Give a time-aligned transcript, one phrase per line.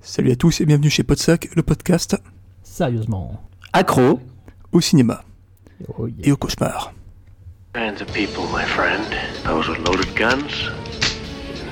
[0.00, 2.16] Salut à tous et bienvenue chez Podsac, le podcast
[2.62, 3.40] Sérieusement.
[3.72, 4.20] Accro.
[4.72, 5.24] au cinéma
[5.98, 6.28] Oh yeah.
[6.28, 6.92] et au cauchemar.
[7.74, 9.02] Kinds of people, my friend.
[9.44, 10.70] Those with loaded guns,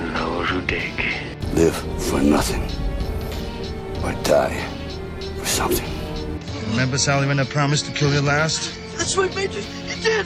[0.01, 0.91] and those who dig.
[1.55, 2.61] Live for nothing.
[4.03, 4.57] Or die
[5.39, 5.87] for something.
[6.71, 8.73] Remember, Sally, when I promised to kill you last?
[8.97, 9.61] That's what made you.
[9.87, 10.25] You did.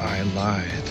[0.00, 0.90] I lied.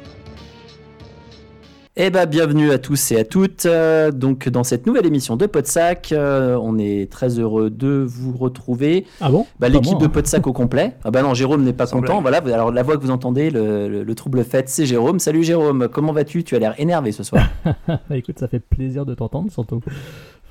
[2.03, 3.67] Eh ben, bienvenue à tous et à toutes.
[3.67, 8.35] euh, donc, dans cette nouvelle émission de Podsac, euh, on est très heureux de vous
[8.35, 9.05] retrouver.
[9.21, 9.45] Ah bon?
[9.59, 10.09] Bah, L'équipe de hein.
[10.09, 10.95] Podsac au complet.
[11.03, 12.19] Ah bah non, Jérôme n'est pas content.
[12.19, 15.19] Voilà, alors la voix que vous entendez, le, le- le trouble fait, c'est Jérôme.
[15.19, 16.43] Salut Jérôme, comment vas-tu?
[16.43, 17.47] Tu as l'air énervé ce soir.
[17.87, 19.81] Bah écoute, ça fait plaisir de t'entendre, surtout.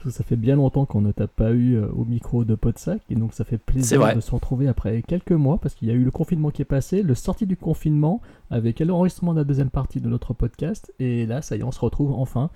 [0.03, 2.55] Parce que ça fait bien longtemps qu'on ne t'a pas eu euh, au micro de
[2.55, 5.91] Podsac, et donc ça fait plaisir de se retrouver après quelques mois, parce qu'il y
[5.91, 9.45] a eu le confinement qui est passé, le sorti du confinement, avec l'enregistrement de la
[9.45, 12.49] deuxième partie de notre podcast, et là, ça y est, on se retrouve enfin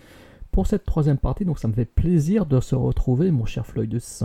[0.53, 4.23] pour cette troisième partie, donc ça me fait plaisir de se retrouver, mon cher Floydus.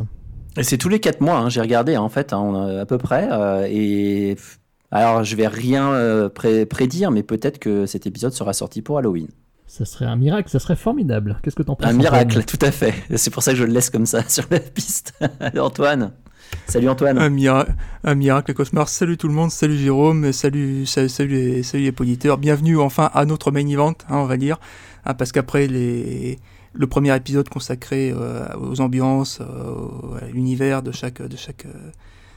[0.58, 2.98] Et c'est tous les 4 mois, hein, j'ai regardé hein, en fait, hein, à peu
[2.98, 3.28] près.
[3.32, 4.38] euh, et
[4.92, 8.98] alors, je vais rien euh, pré- prédire, mais peut-être que cet épisode sera sorti pour
[8.98, 9.28] Halloween.
[9.70, 11.38] Ça serait un miracle, ça serait formidable.
[11.44, 12.92] Qu'est-ce que t'en penses Un miracle, tout à fait.
[13.16, 15.14] C'est pour ça que je le laisse comme ça sur la piste.
[15.60, 16.12] Antoine.
[16.68, 17.20] Salut Antoine.
[17.20, 17.68] Un, mira-
[18.04, 18.90] un miracle, le cauchemar.
[18.90, 22.40] Salut tout le monde, salut Jérôme, salut, salut, salut, les, salut les auditeurs.
[22.40, 24.58] Bienvenue enfin à notre main event, hein, on va dire.
[25.06, 26.40] Hein, parce qu'après les,
[26.74, 31.68] le premier épisode consacré euh, aux ambiances, euh, à l'univers de chaque, de chaque,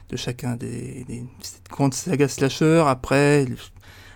[0.09, 3.47] de chacun des, des cette grande saga slasher, après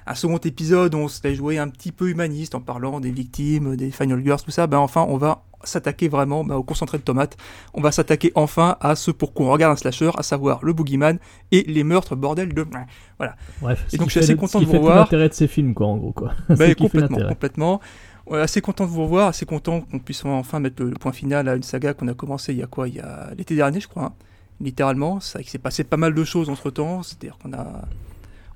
[0.07, 3.75] un second épisode où on l'a joué un petit peu humaniste en parlant des victimes,
[3.75, 7.03] des Final Girls, tout ça, ben enfin on va s'attaquer vraiment ben, au concentré de
[7.03, 7.35] tomates.
[7.73, 10.71] On va s'attaquer enfin à ce pour quoi on regarde un slasher, à savoir le
[10.73, 11.17] boogeyman
[11.51, 12.65] et les meurtres bordel de...
[13.17, 13.35] Voilà.
[13.61, 14.97] Bref, Et donc, je suis assez content de vous revoir.
[14.97, 16.31] l'intérêt de ces films, quoi, en gros, quoi.
[16.49, 17.81] C'est fait complètement, complètement.
[18.27, 21.11] Ouais, assez content de vous revoir, assez content qu'on puisse enfin mettre le, le point
[21.13, 22.87] final à une saga qu'on a commencé il y a quoi?
[22.87, 24.03] Il y a l'été dernier, je crois.
[24.03, 24.13] hein.
[24.59, 27.03] Littéralement, c'est vrai qu'il s'est passé pas mal de choses entre temps.
[27.03, 27.81] C'est-à-dire qu'on a,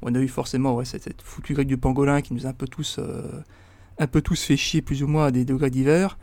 [0.02, 2.54] on a eu forcément ouais, cette, cette foutue grecque du pangolin qui nous a un
[2.54, 3.22] peu tous, euh,
[4.00, 6.18] un peu tous fait chier plus ou moins à des degrés divers.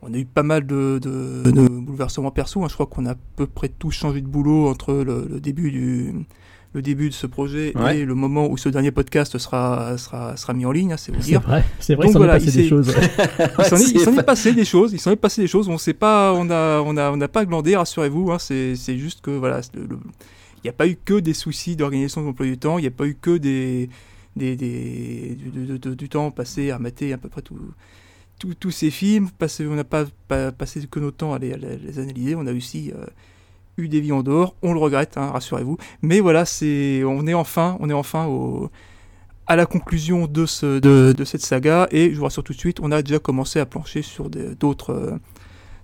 [0.00, 2.62] On a eu pas mal de, de, de bouleversements perso.
[2.64, 2.68] hein.
[2.68, 5.70] Je crois qu'on a à peu près tous changé de boulot entre le, le début
[5.70, 6.14] du
[6.74, 8.00] le début de ce projet Ouais.
[8.00, 11.12] et le moment où ce dernier podcast sera, sera, sera mis en ligne, hein, c'est
[11.12, 11.40] vous C'est dire.
[11.40, 12.88] vrai, c'est vrai Donc qu'il s'en voilà, est passé il des choses.
[13.94, 15.66] Il s'en est, passé des choses, il s'en est passé des choses.
[15.70, 18.32] On sait pas, on a, on a, on n'a pas glandé, rassurez-vous.
[18.32, 19.98] hein, c'est, c'est juste que voilà, c'est le- le-
[20.58, 22.78] il n'y a pas eu que des soucis d'organisation de l'emploi du temps.
[22.78, 23.88] Il n'y a pas eu que des,
[24.36, 25.36] des, des-
[25.96, 27.58] du, temps passé à mater à peu près tout-
[28.38, 29.28] tout- tous ces films.
[29.60, 32.34] On n'a pas, pas passé que notre temps à les, à les- analyser.
[32.34, 33.04] On a aussi euh,
[33.76, 34.54] eu des vies en dehors.
[34.62, 35.78] On le regrette, hein, rassurez-vous.
[36.02, 38.70] Mais voilà, c'est, on est enfin, on est enfin au
[39.50, 42.58] à la conclusion de, ce, de, de cette saga, et je vous rassure tout de
[42.58, 45.16] suite, on a déjà commencé à plancher sur d'autres euh,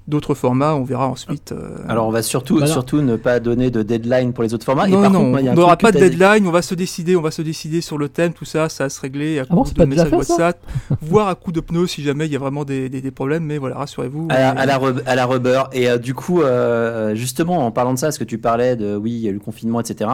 [0.07, 1.53] d'autres formats, on verra ensuite.
[1.53, 2.67] euh, Alors, on va surtout, Voilà.
[2.71, 4.87] surtout ne pas donner de deadline pour les autres formats.
[4.87, 7.17] et non, par non, contre, on n'aura pas de dit- deadline, on va se décider,
[7.17, 9.55] on va se décider sur le thème, tout ça, ça va se régler à Ah
[9.55, 10.59] bon, coup c'est de ça WhatsApp,
[11.01, 13.45] voire à coup de pneus si jamais il y a vraiment des, des- des problèmes,
[13.45, 14.29] mais voilà, rassurez-vous.
[14.31, 15.63] À la, à la rub- à la rubber.
[15.73, 18.97] Et euh, du coup, euh, justement, en parlant de ça, parce que tu parlais de,
[18.97, 20.11] oui, il y a eu le confinement, etc.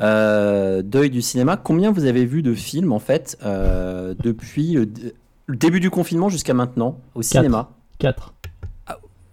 [0.00, 1.56] Euh, deuil du cinéma.
[1.56, 6.54] Combien vous avez vu de films, en fait, euh, depuis le début du confinement jusqu'à
[6.54, 7.70] maintenant, au cinéma?
[7.98, 8.32] 4.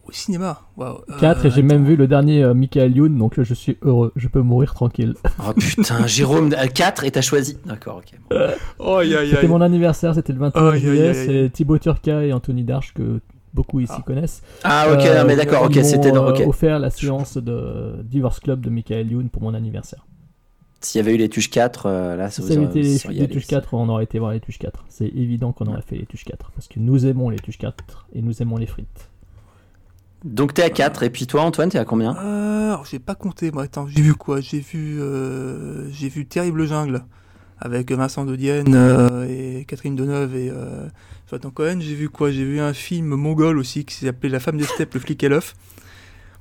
[0.07, 0.99] Au cinéma, waouh.
[1.19, 3.77] 4, Euh, et j'ai même vu le dernier euh, Michael Youn, donc là je suis
[3.81, 5.15] heureux, je peux mourir tranquille.
[5.47, 7.57] Oh putain, Jérôme, 4 et t'as choisi.
[7.65, 8.17] D'accord, ok.
[8.29, 8.37] bon.
[8.79, 12.63] Oh, C'était mon anniversaire, c'était le 21 Aïe, aïe, juillet, c'est Thibaut Turca et Anthony
[12.63, 13.19] Darche que
[13.53, 14.03] beaucoup ici Ah.
[14.05, 14.41] connaissent.
[14.63, 16.25] Ah, ok, Euh, non, mais d'accord, ok, c'était dans.
[16.27, 16.43] euh, Ok.
[16.47, 20.05] offert la séance de Divorce Club de Michael Youn pour mon anniversaire.
[20.79, 22.81] S'il y avait eu les tuches 4, euh, là, ça Si vous avait aurait- été
[22.83, 23.47] les, les aussi.
[23.47, 24.85] 4, on aurait été voir les touches 4.
[24.89, 28.07] C'est évident qu'on aurait fait les touches 4, parce que nous aimons les touches 4
[28.13, 29.09] et nous aimons les frites.
[30.23, 33.51] Donc t'es à 4, et puis toi, Antoine, t'es à combien Euh, j'ai pas compté,
[33.51, 33.63] moi.
[33.63, 34.41] Attends, j'ai vu quoi?
[34.41, 37.03] J'ai vu, euh, j'ai vu Terrible Jungle
[37.59, 40.87] avec Vincent de Dienne euh, et Catherine Deneuve et euh,
[41.29, 41.77] Jonathan Cohen.
[41.79, 42.31] J'ai vu quoi?
[42.31, 45.29] J'ai vu un film mongol aussi qui s'appelait La femme des steppes, le flic et
[45.29, 45.53] l'œuf.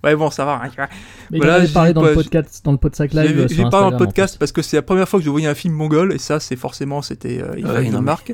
[0.04, 0.60] Ouais, bon, ça va.
[0.62, 0.86] hein.
[1.30, 3.46] Mais Voilà, j'ai parlé dans, quoi, le podcast, dans le podcast J'ai live.
[3.70, 5.54] parlé dans le en podcast parce que c'est la première fois que je voyais un
[5.54, 8.04] film mongol et ça, c'est forcément, c'était, euh, il Ouais, fallait que je non, le
[8.04, 8.32] mais- marque.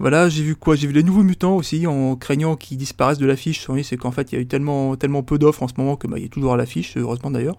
[0.00, 0.76] Voilà, j'ai vu quoi?
[0.76, 3.68] J'ai vu les nouveaux mutants aussi, en craignant qu'ils disparaissent de l'affiche.
[3.68, 5.96] Oui, c'est qu'en fait, il y a eu tellement, tellement peu d'offres en ce moment
[5.96, 7.58] que bah, il est toujours à l'affiche, heureusement d'ailleurs.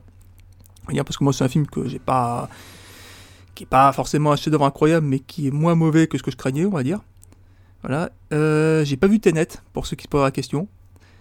[0.88, 2.50] Parce que moi, c'est un film que j'ai pas.
[3.54, 6.32] qui est pas forcément un chef-d'œuvre incroyable, mais qui est moins mauvais que ce que
[6.32, 7.00] je craignais, on va dire.
[7.84, 8.10] Voilà.
[8.34, 10.68] Euh, j'ai pas vu Tenet, pour ceux qui se posent la question.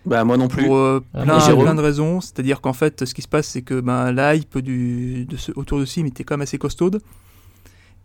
[0.06, 0.64] Bah, moi non plus.
[0.64, 2.22] Pour euh, Ah, plein, plein de raisons.
[2.22, 5.52] C'est-à-dire qu'en fait, ce qui se passe, c'est que ben, la hype du, de ce,
[5.54, 7.02] autour de ce film était quand même assez costaude.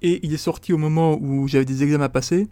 [0.02, 2.50] Et il est sorti au moment où j'avais des examens à passer.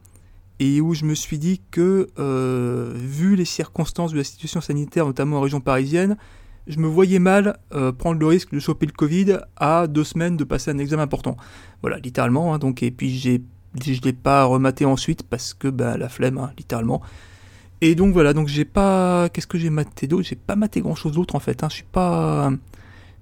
[0.59, 5.05] Et où je me suis dit que, euh, vu les circonstances de la situation sanitaire,
[5.05, 6.15] notamment en région parisienne,
[6.67, 10.37] je me voyais mal euh, prendre le risque de choper le Covid à deux semaines
[10.37, 11.35] de passer un examen important.
[11.81, 12.53] Voilà, littéralement.
[12.53, 16.37] hein, donc, et puis je ne l'ai pas rematé ensuite parce que ben, la flemme,
[16.37, 17.01] hein, littéralement.
[17.81, 19.27] Et donc voilà, donc j'ai pas.
[19.29, 20.23] Qu'est-ce que j'ai maté d'autre?
[20.25, 21.63] J'ai pas maté grand chose d'autre en fait.
[21.63, 21.67] Hein.
[21.69, 22.49] Je suis pas.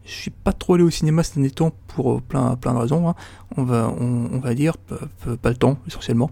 [0.05, 2.77] Je suis pas trop allé au cinéma ces derniers temps pour euh, plein, plein de
[2.79, 3.09] raisons.
[3.09, 3.15] hein.
[3.57, 6.29] On, va, on, va dire, pas le temps essentiellement.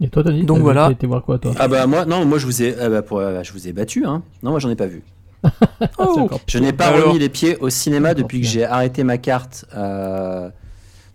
[0.00, 0.84] Et toi, Tony Donc t'as- voilà.
[0.86, 3.02] T'as été voir quoi, toi Ah bah moi non moi je vous ai ah bah,
[3.02, 4.22] pour- euh, je vous ai battu hein.
[4.42, 5.02] Non moi j'en ai pas vu.
[5.98, 6.06] Ah,
[6.46, 9.64] Je n'ai pas Alors remis les pieds au cinéma depuis que j'ai arrêté ma carte.
[9.74, 10.48] euh,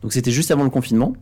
[0.02, 1.14] Donc c'était juste avant le confinement.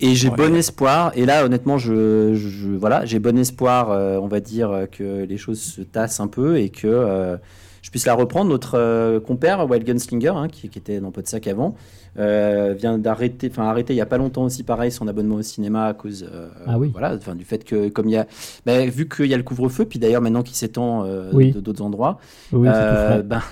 [0.00, 0.36] Et j'ai Ouais.
[0.36, 1.12] bon espoir.
[1.14, 5.38] Et là honnêtement je, je- voilà j'ai bon espoir euh, on va dire que les
[5.38, 7.36] choses se tassent un peu et que euh,
[7.80, 8.50] je puisse la reprendre.
[8.50, 11.74] Notre euh, compère Wild Gunslinger hein, qui, qui était dans Podsac avant
[12.18, 15.42] euh, vient d'arrêter enfin arrêter il y a pas longtemps aussi pareil son abonnement au
[15.42, 16.90] cinéma à cause euh, Ah oui.
[16.92, 18.26] voilà enfin du fait que comme il y a
[18.64, 21.52] bah, vu qu'il y a le couvre-feu puis d'ailleurs maintenant qui s'étend euh, Oui.
[21.52, 22.18] d'autres endroits
[22.52, 23.42] Oui, euh, ben,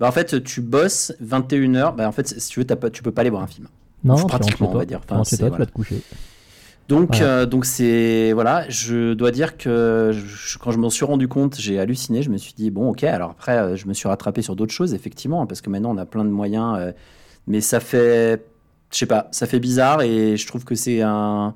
[0.00, 1.94] ben, en fait, tu bosses 21h.
[1.94, 3.68] Ben, en fait, si tu veux, pas, tu peux pas aller voir un film.
[4.02, 5.00] Non, pratiquement, on va dire.
[5.08, 5.64] Enfin, c'est- toi, tu voilà.
[5.64, 6.02] vas te coucher.
[6.88, 7.26] Donc, Voilà.
[7.26, 8.68] euh, donc c'est voilà.
[8.68, 12.22] Je dois dire que je- quand je m'en suis rendu compte, j'ai halluciné.
[12.22, 13.04] Je me suis dit bon, ok.
[13.04, 16.04] Alors après, je me suis rattrapé sur d'autres choses, effectivement, parce que maintenant on a
[16.06, 16.76] plein de moyens.
[16.78, 16.92] euh,
[17.46, 18.44] mais ça fait,
[18.92, 21.54] je sais pas, ça fait bizarre et je trouve que c'est un.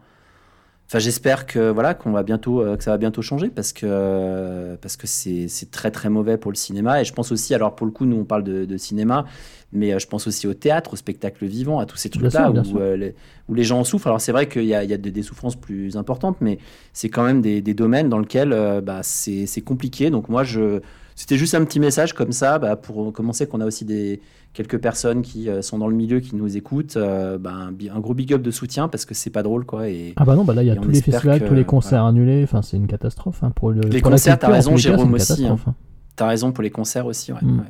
[0.91, 4.77] Enfin, j'espère que voilà qu'on va bientôt euh, que ça va bientôt changer parce que
[4.81, 7.85] parce que c'est très très mauvais pour le cinéma et je pense aussi alors pour
[7.87, 9.27] le coup nous on parle de, de cinéma
[9.71, 12.45] mais euh, je pense aussi au théâtre au spectacle vivant à tous ces trucs là
[12.45, 12.79] sûr, bien où, sûr.
[12.81, 13.15] euh, les,
[13.49, 15.11] où les gens en souffrent alors c'est vrai qu'il y a, il y a des,
[15.11, 16.59] des souffrances plus importantes mais
[16.95, 20.43] c'est quand même des, des domaines dans lesquels euh, bah, c'est c'est compliqué donc moi
[20.43, 20.81] je
[21.19, 24.21] c'était juste un petit message comme ça bah, pour commencer qu'on a aussi des
[24.53, 27.53] quelques personnes qui euh, sont dans le milieu qui nous écoutent euh, bah,
[27.93, 30.37] un, gros big up de soutien parce que c'est pas drôle quoi et Ah bah
[30.37, 32.63] non, bah là il y a tous les festivals, que- tous les concerts annulés, enfin
[32.63, 35.75] c'est une catastrophe hein, pour le Les pour concerts, t'as raison, Jérôme aussi, catastrophe, hein.
[36.15, 37.39] T'as raison pour les concerts aussi, ouais.
[37.43, 37.59] Mm.
[37.59, 37.65] ouais.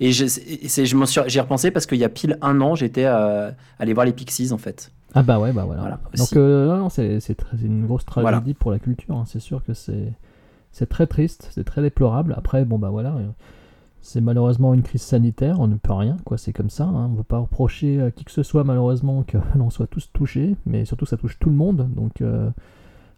[0.00, 4.06] Et c'est- je repensé parce qu'il y a pile un an, j'étais euh, allé voir
[4.06, 4.90] les Pixies en fait.
[5.14, 5.82] Ah bah ouais, bah voilà.
[5.82, 8.42] Voilà, Donc euh, c'est une grosse tragédie Voilà.
[8.58, 9.14] pour la culture.
[9.14, 9.24] hein.
[9.26, 10.14] C'est sûr que c'est
[10.72, 12.34] c'est très triste, c'est très déplorable.
[12.36, 13.28] Après, bon bah voilà, euh,
[14.00, 16.36] c'est malheureusement une crise sanitaire, on ne peut rien, quoi.
[16.38, 16.84] C'est comme ça.
[16.84, 17.06] hein.
[17.06, 20.10] On ne veut pas reprocher à qui que ce soit malheureusement que l'on soit tous
[20.12, 21.88] touchés, mais surtout ça touche tout le monde.
[21.94, 22.48] Donc euh,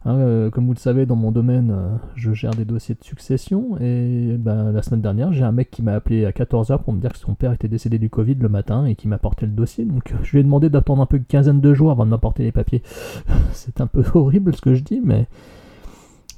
[0.04, 3.04] hein, euh, comme vous le savez, dans mon domaine, euh, je gère des dossiers de
[3.04, 6.92] succession et ben, la semaine dernière, j'ai un mec qui m'a appelé à 14h pour
[6.92, 9.46] me dire que son père était décédé du Covid le matin et qui m'a apporté
[9.46, 9.84] le dossier.
[9.86, 12.10] Donc euh, je lui ai demandé d'attendre un peu une quinzaine de jours avant de
[12.10, 12.82] m'apporter les papiers.
[13.52, 15.26] C'est un peu horrible ce que je dis, mais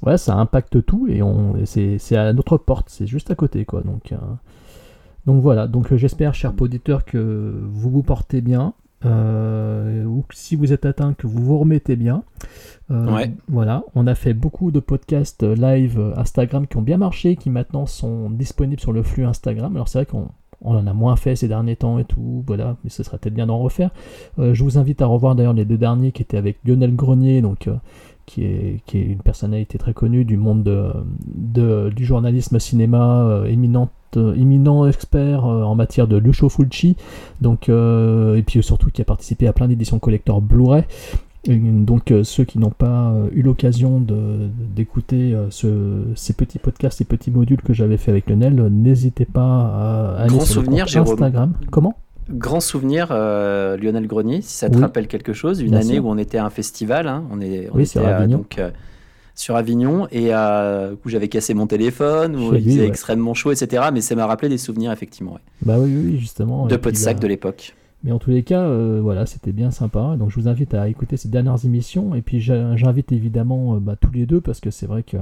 [0.03, 3.65] ouais, ça impacte tout et, on, et c'est, à notre porte, c'est juste à côté
[3.65, 3.81] quoi.
[3.81, 4.17] Donc, euh,
[5.25, 8.73] donc voilà, donc euh, j'espère, chers auditeurs, que vous vous portez bien.
[9.05, 12.23] euh, ou que si vous êtes atteint, que vous vous remettez bien.
[12.91, 13.31] Euh, Ouais.
[13.47, 17.85] Voilà, on a fait beaucoup de podcasts live Instagram qui ont bien marché, qui maintenant
[17.85, 19.75] sont disponibles sur le flux Instagram.
[19.75, 20.29] Alors c'est vrai qu'on
[20.61, 23.35] on en a moins fait ces derniers temps et tout, voilà, mais ce serait peut-être
[23.35, 23.91] bien d'en refaire.
[24.39, 27.41] Euh, je vous invite à revoir d'ailleurs les deux derniers qui étaient avec Lionel Grenier,
[27.41, 27.69] donc
[28.27, 30.89] qui est, qui est une personnalité très connue du monde de,
[31.25, 36.95] de- du journalisme cinéma, euh, éminente, euh, éminent expert euh, en matière de Lucio Fulci,
[37.41, 40.83] donc, euh, et puis surtout qui a participé à plein d'éditions collector Blu-ray.
[41.47, 44.03] Donc euh, ceux qui n'ont pas eu l'occasion
[44.75, 49.23] d'écouter euh, ce- ces petits podcasts, ces petits modules que j'avais fait avec Lionel, n'hésitez
[49.25, 50.79] pas à aller Grand sur le compte.
[51.21, 51.53] Instagram.
[51.71, 51.95] Comment?
[52.29, 54.81] Grand souvenir, euh, Lionel Grenier, si ça te Oui.
[54.81, 56.05] rappelle quelque chose, une Bien année sûr.
[56.05, 58.39] où on était à un festival, hein, on, est, on Oui, était sur à- Avignon.
[58.39, 58.69] donc, euh,
[59.35, 62.87] sur Avignon et euh, où j'avais cassé mon téléphone, où Chez il lui, faisait ouais.
[62.87, 63.83] extrêmement chaud, etc.
[63.93, 65.39] Mais ça m'a rappelé des souvenirs, effectivement, ouais.
[65.61, 66.65] Bah oui, oui, justement.
[66.65, 67.75] de Et puis, Podsac bah, de l'époque.
[68.03, 70.15] Mais en tous les cas, euh, voilà, c'était bien sympa.
[70.19, 72.13] Donc je vous invite à écouter ces dernières émissions.
[72.13, 75.21] Et puis j'invite évidemment euh, bah, tous les deux parce que c'est vrai que euh,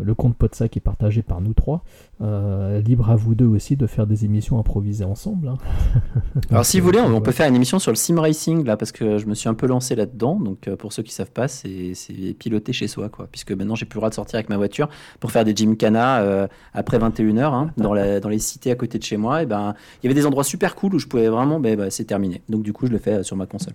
[0.00, 1.84] le compte Podsac est partagé par nous trois.
[2.20, 5.48] Euh, libre à vous deux aussi de faire des émissions improvisées ensemble.
[5.48, 5.58] hein.
[6.50, 8.76] Alors, si vous euh, voulez, on, peut faire une émission sur le sim racing là,
[8.76, 10.36] parce que je me suis un peu lancé là-dedans.
[10.36, 13.26] Donc, euh, pour ceux qui savent pas, c'est c'est piloter chez soi, quoi.
[13.30, 14.88] Puisque maintenant, j'ai plus le droit de sortir avec ma voiture
[15.20, 18.98] pour faire des gymkhana euh, après 21h hein, dans, la- dans les cités à côté
[18.98, 19.42] de chez moi.
[19.42, 21.90] Et ben, il y avait des endroits super cool où je pouvais vraiment, ben, ben,
[21.90, 22.42] c'est terminé.
[22.48, 23.74] Donc, du coup, je le fais euh, sur ma console.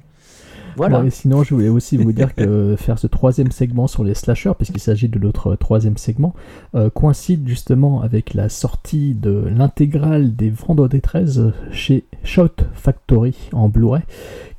[0.77, 1.01] Voilà.
[1.01, 4.13] Ouais, et sinon, je voulais aussi vous dire que faire ce troisième segment sur les
[4.13, 6.33] slashers, puisqu'il s'agit de notre troisième segment,
[6.75, 13.69] euh, coïncide justement avec la sortie de l'intégrale des Vendredi 13 chez Shout Factory en
[13.69, 14.03] Blu-ray,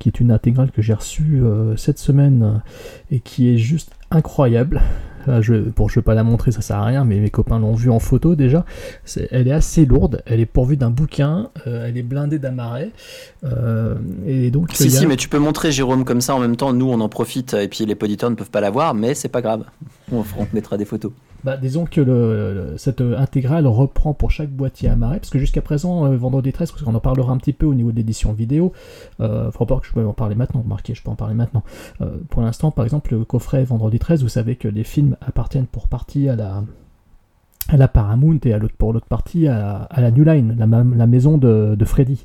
[0.01, 2.63] qui est une intégrale que j'ai reçue euh, cette semaine
[3.13, 4.83] et qui est juste incroyable.
[5.29, 7.59] Ah, je, bon, je vais pas la montrer, ça sert à rien, mais mes copains
[7.59, 8.65] l'ont vue en photo déjà.
[9.31, 12.91] Elle est assez lourde, elle est pourvue d'un bouquin, euh, elle est blindée d'amarrets.
[13.45, 13.95] euh,
[14.27, 16.73] et donc, Si, a- si, mais tu peux montrer Jérôme comme ça en même temps.
[16.73, 19.29] Nous, on en profite et puis les auditeurs ne peuvent pas la voir, mais c'est
[19.29, 19.65] pas grave.
[20.13, 21.13] On, on te mettra des photos.
[21.45, 25.63] Bah, disons que le, cette euh, intégrale reprend pour chaque boîtier amarré, parce que jusqu'à
[25.63, 28.33] présent, euh, Vendredi 13, parce qu'on en parlera un petit peu au niveau de l'édition
[28.33, 28.73] vidéo,
[29.21, 31.63] euh, faut pas que je peux en parler maintenant, remarquez, je peux en parler maintenant.
[32.01, 35.67] Euh, pour l'instant, par exemple, le coffret Vendredi 13, vous savez que les films appartiennent
[35.67, 36.65] pour partie à la,
[37.69, 40.67] à la Paramount et à l'autre, pour l'autre partie à, à la New Line, la,
[40.67, 42.25] ma- la maison de Freddy.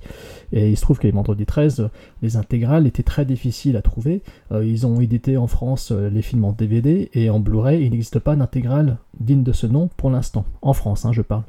[0.53, 1.89] Et il se trouve que les Vendredi 13,
[2.21, 4.21] les intégrales étaient très difficiles à trouver.
[4.51, 7.89] Euh, ils ont édité en France euh, les films en DVD et en Blu-ray, il
[7.89, 11.43] n'existe pas d'intégrale digne de ce nom pour l'instant, en France, hein, je parle.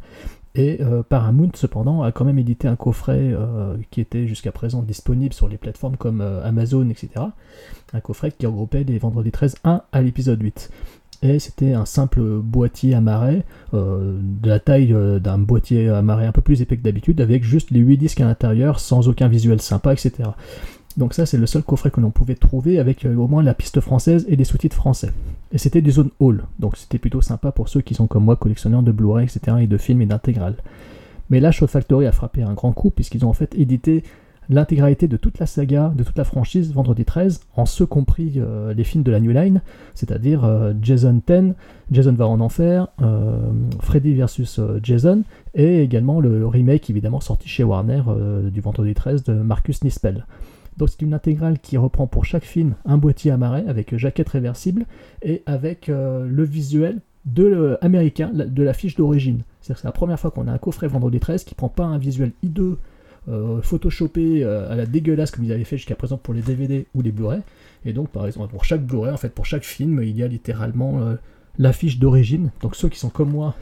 [0.55, 3.35] Et euh, Paramount, cependant, a quand même édité un coffret
[3.91, 7.27] qui était jusqu'à présent disponible sur les plateformes comme Amazon, etc.
[7.93, 10.71] Un coffret qui regroupait les Vendredi 13 1 à l'épisode 8.
[11.39, 16.43] C'était un simple boîtier amarré, euh, de la taille euh, d'un boîtier amarré un peu
[16.43, 19.95] plus épais que d'habitude, avec juste les 8 disques à l'intérieur, sans aucun visuel sympa,
[19.95, 20.13] etc.
[20.99, 23.55] Donc ça, c'est le seul coffret que l'on pouvait trouver avec euh, au moins la
[23.55, 25.13] piste française et les sous-titres français.
[25.51, 28.37] Et c'était du zone hall, donc c'était plutôt sympa pour ceux qui sont comme moi
[28.37, 30.57] collectionneurs de Blu-ray, etc., et de films et d'intégrales.
[31.31, 34.05] Mais là, Show Factory a frappé un grand coup puisqu'ils ont en fait édité
[34.49, 38.75] l'intégralité de toute la saga, de toute la franchise Vendredi 13, en ce compris euh,
[38.75, 39.63] les films de la New Line,
[39.95, 41.55] c'est-à-dire euh, Jason 10,
[41.91, 43.39] Jason va en enfer, euh,
[43.81, 45.23] Freddy vs euh, Jason,
[45.55, 48.03] et également le remake évidemment sorti chez Warner
[48.51, 50.27] du Vendredi 13 de Marcus Nispel.
[50.77, 54.87] Donc c'est une intégrale qui reprend pour chaque film un boîtier amarré avec jaquette réversible
[55.23, 59.43] et avec le visuel de américain de la fiche d'origine.
[59.61, 62.33] C'est la première fois qu'on a un coffret Vendredi 13 qui prend pas un visuel
[62.43, 62.79] hideux
[63.29, 66.87] euh, photoshopé euh, à la dégueulasse comme ils avaient fait jusqu'à présent pour les DVD
[66.95, 67.41] ou les Blu-ray.
[67.85, 70.29] Et donc par exemple pour chaque Blu-ray, en fait pour chaque film, il y a
[70.29, 71.15] littéralement euh,
[71.59, 72.51] l'affiche d'origine.
[72.61, 73.55] Donc ceux qui sont comme moi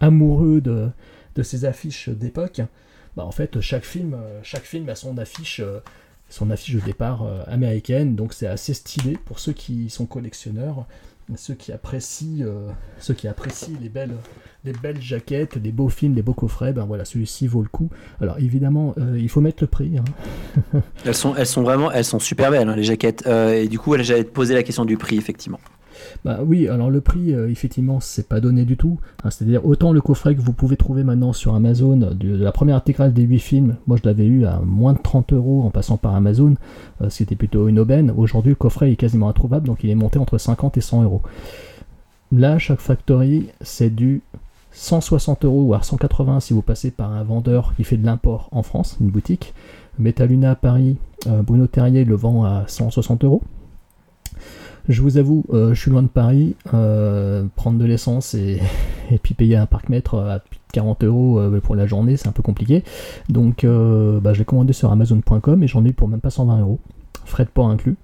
[0.00, 0.88] amoureux de,
[1.34, 2.60] de ces affiches d'époque,
[3.16, 5.62] bah en fait chaque film, euh, chaque film a son affiche,
[6.28, 8.16] son affiche de départ américaine.
[8.16, 10.86] Donc c'est assez stylé pour ceux qui sont collectionneurs,
[11.36, 12.68] ceux qui apprécient, euh,
[12.98, 14.14] ceux qui apprécient les belles,
[14.64, 16.72] les belles jaquettes, les beaux films, les beaux coffrets.
[16.72, 17.90] Ben voilà, celui-ci vaut le coup.
[18.20, 19.98] Alors évidemment, euh, il faut mettre le prix.
[19.98, 20.80] hein.
[21.04, 23.26] Elles sont, elles sont vraiment, elles sont super belles hein, les jaquettes.
[23.26, 25.60] Euh, et du coup, j'allais te poser la question du prix effectivement.
[26.24, 28.98] Bah oui, alors le prix, euh, effectivement, c'est pas donné du tout.
[29.24, 32.76] Hein, C'est-à-dire, autant le coffret que vous pouvez trouver maintenant sur Amazon, de, la première
[32.76, 35.96] intégrale des 8 films, moi je l'avais eu à moins de 30 euros en passant
[35.96, 36.54] par Amazon,
[37.02, 38.12] euh, c'était plutôt une aubaine.
[38.16, 41.22] Aujourd'hui, le coffret est quasiment introuvable, donc il est monté entre 50 et 100 euros.
[42.32, 44.22] Là, chaque factory, c'est du
[44.72, 48.48] 160 euros ou à 180 si vous passez par un vendeur qui fait de l'import
[48.52, 49.52] en France, une boutique.
[49.98, 53.42] Metaluna à Paris, euh, Bruno Terrier le vend à 160 euros.
[54.88, 56.56] Je vous avoue, euh, je suis loin de Paris.
[56.74, 58.60] euh, prendre de l'essence et,
[59.10, 62.28] et puis payer un parc-mètre à plus de 40 euros euh, pour la journée, c'est
[62.28, 62.82] un peu compliqué.
[63.28, 66.30] Donc, euh, bah, je l'ai commandé sur Amazon.com et j'en ai eu pour même pas
[66.30, 66.78] 120 euros,
[67.24, 67.96] frais de port inclus.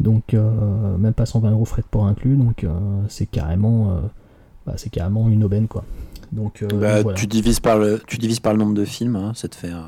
[0.00, 2.36] Donc, euh, même pas 120 euros frais de port inclus.
[2.36, 2.68] Donc, euh,
[3.08, 4.00] c'est carrément, euh,
[4.66, 5.84] bah, c'est carrément une aubaine quoi.
[6.30, 7.18] Donc, euh, Bah, voilà.
[7.18, 9.70] tu divises par le, tu divises par le nombre de films, hein, ça te fait.
[9.72, 9.80] euh,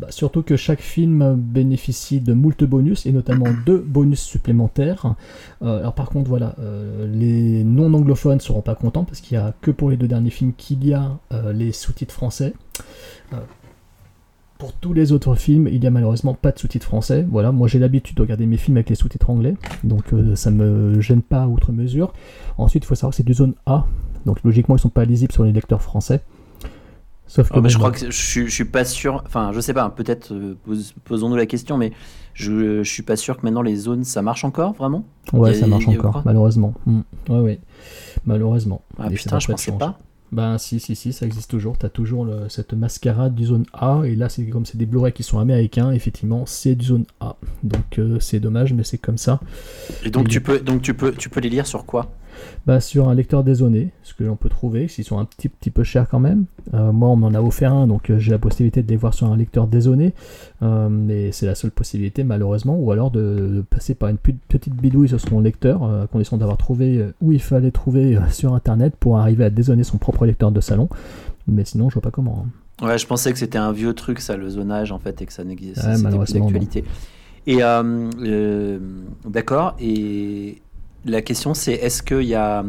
[0.00, 5.14] Bah, surtout que chaque film bénéficie de moult bonus et notamment deux bonus supplémentaires.
[5.62, 9.36] Euh, alors par contre voilà, euh, les non anglophones ne seront pas contents parce qu'il
[9.36, 12.54] y a que pour les deux derniers films qu'il y a euh, les sous-titres français.
[14.58, 17.26] Pour tous les autres films, il y a malheureusement pas de sous-titres français.
[17.28, 20.04] Voilà, moi j'ai l'habitude de regarder mes films avec les sous-titres anglais, donc
[20.36, 22.14] ça me gêne pas outre mesure.
[22.56, 23.84] Ensuite, il faut savoir que c'est du zone A,
[24.26, 26.22] donc logiquement ils sont pas lisibles sur les lecteurs français.
[27.26, 29.22] Sauf que bah, je crois bah, que je, je suis pas sûr.
[29.26, 29.88] Enfin, je sais pas.
[29.90, 31.92] Peut-être euh, pos- posons-nous la question, mais
[32.34, 35.04] je, je suis pas sûr que maintenant les zones ça marche encore vraiment?
[35.32, 36.74] Ouais, a- ça marche encore, malheureusement.
[36.86, 37.00] Mm.
[37.30, 37.60] Ouais, ouais.
[38.26, 38.82] Malheureusement.
[38.98, 39.98] Ah Et putain, je pensais de pas.
[40.32, 41.78] Ben si, si, si, ça existe toujours.
[41.78, 45.12] T'as toujours le- cette mascarade du zone A, et là, c'est comme c'est des Blu-ray
[45.12, 47.36] qui sont américains, effectivement, c'est du zone A.
[47.62, 49.38] Donc euh, c'est dommage, mais c'est comme ça.
[50.04, 52.10] Et donc Et- tu peux, donc tu peux, tu peux les lire sur quoi?
[52.66, 55.70] Bah, sur un lecteur dézoné, ce que l'on peut trouver, s'ils sont un petit, petit
[55.70, 56.46] peu chers quand même.
[56.72, 59.12] Euh, moi, on m'en a offert un, donc euh, j'ai la possibilité de les voir
[59.12, 60.14] sur un lecteur dézoné.
[60.62, 62.78] Euh, mais c'est la seule possibilité, malheureusement.
[62.78, 63.20] Ou alors de,
[63.56, 67.32] de passer par une petite bidouille sur son lecteur, euh, à condition d'avoir trouvé où
[67.32, 70.88] il fallait trouver sur internet pour arriver à dézoner son propre lecteur de salon.
[71.46, 72.46] Mais sinon, je vois pas comment.
[72.80, 72.86] hein.
[72.86, 75.32] Ouais, je pensais que c'était un vieux truc, ça, le zonage en fait, et que
[75.34, 76.84] ça n'existe Ouais, plus d'actualité.
[77.46, 77.58] Et
[79.28, 79.76] d'accord.
[79.80, 80.62] Et
[81.04, 82.64] la question, c'est est-ce que y a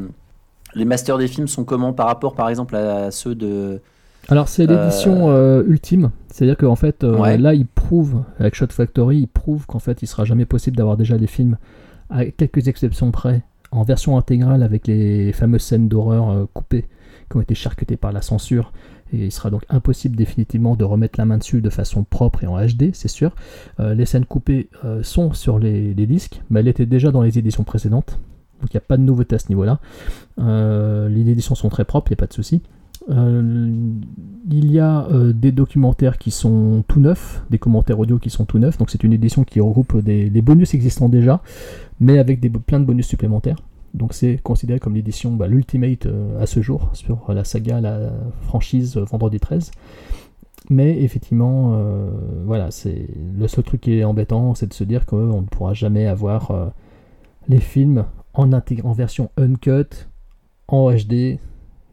[0.76, 3.80] les masters des films sont comment par rapport, par exemple, à ceux de
[4.30, 7.38] Alors c'est l'édition euh, ultime, c'est-à-dire qu'en fait euh, Ouais.
[7.38, 10.98] là il prouve avec Shot Factory, il prouve qu'en fait il sera jamais possible d'avoir
[10.98, 11.58] déjà les films
[12.10, 16.86] à quelques exceptions près en version intégrale avec les fameuses scènes d'horreur euh, coupées
[17.32, 18.72] qui ont été charcutées par la censure.
[19.14, 22.48] Et il sera donc impossible définitivement de remettre la main dessus de façon propre et
[22.48, 23.36] en HD, c'est sûr.
[23.80, 27.22] Euh, les scènes coupées euh, sont sur les, les disques, mais elles étaient déjà dans
[27.22, 28.20] les éditions précédentes.
[28.62, 29.80] Donc il n'y a pas de nouveauté à ce niveau-là.
[30.40, 32.62] Euh, les éditions sont très propres, il n'y a pas de souci.
[33.10, 33.70] Euh,
[34.50, 38.46] il y a euh, des documentaires qui sont tout neufs, des commentaires audio qui sont
[38.46, 38.78] tout neufs.
[38.78, 41.42] Donc c'est une édition qui regroupe des, bonus existants déjà,
[42.00, 43.58] mais avec plein de bonus supplémentaires.
[43.94, 46.08] Donc c'est considéré comme l'édition, bah, l'ultimate
[46.40, 49.72] à ce jour sur la saga, la franchise Vendredi 13.
[50.72, 51.80] Mais effectivement,
[52.44, 53.08] voilà, c'est
[53.38, 56.72] le seul truc qui est embêtant, c'est de se dire qu'on ne pourra jamais avoir
[57.48, 58.06] les films
[58.36, 60.08] en, version uncut,
[60.68, 61.40] en HD.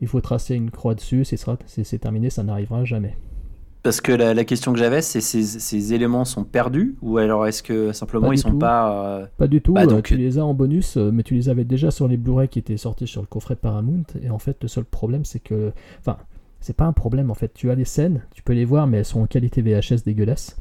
[0.01, 3.17] Il faut tracer une croix dessus, c'est terminé, ça n'arrivera jamais.
[3.83, 7.49] Parce que la, la question que j'avais, c'est ces, ces éléments sont perdus ou alors
[7.49, 8.59] est-ce que simplement ils sont tout.
[8.59, 11.25] pas euh, Pas du tout, Bah, euh, donc- tu les as en bonus, euh, mais
[11.25, 14.05] tu les avais déjà sur les Blu-ray qui étaient sortis sur le coffret Paramount.
[14.23, 15.73] Et en fait, le seul problème, c'est que.
[15.99, 16.17] Enfin,
[16.61, 17.53] c'est pas un problème en fait.
[17.55, 20.57] Tu as les scènes, tu peux les voir, mais elles sont en qualité VHS dégueulasse.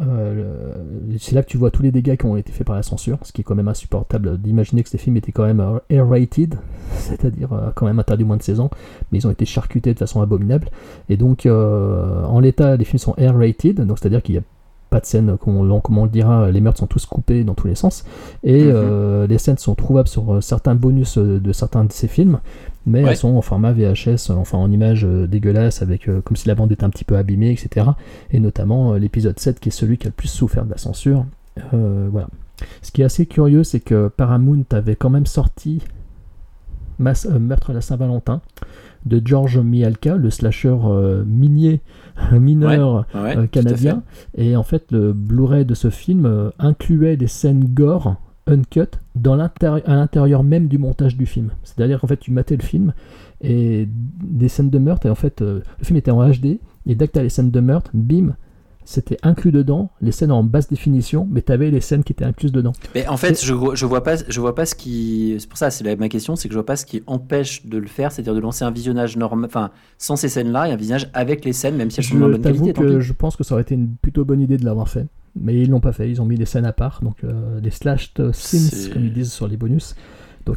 [0.00, 0.72] Euh,
[1.18, 3.18] c'est là que tu vois tous les dégâts qui ont été faits par la censure,
[3.22, 6.56] ce qui est quand même insupportable d'imaginer que ces films étaient quand même euh, air-rated,
[6.92, 8.70] c'est-à-dire euh, quand même interdits moins de 16 ans,
[9.10, 10.70] mais ils ont été charcutés de façon abominable.
[11.08, 14.44] Et donc, en l'état, les films sont air-rated, donc c'est-à-dire qu'il n'y a
[14.90, 17.54] pas de scène, comme on, comme on le dira, les meurtres sont tous coupés dans
[17.54, 18.04] tous les sens,
[18.42, 18.72] et Mhm.
[18.74, 22.40] euh, les scènes sont trouvables sur euh, certains bonus euh, de certains de ces films,
[22.86, 23.10] mais Ouais.
[23.10, 26.72] elles sont en format VHS, enfin en image euh, dégueulasse, avec comme si la bande
[26.72, 27.86] était un petit peu abîmée, etc.
[28.32, 31.24] Et notamment l'épisode 7 qui est celui qui a le plus souffert de la censure.
[31.72, 32.28] Voilà.
[32.82, 35.82] Ce qui est assez curieux, c'est que Paramount avait quand même sorti
[36.98, 38.40] Mass- euh, Meurtre à la Saint-Valentin
[39.06, 41.80] de George Mihalka, le slasher euh, minier
[42.32, 44.02] mineur Ouais, ouais, euh, canadien.
[44.36, 49.38] Et en fait, le Blu-ray de ce film euh, incluait des scènes gore uncut dans
[49.38, 51.50] à l'intérieur même du montage du film.
[51.62, 52.92] C'est-à-dire qu'en fait, tu matais le film
[53.42, 56.94] et des scènes de meurtre, et en fait, euh, le film était en HD, et
[56.94, 58.34] dès que tu as les scènes de meurtre, bim,
[58.90, 62.24] c'était inclus dedans, les scènes en basse définition, mais tu avais les scènes qui étaient
[62.24, 62.72] incluses dedans.
[62.96, 65.36] Mais en fait, je, je vois pas, je vois pas ce qui.
[65.38, 67.78] C'est pour ça, c'est ma question, c'est que je vois pas ce qui empêche de
[67.78, 71.08] le faire, c'est-à-dire de lancer un visionnage normal, enfin, sans ces scènes-là, et un visionnage
[71.14, 72.72] avec les scènes, même si elles sont Je bonne qualité.
[72.72, 75.06] que je pense que ça aurait été une plutôt bonne idée de l'avoir fait.
[75.36, 77.70] Mais ils l'ont pas fait, ils ont mis des scènes à part, donc euh, des
[77.70, 79.94] slashed scenes, comme ils disent sur les bonus.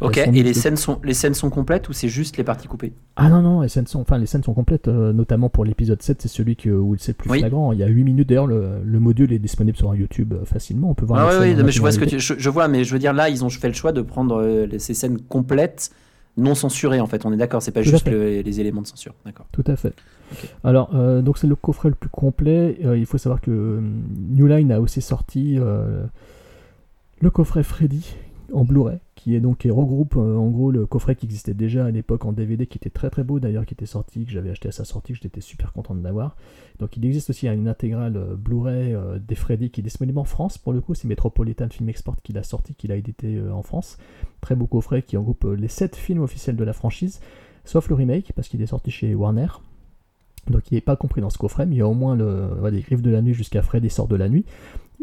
[0.00, 2.92] Ok, et les scènes, sont, les scènes sont complètes ou c'est juste les parties coupées?
[3.16, 6.00] Ah non, non, les scènes sont, enfin, les scènes sont complètes, euh, notamment pour l'épisode
[6.02, 7.38] 7, c'est celui que, où c'est le plus Oui.
[7.40, 7.72] flagrant.
[7.72, 10.90] Il y a 8 minutes d'ailleurs, le, le module est disponible sur YouTube euh, facilement,
[10.90, 12.68] on peut voir Ah oui, en mais je vois ce que tu, je, je vois,
[12.68, 15.20] mais je veux dire là, ils ont fait le choix de prendre euh, ces scènes
[15.20, 15.90] complètes,
[16.36, 17.24] non censurées en fait.
[17.26, 19.14] On est d'accord, c'est pas Tout juste le- les éléments de censure.
[19.24, 19.46] D'accord.
[19.52, 19.94] Tout à fait.
[20.64, 22.78] Alors, euh, donc c'est le coffret le plus complet.
[22.84, 23.80] Euh, il faut savoir que euh,
[24.30, 25.58] New Line a aussi sorti
[27.20, 28.16] le coffret Freddy
[28.52, 31.86] en Blu-ray, qui est donc qui regroupe euh, en gros le coffret qui existait déjà
[31.86, 34.50] à l'époque en DVD, qui était très très beau d'ailleurs, qui était sorti, que j'avais
[34.50, 36.36] acheté à sa sortie, que j'étais super content de l'avoir.
[36.78, 40.24] Donc il existe aussi une intégrale euh, Blu-ray euh, des Freddy qui est disponible en
[40.24, 43.62] France pour le coup, c'est Metropolitan Film Export qui l'a sorti, qui l'a édité en
[43.62, 43.98] France.
[44.40, 47.20] Très beau coffret qui regroupe les 7 films officiels de la franchise,
[47.64, 49.48] sauf le remake parce qu'il est sorti chez Warner.
[50.50, 52.48] Donc il n'est pas compris dans ce coffret, mais il y a au moins le,
[52.60, 54.44] ouais, des griffes de la nuit jusqu'à Freddy sort de la nuit.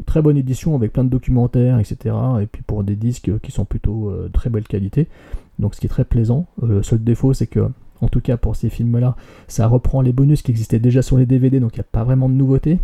[0.06, 2.15] Très bonne édition avec plein de documentaires, etc.
[2.41, 5.08] Et puis pour des disques qui sont plutôt euh, très belle qualité.
[5.60, 6.47] Donc ce qui est très plaisant.
[6.63, 9.15] Euh, le seul défaut, c'est que, en tout cas pour ces films-là,
[9.47, 12.04] ça reprend les bonus qui existaient déjà sur les DVD, donc il n'y a pas
[12.04, 12.80] vraiment de nouveauté.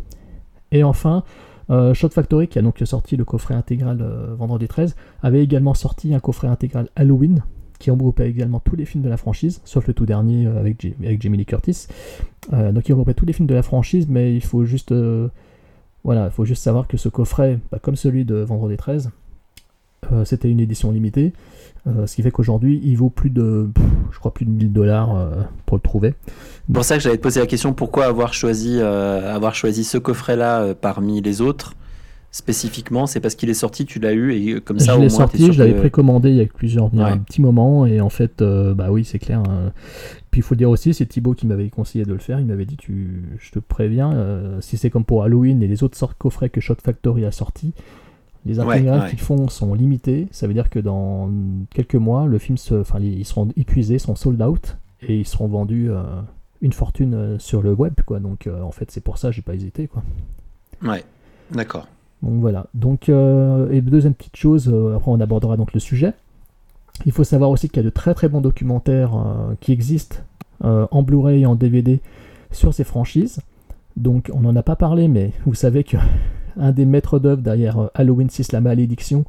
[0.72, 1.24] Et enfin,
[1.70, 4.06] euh, Shot Factory, qui a donc sorti le coffret intégral
[4.38, 7.42] vendredi 13, avait également sorti un coffret intégral Halloween,
[7.80, 10.94] qui regroupait également tous les films de la franchise, sauf le tout dernier avec, J-
[11.04, 11.88] avec Jamie Lee Curtis.
[12.52, 14.94] Donc il regroupait tous les films de la franchise, mais il faut juste,
[16.08, 19.12] voilà, il faut juste savoir que ce coffret, bah, comme celui de Vendredi 13,
[20.14, 21.34] euh, c'était une édition limitée,
[21.86, 23.68] euh, ce qui fait qu'aujourd'hui il vaut plus de,
[24.14, 26.14] je crois plus de 1000 dollars euh, pour le trouver.
[26.26, 29.98] C'est pour ça que j'allais te poser la question pourquoi avoir choisi, avoir choisi ce
[29.98, 31.74] coffret-là parmi les autres?
[32.38, 35.10] Spécifiquement C'est parce qu'il est sorti, tu l'as eu et comme ça je au moins
[35.10, 37.12] sorti, sûr je l'avais que- précommandé il y a plusieurs, il y a Ouais.
[37.12, 39.40] un petit moment, et en fait, euh, bah oui, c'est clair.
[39.50, 39.72] hein.
[40.32, 42.40] Puis il faut dire aussi, c'est Thibaut qui m'avait conseillé de le faire.
[42.40, 45.84] Il m'avait dit, tu, je te préviens, euh, si c'est comme pour Halloween et les
[45.84, 47.74] autres sortes coffrets que Shot Factory a sortis,
[48.46, 49.10] les intégrales ouais.
[49.10, 50.28] qu'ils font sont limitées.
[50.32, 51.30] Ça veut dire que dans
[51.74, 55.48] quelques mois, le film, se, enfin, ils seront épuisés, sont sold out, et ils seront
[55.48, 56.04] vendus euh,
[56.62, 58.20] une fortune sur le web, quoi.
[58.20, 60.04] Donc en fait, c'est pour ça, j'ai pas hésité, quoi.
[60.84, 61.04] Ouais,
[61.52, 61.88] d'accord.
[62.24, 62.68] Donc voilà.
[62.74, 66.14] Donc, euh, et deuxième petite chose, euh, après on abordera donc le sujet.
[67.06, 70.18] Il faut savoir aussi qu'il y a de très très bons documentaires euh, qui existent
[70.64, 72.02] en Blu-ray et en DVD
[72.52, 73.40] sur ces franchises.
[73.96, 75.98] Donc on n'en a pas parlé, mais vous savez que
[76.58, 79.26] un des maîtres d'œuvre derrière Halloween 6 La Malédiction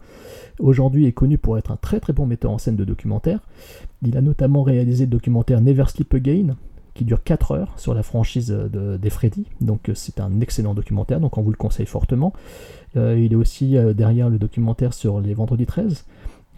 [0.59, 3.41] aujourd'hui est connu pour être un très très bon metteur en scène de documentaires.
[4.03, 6.57] Il a notamment réalisé le documentaire Never Sleep Again,
[6.99, 9.47] qui dure 4 heures sur la franchise de- des Freddy.
[9.61, 12.33] Donc euh, c'est un excellent documentaire, donc on vous le conseille fortement.
[12.97, 16.05] Euh, il est aussi euh, derrière le documentaire sur les Vendredis 13.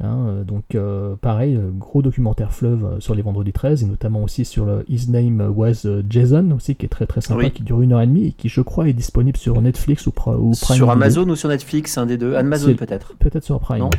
[0.00, 4.22] Hein, euh, donc euh, pareil, euh, gros documentaire fleuve sur les Vendredis 13 et notamment
[4.22, 7.50] aussi sur le His Name Was Jason aussi qui est très très sympa, Oui.
[7.50, 10.10] qui dure une heure et demie et qui je crois est disponible sur Netflix ou,
[10.10, 10.90] Pri- ou Prime Sur.
[10.90, 12.34] Amazon ou sur Netflix, un des deux.
[12.34, 13.14] Amazon peut-être.
[13.18, 13.80] Peut-être sur Prime.
[13.80, 13.90] Non.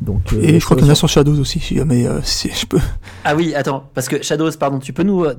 [0.00, 2.20] Donc, euh, Et je crois qu'il y en a sur Shadows aussi, si jamais euh,
[2.22, 2.80] si je peux.
[3.24, 5.34] Ah oui, attends, parce que Shadows, pardon, tu peux nous, euh,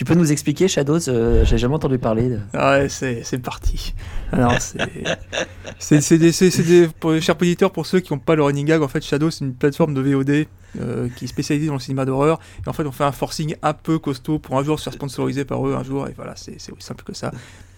[0.00, 2.30] tu peux nous expliquer Shadows euh, J'ai jamais entendu parler.
[2.30, 2.38] De...
[2.54, 3.92] Ah Ouais, c'est parti.
[4.32, 4.54] Alors,
[5.78, 6.00] c'est.
[6.00, 6.88] C'est des, des.
[6.88, 9.30] Pour les chers auditeurs, pour ceux qui n'ont pas le running gag, en fait, Shadow,
[9.30, 10.46] c'est une plateforme de VOD
[10.80, 12.40] euh, qui est spécialisée dans le cinéma d'horreur.
[12.64, 14.94] Et en fait, on fait un forcing un peu costaud pour un jour se faire
[14.94, 17.30] sponsoriser par eux, un jour, et voilà, c'est aussi simple que ça.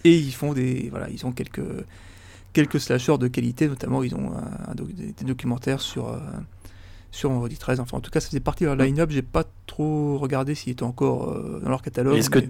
[0.05, 0.87] Et ils font des.
[0.91, 1.59] Voilà, ils ont quelques.
[2.53, 6.07] Quelques slashers de qualité, notamment, ils ont un- un doc- des, des documentaires sur.
[6.07, 6.19] euh,
[7.15, 9.43] sur Vendredi 13, enfin en tout cas ça faisait partie de leur line-up, j'ai pas
[9.67, 12.17] trop regardé s'il était encore euh, dans leur catalogue.
[12.17, 12.49] Est-ce que- mais.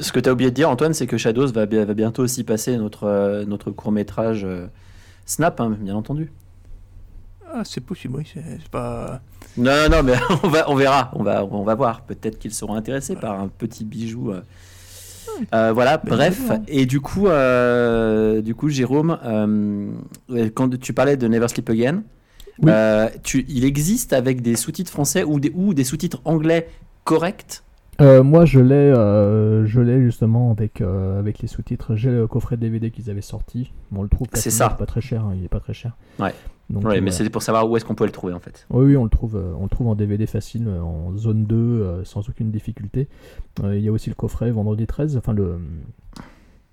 [0.00, 2.22] Ce que tu as oublié de dire, Antoine, c'est que Shadows va, bi- va bientôt
[2.22, 4.46] aussi passer notre, euh, notre court métrage
[5.26, 6.30] Snap, hein, bien entendu.
[7.52, 9.20] Ah, c'est possible, oui, c'est pas.
[9.56, 12.00] Non, non, non, mais on, va, on verra, on va, on va voir.
[12.02, 14.32] Peut-être qu'ils seront intéressés par un petit bijou.
[14.32, 14.40] euh.
[15.54, 16.40] Euh, voilà, Ben, bref.
[16.68, 19.90] Et du coup, euh, du coup, Jérôme, euh,
[20.54, 22.02] quand tu parlais de Never Sleep Again,
[22.62, 22.70] Oui.
[22.72, 26.68] euh, tu, il existe avec des sous-titres français ou des, ou des sous-titres anglais
[27.04, 27.62] corrects?
[28.00, 31.94] Euh, moi, je l'ai, euh, je l'ai justement avec euh, avec les sous-titres.
[31.94, 33.72] J'ai le coffret DVD qu'ils avaient sorti.
[33.92, 34.26] Bon, on le trouve.
[34.32, 34.70] C'est ça.
[34.70, 35.22] Pas très cher.
[35.24, 35.96] hein, il est pas très cher.
[36.18, 36.34] Ouais.
[36.70, 38.66] Donc, Ouais, mais c'était pour savoir où est-ce qu'on pouvait le trouver en fait.
[38.70, 42.04] Oui, oui, on le trouve, on le trouve en DVD facile, en zone 2, euh,
[42.04, 43.06] sans aucune difficulté.
[43.62, 45.58] Il y a aussi le coffret Vendredi 13, enfin le,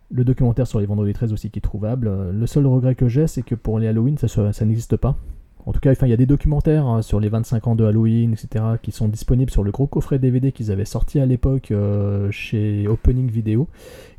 [0.09, 2.09] le documentaire sur les Vendredi 13 aussi qui est trouvable.
[2.31, 5.17] Le seul regret que j'ai, c'est que pour les Halloween, ça n'existe pas.
[5.65, 8.33] En tout cas, il y a des documentaires hein, sur les 25 ans de Halloween,
[8.33, 12.31] etc., qui sont disponibles sur le gros coffret DVD qu'ils avaient sorti à l'époque euh,
[12.31, 13.67] chez Opening Video.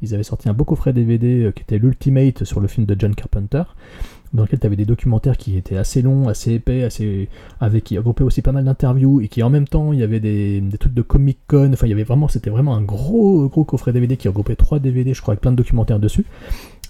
[0.02, 2.94] Ils avaient sorti un beau coffret DVD euh, qui était l'Ultimate sur le film de
[2.98, 3.64] John Carpenter,
[4.32, 7.28] dans lequel tu avais des documentaires qui étaient assez longs, assez épais, assez
[7.60, 10.20] avec qui regroupaient aussi pas mal d'interviews et qui en même temps il y avait
[10.20, 11.70] des, trucs de Comic Con.
[11.72, 14.78] Enfin, il y avait vraiment, c'était vraiment un gros gros coffret DVD qui regroupait trois
[14.78, 16.24] DVD, je crois, avec plein de documentaires dessus.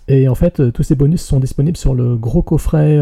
[0.08, 3.00] Et en fait, euh, tous ces bonus sont disponibles sur le gros coffret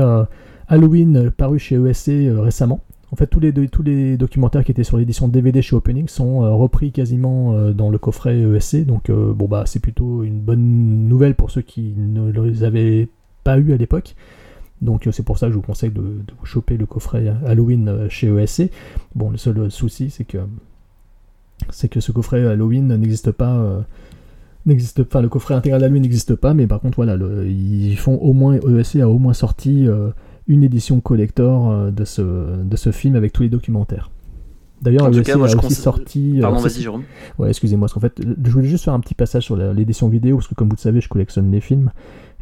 [0.70, 2.80] Halloween euh, paru chez ESC euh, récemment.
[3.12, 6.44] En fait, tous les, tous les documentaires qui étaient sur l'édition DVD chez Opening sont
[6.44, 8.86] euh, repris quasiment dans le coffret ESC.
[8.86, 13.08] Donc, bon, bah, c'est plutôt une bonne nouvelle pour ceux qui ne les avaient
[13.42, 14.14] pas eu à l'époque.
[14.80, 16.00] Donc, c'est pour ça que je vous conseille de,
[16.38, 18.70] vous choper le coffret Halloween chez ESC.
[19.16, 20.38] Bon, le seul souci, c'est que,
[21.70, 23.56] c'est que ce coffret Halloween n'existe pas.
[23.56, 23.80] euh,
[24.66, 28.34] n'existe pas, le coffret intégral Halloween n'existe pas, mais par contre, voilà, ils font au
[28.34, 29.88] moins, ESC a au moins sorti
[30.46, 32.22] une édition collector euh, de, ce,
[32.62, 34.10] de ce film avec tous les documentaires.
[34.82, 36.38] D'ailleurs, ESC cas, moi, a je aussi conseille- sorti.
[36.40, 37.02] Pardon, alors, ça, vas-y, Jérôme.
[37.38, 40.36] Ouais, excusez-moi, parce qu'en fait, je voulais juste faire un petit passage sur l'édition vidéo,
[40.36, 41.90] parce que comme vous le savez, je collectionne les films,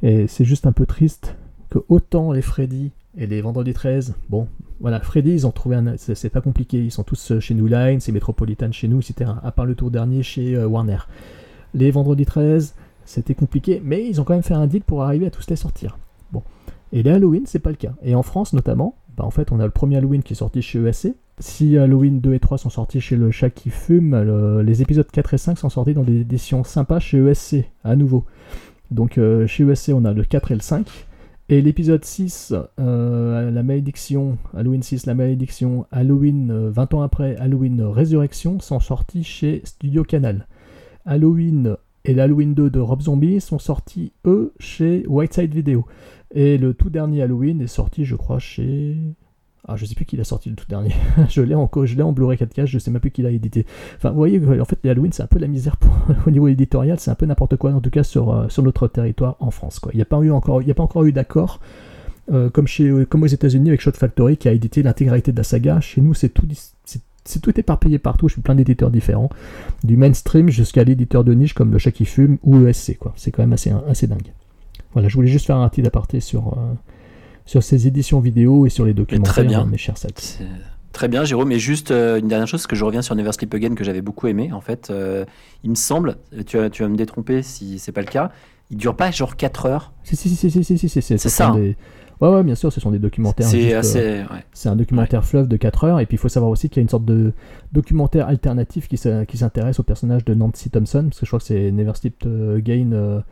[0.02, 1.34] et c'est juste un peu triste
[1.70, 4.46] que autant les Freddy et les Vendredi 13, bon,
[4.80, 5.94] voilà, Freddy, ils ont trouvé un...
[5.96, 9.32] C'est pas compliqué, ils sont tous euh, chez New Line, c'est Metropolitan chez nous, etc.,
[9.42, 10.98] à part le tour dernier chez euh, Warner.
[11.74, 15.26] Les Vendredi 13, c'était compliqué, mais ils ont quand même fait un deal pour arriver
[15.26, 15.98] à tous les sortir.
[16.92, 17.92] Et les Halloween, c'est pas le cas.
[18.02, 20.62] Et en France, notamment, bah, en fait, on a le premier Halloween qui est sorti
[20.62, 21.14] chez ESC.
[21.40, 25.06] Si Halloween 2 et 3 sont sortis chez le chat qui fume, le- les épisodes
[25.10, 28.24] 4 et 5 sont sortis dans des éditions sympas chez ESC, à nouveau.
[28.90, 30.88] Donc euh, chez ESC, on a le 4 et le 5.
[31.50, 37.36] Et l'épisode 6, euh, la malédiction, Halloween 6, la malédiction, Halloween euh, 20 ans après,
[37.36, 40.46] Halloween Résurrection sont sortis chez Studio Canal.
[41.06, 45.84] Halloween et l'Halloween 2 de Rob Zombie sont sortis, eux, chez Whiteside Video.
[46.34, 48.96] Et le tout dernier Halloween est sorti, je crois, chez.
[49.66, 50.94] Ah, je sais plus qui l'a sorti le tout dernier.
[51.28, 53.66] je l'ai en, en Blu-ray 4K, je sais même plus qui l'a édité.
[53.96, 55.76] Enfin, vous voyez, en fait, les Halloween, c'est un peu la misère
[56.26, 59.36] au niveau éditorial, c'est un peu n'importe quoi, en tout cas sur, euh, notre territoire
[59.40, 59.80] en France.
[59.92, 61.60] Il n'y a, pas encore- eu d'accord,
[62.32, 65.44] euh, comme, chez, comme aux États-Unis avec Shot Factory qui a édité l'intégralité de la
[65.44, 65.80] saga.
[65.80, 66.46] Chez nous, c'est tout,
[66.84, 69.28] c'est, tout éparpillé partout, je suis plein d'éditeurs différents,
[69.84, 72.98] du mainstream jusqu'à l'éditeur de niche comme le chat qui fume ou ESC.
[73.16, 74.32] C'est quand même assez, assez dingue.
[74.92, 76.72] Voilà, je voulais juste faire un petit aparté sur, euh,
[77.46, 79.60] sur ces éditions vidéo et sur les documentaires, très bien.
[79.60, 80.12] hein, mes chers sacs.
[80.16, 80.44] C'est-
[80.92, 81.52] Très bien, Jérôme.
[81.52, 83.84] Et juste euh, une dernière chose, parce que je reviens sur Never Sleep Again que
[83.84, 84.50] j'avais beaucoup aimé.
[84.52, 85.24] En fait, euh,
[85.62, 88.32] il me semble, tu vas, tu vas me détromper si c'est pas le cas,
[88.70, 89.92] il dure pas genre 4 heures.
[90.02, 91.54] Si, si, si, si, si, si, si, C'est ce ça, hein.
[91.56, 91.76] des-
[92.20, 93.46] Ouais, ouais, bien sûr, ce sont des documentaires.
[93.46, 94.44] C'est euh, ouais.
[94.64, 96.00] Un documentaire fleuve de 4 heures.
[96.00, 97.32] Et puis il faut savoir aussi qu'il y a une sorte de
[97.72, 98.98] documentaire alternatif qui
[99.28, 101.04] qui s'intéresse au personnage de Nancy Thompson.
[101.04, 102.24] Parce que je crois que c'est Never Sleep
[102.56, 103.22] Again,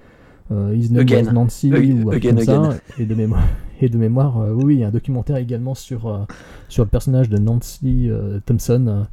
[0.50, 1.24] euh, euh, Again.
[1.26, 2.60] was Nancy, ou truc again, comme ça.
[2.60, 2.78] again.
[2.98, 3.42] Et de mémoire,
[3.80, 6.24] et de mémoire euh, oui, il y a un documentaire également sur, euh,
[6.68, 8.86] sur le personnage de Nancy euh, Thompson.
[8.88, 9.04] euh.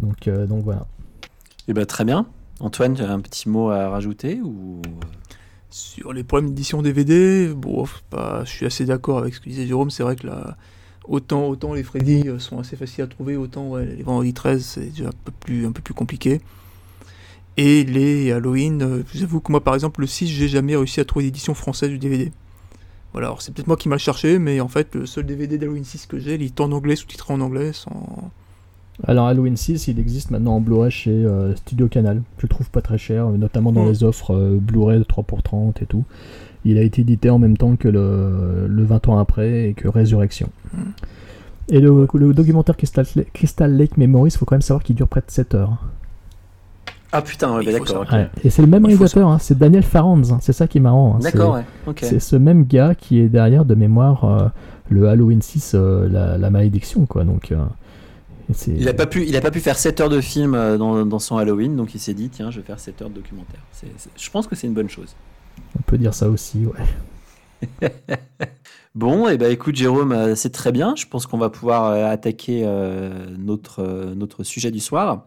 [0.00, 0.86] donc, euh, donc voilà.
[1.68, 2.26] Eh ben, très bien.
[2.60, 4.80] Antoine, tu as un petit mot à rajouter ou?
[5.70, 9.66] Sur les problèmes d'édition DVD, bon, pas, je suis assez d'accord avec ce que disait
[9.66, 9.90] Jérôme.
[9.90, 10.58] C'est vrai que là,
[11.04, 14.62] autant, autant les Freddy euh, sont assez faciles à trouver, autant ouais, les Vendredi 13
[14.62, 16.42] c'est déjà un peu plus, un peu plus compliqué.
[17.56, 20.74] Et les Halloween, euh, je vous avoue que moi par exemple, le 6, j'ai jamais
[20.76, 22.32] réussi à trouver d'édition française du DVD.
[23.12, 25.84] Voilà, alors c'est peut-être moi qui m'a cherché, mais en fait, le seul DVD d'Halloween
[25.84, 28.30] 6 que j'ai, il est en anglais, sous-titré en anglais, sans.
[29.04, 32.22] Alors Halloween 6, il existe maintenant en Blu-ray chez euh, Studio Canal.
[32.38, 33.88] Je le trouve pas très cher, notamment dans Mm.
[33.88, 36.04] les offres euh, Blu-ray de 3 pour 30 et tout.
[36.64, 39.88] Il a été édité en même temps que le, le 20 ans après et que
[39.88, 40.48] Résurrection.
[41.68, 44.94] Et le, le documentaire Crystal, Lake- Crystal Lake Memories, il faut quand même savoir qu'il
[44.94, 45.82] dure près de 7 heures.
[47.12, 48.06] Ah putain, ouais, bah, d'accord.
[48.10, 48.28] Ouais.
[48.42, 51.16] Et c'est le même réalisateur, hein, c'est Daniel Farranz, hein, c'est ça qui est marrant.
[51.16, 51.64] hein, D'accord, ouais.
[51.86, 52.00] Ok.
[52.02, 54.48] C'est ce même gars qui est derrière de mémoire euh,
[54.88, 57.24] le Halloween 6, euh, la, la malédiction, quoi.
[57.24, 57.62] Donc, euh,
[58.66, 61.18] Il a pas pu, il a pas pu faire 7 heures de film dans, dans
[61.18, 63.60] son Halloween, donc il s'est dit tiens, je vais faire 7 heures de documentaire.
[64.16, 65.14] Je pense que c'est une bonne chose.
[65.78, 67.88] on peut dire ça aussi, ouais.
[68.94, 70.94] Bon, et bah écoute Jérôme, c'est très bien.
[70.96, 75.24] Je pense qu'on va pouvoir attaquer euh, notre, euh, notre sujet du soir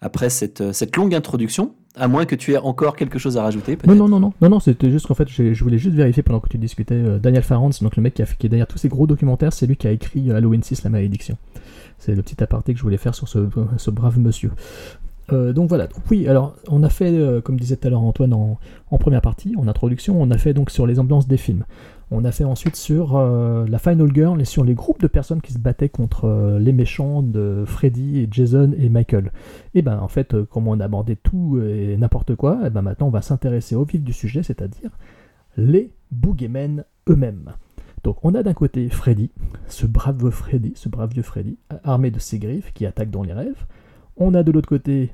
[0.00, 1.74] après cette, euh, cette longue introduction.
[2.00, 3.76] À moins que tu aies encore quelque chose à rajouter.
[3.84, 6.38] Non, non, non, non, non, non c'était juste qu'en fait, je voulais juste vérifier pendant
[6.38, 6.94] que tu discutais.
[6.94, 9.08] euh, Daniel Farranz, donc le mec qui, a fait, qui est derrière tous ces gros
[9.08, 11.36] documentaires, c'est lui qui a écrit euh, Halloween 6, la malédiction.
[11.98, 14.52] C'est le petit aparté que je voulais faire sur ce, ce brave monsieur.
[15.32, 18.00] Euh, donc voilà, Donc oui, alors on a fait, euh, comme disait tout à l'heure
[18.02, 18.58] Antoine en,
[18.90, 21.64] en première partie, en introduction, on a fait donc sur les ambiances des films.
[22.10, 25.42] On a fait ensuite sur euh, la Final Girl et sur les groupes de personnes
[25.42, 29.30] qui se battaient contre euh, les méchants de Freddy et Jason et Michael.
[29.74, 32.80] Et ben en fait, euh, comme on a abordé tout et n'importe quoi, et ben
[32.80, 34.90] maintenant on va s'intéresser au vif du sujet, c'est-à-dire
[35.58, 37.52] les boogeymen eux-mêmes.
[38.04, 39.30] Donc on a d'un côté Freddy,
[39.66, 43.34] ce brave Freddy, ce brave vieux Freddy, armé de ses griffes qui attaque dans les
[43.34, 43.66] rêves.
[44.16, 45.12] On a de l'autre côté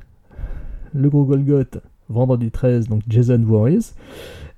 [0.94, 1.78] le gros Golgoth,
[2.08, 3.94] vendredi 13, donc Jason Voorhees.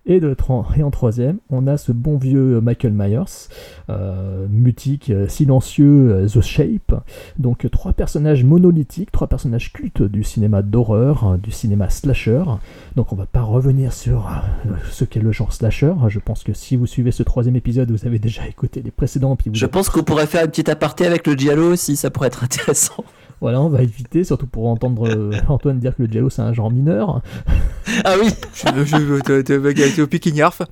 [0.09, 3.49] Et, de, tro- et en troisième, on a ce bon vieux Michael Myers,
[3.91, 6.95] euh, mutique, euh, silencieux, euh, The Shape.
[7.41, 12.45] Donc euh, trois personnages monolithiques, trois personnages cultes du cinéma d'horreur, euh, du cinéma slasher.
[12.95, 15.93] Donc on va pas revenir sur euh, ce qu'est le genre slasher.
[16.09, 19.35] Je pense que si vous suivez ce troisième épisode, vous avez déjà écouté les précédents.
[19.35, 22.11] Puis vous Je pense qu'on pourrait faire un petit aparté avec le Giallo aussi, ça
[22.11, 23.05] pourrait être intéressant.
[23.41, 26.53] Voilà, on va éviter, surtout pour entendre euh, Antoine dire que le giallo c'est un
[26.55, 27.21] genre mineur.
[28.05, 30.63] Ah oui, Je, je, t'es- t'es au picking Yarf.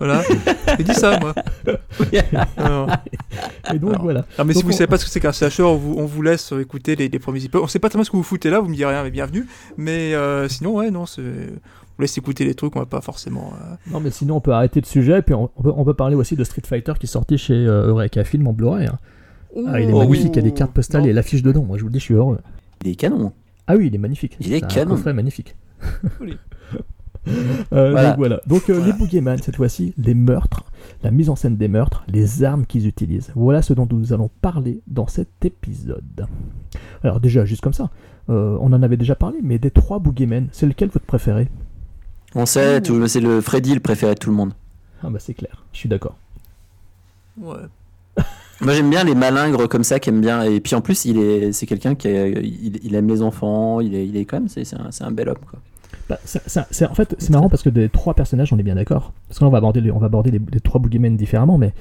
[0.00, 0.22] Voilà.
[0.78, 1.32] J'ai dit ça, moi.
[2.56, 2.88] Alors,
[3.72, 4.24] Et donc Alors, voilà.
[4.38, 6.06] Non, mais si vous on- savez pas ce que c'est qu'un slasher, on vous, on
[6.06, 7.62] vous laisse écouter les, les premiers épisodes.
[7.62, 9.10] On sait pas très bien ce que vous foutez là, vous me direz rien, mais
[9.12, 9.46] bienvenue.
[9.76, 11.22] Mais euh, sinon, ouais, non, c'est.
[11.22, 13.52] On vous laisse écouter les trucs, on va pas forcément.
[13.62, 15.94] euh, Non mais sinon on peut arrêter le sujet, puis on, on peut, on peut
[15.94, 18.86] parler aussi de Street Fighter qui est sorti chez euh, Eureka Film en Blu-ray.
[18.86, 18.98] hein.
[19.66, 21.08] Ah, il est Oh, magnifique, il y a des cartes postales Non.
[21.08, 22.38] et l'affiche dedans, moi je vous le dis, je suis heureux.
[22.84, 23.32] il est canon.
[23.66, 24.36] Ah oui, il est magnifique.
[24.40, 24.90] Il est un canon.
[24.96, 25.56] coffret magnifique.
[27.72, 28.10] Euh, Voilà.
[28.10, 28.40] Donc voilà.
[28.46, 28.92] Donc euh, Voilà.
[28.92, 30.64] les Boogeyman, cette fois-ci, les meurtres,
[31.02, 33.32] la mise en scène des meurtres, les armes qu'ils utilisent.
[33.34, 36.28] Voilà ce dont nous allons parler dans cet épisode.
[37.02, 37.90] Alors déjà, juste comme ça,
[38.30, 41.48] euh, on en avait déjà parlé, mais des trois Boogeymen, c'est lequel votre préféré?
[42.36, 44.52] On sait, c'est le Freddy le préféré de tout le monde.
[45.02, 46.16] Ah bah c'est clair, je suis d'accord.
[47.40, 47.56] Ouais.
[48.60, 51.18] Moi j'aime bien les malingres comme ça qui aiment bien et puis en plus il
[51.18, 54.38] est c'est quelqu'un qui est- il, il aime les enfants il est, il est quand
[54.38, 55.58] même c'est c'est un, c'est un bel homme quoi.
[56.08, 58.62] Bah, ça- ça- c'est- en fait, c'est marrant parce que des trois personnages, on est
[58.62, 59.12] bien d'accord.
[59.28, 61.58] Parce que là, on va aborder les, on va aborder les, les trois boogeymen différemment,
[61.58, 61.72] mais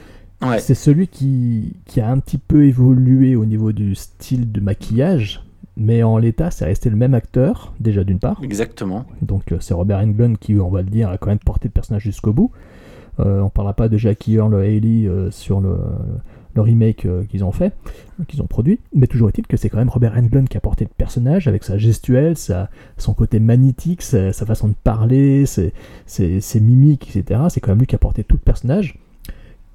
[0.42, 0.58] Ouais.
[0.60, 5.44] c'est celui qui, qui a un petit peu évolué au niveau du style de maquillage,
[5.78, 8.40] mais en l'état, c'est resté le même acteur, déjà d'une part.
[8.42, 9.06] Exactement.
[9.22, 11.74] Donc euh, c'est Robert Englund qui, on va le dire, a quand même porté le
[11.74, 12.50] personnage jusqu'au bout.
[13.20, 15.78] Euh, on parlera pas de Jackie Earl Haley euh, sur le,
[16.56, 17.74] le remake euh, qu'ils ont fait,
[18.28, 20.86] qu'ils ont produit, mais toujours est-il que c'est quand même Robert Englund qui a porté
[20.86, 25.74] le personnage avec sa gestuelle, sa, son côté magnétique, sa, façon de parler, ses,
[26.06, 27.42] ses- ses mimiques, etc.
[27.50, 28.98] C'est quand même lui qui a porté tout le personnage,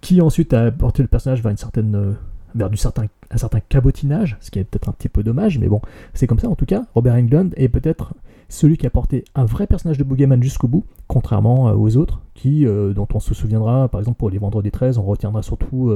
[0.01, 2.12] qui ensuite a porté le personnage vers une certaine euh,
[2.55, 5.69] vers du certain, un certain cabotinage, ce qui est peut-être un petit peu dommage, mais
[5.69, 5.81] bon,
[6.14, 6.87] c'est comme ça en tout cas.
[6.95, 8.14] Robert Englund est peut-être
[8.49, 12.21] celui qui a porté un vrai personnage de Boogeyman jusqu'au bout, contrairement euh, aux autres,
[12.35, 15.93] qui, dont on se souviendra, par exemple pour les Vendredis 13, on retiendra surtout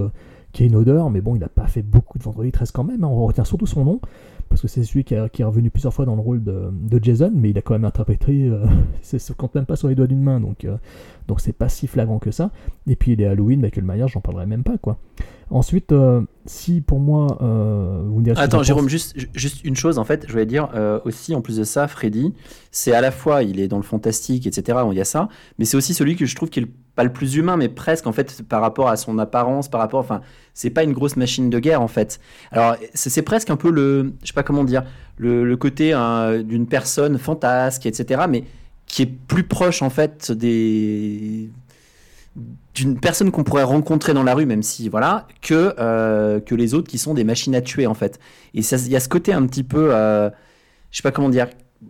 [0.54, 3.08] Kane Hodder, mais bon, il n'a pas fait beaucoup de Vendredi 13 quand même, hein,
[3.10, 4.00] on retient surtout son nom,
[4.48, 6.70] parce que c'est celui qui, a- qui est revenu plusieurs fois dans le rôle de,
[7.02, 8.64] Jason, mais il a quand même interprété, euh,
[9.02, 10.76] ça se compte même pas sur les doigts d'une main, donc euh,
[11.28, 12.50] donc c'est pas si flagrant que ça.
[12.86, 14.96] Et puis les Halloween, Michael Myers, j'en parlerai même pas quoi.
[15.50, 18.90] Ensuite, euh, si pour moi, euh, vous me direz ce que Attends, Jérôme, pense.
[18.90, 21.64] juste, ju- juste une chose, en fait, je voulais dire euh, aussi, en plus de
[21.64, 22.32] ça, Freddy,
[22.70, 25.28] c'est à la fois, il est dans le fantastique, etc., il y a ça,
[25.58, 27.68] mais c'est aussi celui que je trouve qui est le- pas le plus humain, mais
[27.68, 30.20] presque, en fait, par rapport à son apparence, par rapport, enfin,
[30.54, 32.20] c'est pas une grosse machine de guerre, en fait.
[32.50, 34.84] Alors, c'est c'est presque un peu le, je sais pas comment dire,
[35.18, 38.44] le, le côté hein, d'une personne fantasque, etc., mais
[38.86, 41.50] qui est plus proche, en fait, des
[42.74, 46.74] d'une personne qu'on pourrait rencontrer dans la rue, même si voilà, que euh, que les
[46.74, 48.18] autres qui sont des machines à tuer en fait.
[48.52, 50.28] Et il y a ce côté un petit peu, euh,
[50.90, 51.46] je sais pas comment dire,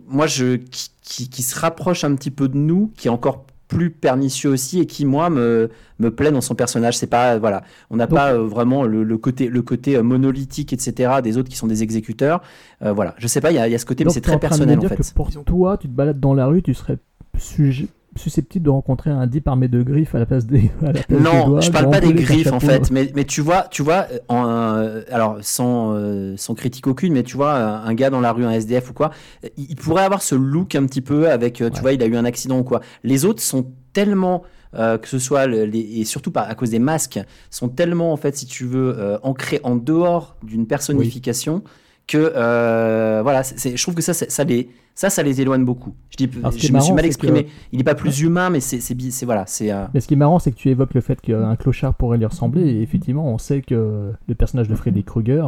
[0.07, 3.45] moi je qui, qui, qui se rapproche un petit peu de nous, qui est encore
[3.67, 6.95] plus pernicieux aussi et qui moi me me plaît dans son personnage.
[6.97, 10.71] C'est pas voilà, on n'a pas euh, vraiment le, le côté le côté euh, monolithique
[10.71, 11.13] etc.
[11.23, 12.41] des autres qui sont des exécuteurs.
[12.81, 14.33] Voilà, je sais pas, il y a, il y a ce côté, mais c'est très
[14.39, 14.97] personnel en fait.
[14.97, 16.99] que pour toi, tu te balades dans la rue, tu serais
[17.39, 17.87] sujet-
[18.17, 21.07] susceptible de rencontrer un dip armé de griffes à la place des, à la place
[21.07, 23.83] des Non, doigts, je parle pas des griffes en fait, mais, mais tu vois, tu
[23.83, 28.09] vois, euh, en, euh, alors sans, euh, sans critique aucune, mais tu vois, un gars
[28.09, 29.11] dans la rue, un SDF ou quoi,
[29.57, 32.05] il il pourrait avoir ce look un petit peu avec, euh, tu vois, il a
[32.05, 32.81] eu un accident ou quoi.
[33.03, 36.79] Les autres sont tellement, que ce soit, le- les, et surtout par, à cause des
[36.79, 41.63] masques, sont tellement en fait, si tu veux, ancrés en dehors d'une personnification.
[42.07, 45.95] Que euh, voilà, je trouve que ça, ça les, ça, ça les éloigne beaucoup.
[46.11, 47.45] Je dis, Alors, je me suis mal exprimé.
[47.45, 48.79] que- Il n'est pas plus humain, mais c'est,
[49.25, 49.71] voilà, c'est.
[49.71, 52.19] euh, Mais ce qui est marrant, c'est que tu évoques le fait qu'un clochard pourrait
[52.19, 55.47] lui ressembler, et effectivement, on sait que le personnage de Freddy Krueger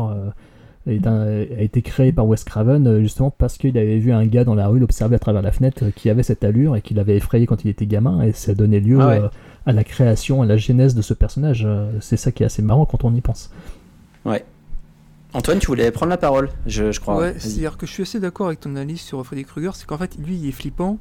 [0.87, 4.55] euh, a été créé par Wes Craven justement parce qu'il avait vu un gars dans
[4.55, 7.45] la rue l'observer à travers la fenêtre qui avait cette allure et qui l'avait effrayé
[7.45, 9.21] quand il était gamin, et ça donnait lieu Ah ouais.
[9.65, 11.67] à la création, à la genèse de ce personnage.
[12.01, 13.51] C'est ça qui est assez marrant quand on y pense.
[14.25, 14.43] Ouais.
[15.33, 17.17] Antoine, tu voulais prendre la parole, je, je crois.
[17.17, 19.97] Ouais, c'est-à-dire que je suis assez d'accord avec ton analyse sur Freddy Krueger, c'est qu'en
[19.97, 20.99] fait, lui, il est flippant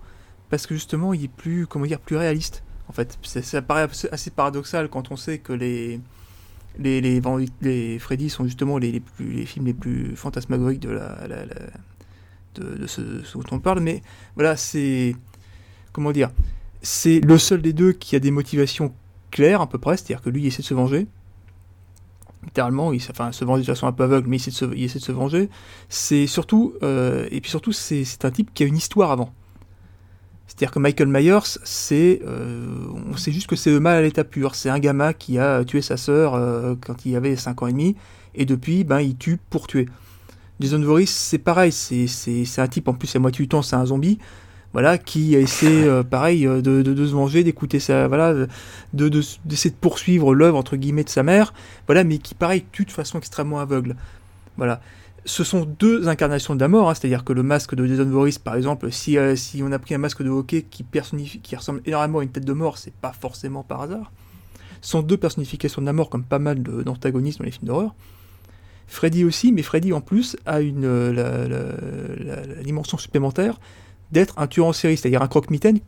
[0.51, 2.63] parce que justement, il est plus, comment dire, plus réaliste.
[2.89, 6.01] En fait, ça paraît assez- paradoxal quand on sait que les
[6.79, 7.23] les, les,
[7.63, 11.47] les Freddy sont justement les, les, plus, les films les plus fantasmagoriques de la, la-
[11.47, 11.55] la-
[12.57, 14.03] de, de ce, ce dont on parle, mais
[14.35, 15.17] voilà, c'est
[15.93, 16.31] comment dire,
[16.83, 18.93] c'est le seul des deux qui a des motivations
[19.31, 21.07] claires à peu près, c'est-à-dire que lui, il essaie de se venger
[22.47, 24.65] littéralement, il, enfin, se venger de façon un peu aveugle, mais il essaie de se,
[24.77, 25.51] il essaie de se venger.
[25.89, 29.33] C'est surtout, euh, et puis surtout, c'est un type qui a une histoire avant.
[30.47, 32.67] C'est-à-dire que Michael Myers, c'est, euh,
[33.13, 34.55] on sait juste que c'est le mal à l'état pur.
[34.55, 37.73] C'est un gamin qui a tué sa sœur euh, quand il avait 5 ans et
[37.73, 37.97] demi,
[38.35, 39.87] et depuis, ben, il tue pour tuer.
[40.61, 43.85] Jason Voorhees, c'est pareil, c'est un type, en plus, à moitié du temps, c'est un
[43.85, 44.19] zombie,
[44.73, 48.49] voilà, qui essaie, euh, pareil, euh, de, de, de se venger, d'écouter sa, voilà, de,
[48.93, 51.55] de- d'essayer de poursuivre l'œuvre, entre guillemets, de sa mère,
[51.87, 53.97] voilà, mais qui, pareil, tue de façon extrêmement aveugle.
[54.57, 54.81] Voilà.
[55.25, 58.39] Ce sont deux incarnations de la mort, hein, c'est-à-dire que le masque de Jason Voorhees,
[58.39, 61.57] par exemple, si, euh, si on a pris un masque de hockey qui, personnifie, qui
[61.57, 64.13] ressemble énormément à une tête de mort, c'est pas forcément par hasard.
[64.83, 67.95] Ce sont deux personnifications de la mort, comme pas mal d'antagonistes dans les films d'horreur.
[68.87, 73.59] Freddy aussi, mais Freddy en plus a une, euh, la, la- la- la dimension supplémentaire
[74.13, 75.79] d'être un tueur en série, c'est-à-dire un croque-mitaine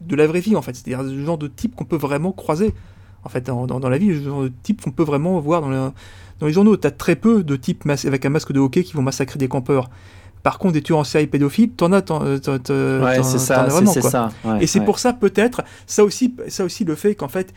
[0.00, 2.72] de la vraie vie en fait, c'est-à-dire le genre de type qu'on peut vraiment croiser
[3.24, 5.60] en fait dans, dans- dans la vie, le genre de type qu'on peut vraiment voir
[5.60, 5.90] dans, le-
[6.38, 6.76] dans les journaux.
[6.76, 9.90] T'as très peu de types avec un masque de hockey qui vont massacrer des campeurs.
[10.44, 13.70] Par contre, des tueurs en série pédophiles, t'en as, t'en, Ouais, c'est ça, as c'est-
[13.74, 14.10] vraiment, c'est quoi.
[14.10, 14.84] ça, ouais, Et c'est ouais.
[14.84, 17.52] pour ça peut-être, ça aussi, ça aussi le fait qu'en fait,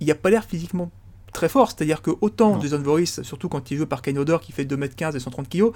[0.00, 0.90] il n'y a pas l'air physiquement
[1.32, 1.70] très fort.
[1.70, 5.16] C'est-à-dire que autant Jason Voorhees, surtout quand il joue par Kane Hodder qui fait 2m15
[5.16, 5.70] et 130 kg,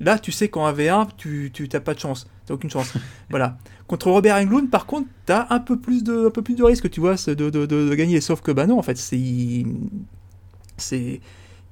[0.00, 2.26] là tu sais qu'en 1v1, tu tu- t'as pas de chance.
[2.46, 2.92] T'as aucune chance.
[3.30, 3.58] voilà.
[3.86, 6.90] Contre Robert Englund, par contre, t'as un peu plus de, un peu plus de risque,
[6.90, 8.20] tu vois, de, de, de- gagner.
[8.20, 9.64] Sauf que, bah non, en fait, c'est.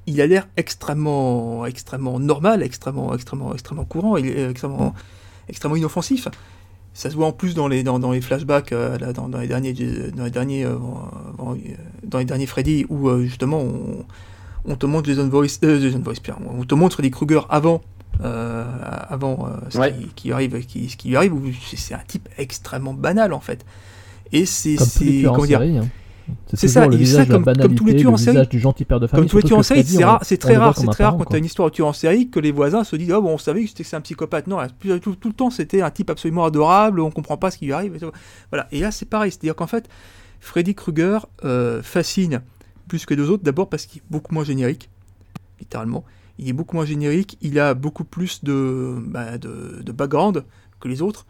[0.06, 4.94] Il a l'air extrêmement, extrêmement normal, extrêmement, extrêmement, extrêmement courant, il est extrêmement,
[5.48, 6.28] extrêmement inoffensif.
[6.92, 9.72] Ça se voit en plus dans les, dans, les flashbacks, euh, dans, les derniers,
[10.14, 10.76] dans les derniers, euh,
[12.04, 14.04] dans, les derniers Freddy, où euh, justement on,
[14.64, 17.80] on te montre Jason euh, Jason pardon, on te montre Freddy Krueger avant,
[18.22, 18.64] euh,
[19.08, 19.92] avant euh, ce, Ouais.
[19.92, 21.32] qui, qui arrive, qui, ce qui lui arrive,
[21.74, 23.64] c'est un type extrêmement banal en fait.
[24.32, 24.76] Et c'est,
[25.24, 25.88] comment dire, série, hein.
[26.54, 27.44] C'est ça, le visage comme,
[27.74, 28.46] tous les tueurs le en série.
[28.46, 30.74] du gentil père de famille, Comme tous les tueurs en série, c'est rare, très rare,
[30.78, 31.26] c'est très rare quand quoi.
[31.28, 33.34] tu as une histoire de tueur en série que les voisins se disent ah bon
[33.34, 34.46] on savait que c'était- un psychopathe.
[34.46, 37.58] Non, tout, tout- tout le temps c'était un type absolument adorable, on comprend pas ce
[37.58, 37.94] qui lui arrive.
[37.96, 38.00] et.
[38.50, 38.66] Voilà.
[38.72, 39.86] Et là c'est pareil, c'est-à-dire qu'en fait
[40.40, 42.40] Freddy Krueger euh, fascine
[42.88, 44.88] plus que les deux autres, d'abord parce qu'il est beaucoup moins générique,
[45.60, 46.04] littéralement.
[46.38, 50.44] Il est beaucoup moins générique, il a beaucoup plus de, bah, de, de background
[50.80, 51.26] que les autres,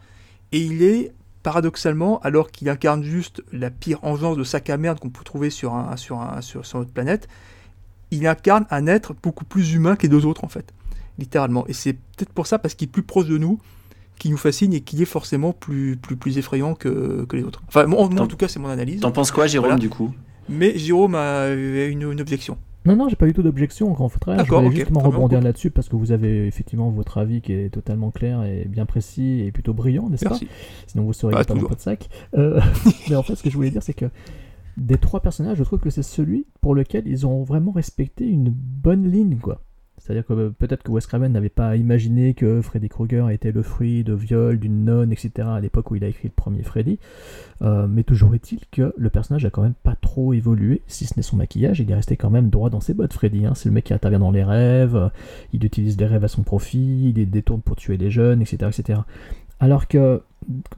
[0.51, 1.11] et il est
[1.43, 5.51] paradoxalement, alors qu'il incarne juste la pire engeance de sac à merde qu'on peut trouver
[5.51, 7.27] sur, un, sur, un, sur, sur notre planète,
[8.09, 10.73] il incarne un être beaucoup plus humain que les deux autres en fait.
[11.19, 11.65] littéralement.
[11.67, 13.59] Et c'est peut-être pour ça, parce qu'il est plus proche de nous,
[14.17, 17.61] qui nous fascine et qui est forcément plus, plus, plus effrayant que, que les autres.
[17.67, 19.01] Enfin, moi, en tout cas, c'est mon analyse.
[19.01, 19.79] T'en penses quoi, Jérôme, Voilà.
[19.79, 20.13] du coup?
[20.49, 22.57] Mais Jérôme a une objection.
[22.85, 24.45] Non, non, j'ai pas du tout d'objection, au grand contraire.
[24.45, 28.11] Je voulais justement rebondir là-dessus parce que vous avez effectivement votre avis qui est totalement
[28.11, 30.37] clair et bien précis et plutôt brillant, n'est-ce pas?
[30.87, 32.09] Sinon vous seriez Bah, pas dans de sac.
[32.37, 32.61] Euh,
[33.09, 34.05] mais en fait, ce que je voulais dire, c'est que
[34.77, 38.49] des trois personnages, je trouve que c'est celui pour lequel ils ont vraiment respecté une
[38.49, 39.61] bonne ligne, quoi.
[40.05, 43.63] C'est-à-dire que euh, peut-être que Wes Craven n'avait pas imaginé que Freddy Krueger était le
[43.63, 45.47] fruit de viol d'une nonne, etc.
[45.47, 46.99] à l'époque où il a écrit le premier Freddy.
[47.63, 51.15] Euh, mais toujours est-il que le personnage a quand même pas trop évolué, si ce
[51.17, 53.47] n'est son maquillage, il est resté quand même droit dans ses bottes, Freddy.
[53.47, 53.53] hein.
[53.55, 55.09] C'est le mec qui intervient dans les rêves, euh,
[55.53, 58.69] il utilise les rêves à son profit, il les détourne pour tuer les jeunes, etc.
[58.77, 58.99] etc.
[59.59, 60.21] Alors que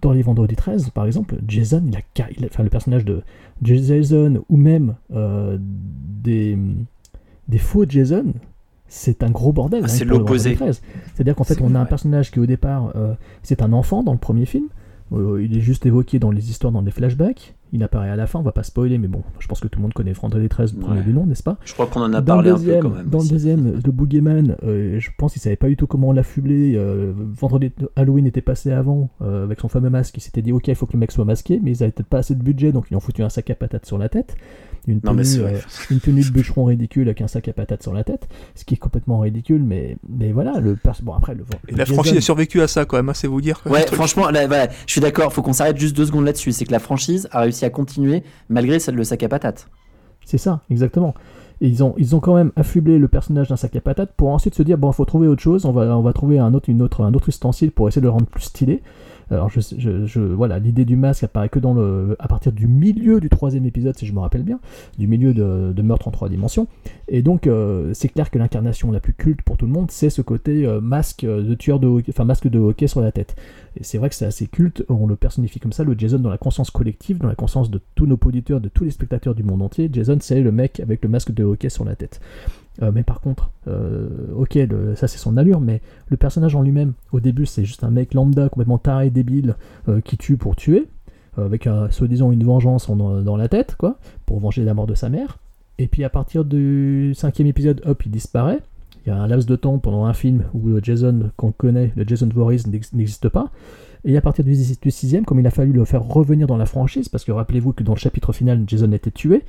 [0.02, 3.24] dans les Vendredis 13, par exemple, Jason, il a, le personnage de
[3.62, 6.58] Jason ou même des,
[7.50, 8.34] des faux Jason,
[8.88, 9.82] c'est un gros bordel.
[9.84, 10.54] Ah, hein, c'est l'opposé.
[10.54, 10.82] Vendredi 13.
[11.14, 13.14] C'est-à-dire qu'en fait, on a un personnage qui au départ, euh,
[13.44, 14.68] c'est un enfant dans le premier film.
[15.14, 17.56] Euh, il est juste évoqué dans les histoires, dans les flashbacks.
[17.74, 19.80] Il apparaît à la fin, on va pas spoiler, mais bon, je pense que tout
[19.80, 21.06] le monde connaît Vendredi 13, le premier Ouais.
[21.06, 21.58] du nom, n'est-ce pas?
[21.66, 23.06] Je crois qu'on en a dans parlé le un peu deuxième, quand même.
[23.08, 26.74] Dans le deuxième, le Boogeyman, euh, je pense qu'il savait pas du tout comment l'affubler.
[26.76, 30.16] euh, vendredi Halloween était passé avant euh, avec son fameux masque.
[30.18, 32.08] Il s'était dit ok, il faut que le mec soit masqué, mais ils avaient peut-être
[32.08, 34.10] pas assez de budget, donc ils lui ont foutu un sac à patates sur la
[34.10, 34.36] tête.
[34.90, 35.58] Une tenue, euh,
[35.92, 38.76] une tenue de bûcheron ridicule avec un sac à patates sur la tête, ce qui
[38.76, 42.22] est complètement ridicule, mais, mais voilà, le bon après le, Et le la franchise a
[42.22, 43.62] survécu à ça quand même, hein, c'est vous dire.
[43.66, 46.54] Ouais, franchement, là, voilà, je suis d'accord, faut qu'on s'arrête juste deux secondes là-dessus.
[46.54, 49.70] C'est que la franchise a réussi à continuer malgré celle le sac à patates.
[50.26, 51.14] C'est ça, exactement.
[51.60, 54.30] Et ils ont, ils ont quand même affublé le personnage d'un sac à patates pour
[54.30, 56.54] ensuite se dire bon, il faut trouver autre chose, on va, on va trouver un
[56.54, 58.82] autre, une autre, un autre ustensile pour essayer de le rendre plus stylé.
[59.30, 63.20] Alors, je, je, voilà, l'idée du masque apparaît que dans le, à partir du milieu
[63.20, 64.60] du troisième épisode, si je me rappelle bien,
[64.98, 66.68] du milieu de, de Meurtre en trois dimensions.
[67.10, 70.10] Et donc, euh, c'est clair que l'incarnation la plus culte pour tout le monde, c'est
[70.10, 73.36] ce côté euh, masque de tueur de hockey, enfin masque de hockey sur la tête.
[73.80, 76.30] Et c'est vrai que c'est assez culte, on le personnifie comme ça, le Jason dans
[76.32, 79.44] la conscience collective, dans la conscience de tous nos auditeurs, de tous les spectateurs du
[79.44, 79.90] monde entier.
[79.92, 82.20] Jason, c'est le mec avec le masque de hockey sur la tête.
[82.82, 84.58] Euh, mais par contre, euh, ok,
[84.96, 88.14] ça c'est son allure, mais le personnage en lui-même, au début, c'est juste un mec
[88.14, 89.56] lambda, complètement taré, débile,
[89.88, 90.88] euh, qui tue pour tuer,
[91.38, 94.88] euh, avec un, soi-disant une vengeance en- dans la tête, quoi, pour venger la mort
[94.88, 95.38] de sa mère.
[95.80, 98.60] Et puis à partir du cinquième épisode, hop, il disparaît.
[99.08, 101.94] Il y a un laps de temps pendant un film où le Jason qu'on connaît,
[101.96, 103.52] le Jason Voorhees, n'ex- n'existe pas.
[104.04, 107.08] Et à partir du, sixième, comme il a fallu le faire revenir dans la franchise,
[107.08, 109.44] parce que rappelez-vous que dans le chapitre final, Jason était tué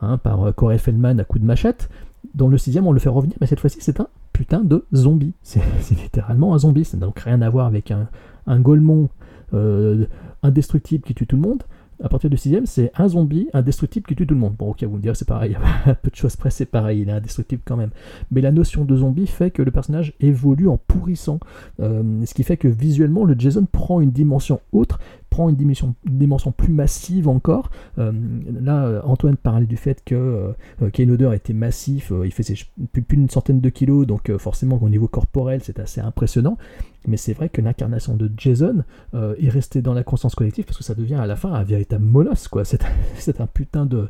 [0.00, 1.90] hein, par euh, Corey Feldman à coup de machette.
[2.34, 5.34] Dans le sixième, on le fait revenir, mais cette fois-ci, c'est un putain de zombie.
[5.42, 5.60] C'est
[5.90, 6.86] littéralement un zombie.
[6.86, 8.08] Ça n'a donc rien à voir avec un,
[8.46, 8.62] un
[9.52, 10.06] euh,
[10.42, 11.64] indestructible qui tue tout le monde.
[12.02, 14.54] À partir du sixième, c'est un zombie indestructible qui tue tout le monde.
[14.58, 15.56] Bon, ok, vous me direz, c'est pareil.
[15.86, 17.02] À peu de choses près, c'est pareil.
[17.02, 17.90] Il est indestructible quand même.
[18.30, 21.38] Mais la notion de zombie fait que le personnage évolue en pourrissant.
[21.80, 24.98] Euh, ce qui fait que visuellement, le Jason prend une dimension autre,
[25.32, 27.70] prend une dimension, plus massive encore.
[27.98, 28.12] Euh,
[28.60, 32.54] là, euh, Antoine parlait du fait que euh, Kane Hodder était massif, euh, il faisait
[32.92, 36.58] plus, d'une centaine de kilos, donc euh, forcément au niveau corporel, c'est assez impressionnant.
[37.06, 40.78] Mais c'est vrai que l'incarnation de Jason euh, est restée dans la conscience collective parce
[40.78, 42.64] que ça devient à la fin un véritable molosse, quoi.
[42.64, 44.08] C'est un putain de,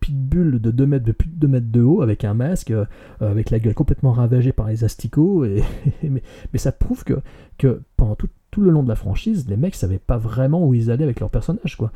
[0.00, 2.86] pitbull de 2 mètres, de plus de 2 mètres de haut avec un masque, euh,
[3.20, 5.46] avec la gueule complètement ravagée par les asticots.
[6.02, 6.22] Mais,
[6.56, 10.16] ça prouve que, pendant tout, tout le long de la franchise, les mecs savaient pas
[10.16, 11.90] vraiment où ils allaient avec leur personnage, quoi.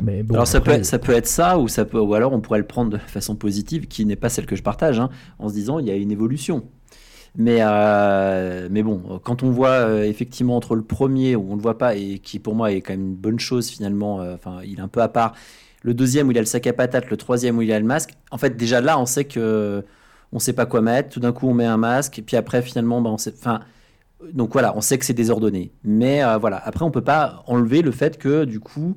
[0.00, 2.14] Mais bon, alors ça, après- peut être, ça peut être ça, ou, ça peut, ou
[2.14, 5.00] alors on pourrait le prendre de façon positive, qui n'est pas celle que je partage,
[5.00, 5.10] hein,
[5.40, 6.62] en se disant il y a une évolution.
[7.34, 11.56] Mais, euh, mais bon, quand on voit euh, effectivement entre le premier, où on ne
[11.56, 14.34] le voit pas, et qui pour moi est quand même une bonne chose finalement, euh,
[14.36, 15.34] enfin il est un peu à part,
[15.82, 17.84] le deuxième où il a le sac à patates, le troisième où il a le
[17.84, 19.82] masque, en fait déjà là on sait que
[20.30, 22.62] on sait pas quoi mettre, tout d'un coup on met un masque, et puis après
[22.62, 23.34] finalement ben, on sait...
[23.36, 23.62] Enfin,
[24.32, 25.72] donc voilà, on sait que c'est désordonné.
[25.82, 28.96] Mais euh, voilà, après on peut pas enlever le fait que du coup,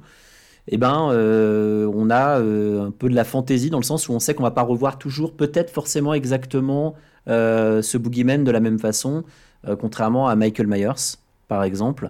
[0.67, 4.13] eh ben, euh, on a euh, un peu de la fantaisie dans le sens où
[4.13, 6.95] on sait qu'on va pas revoir toujours, peut-être forcément exactement
[7.29, 9.25] ce boogeyman de la même façon,
[9.81, 11.17] contrairement à Michael Myers,
[11.49, 12.09] par exemple,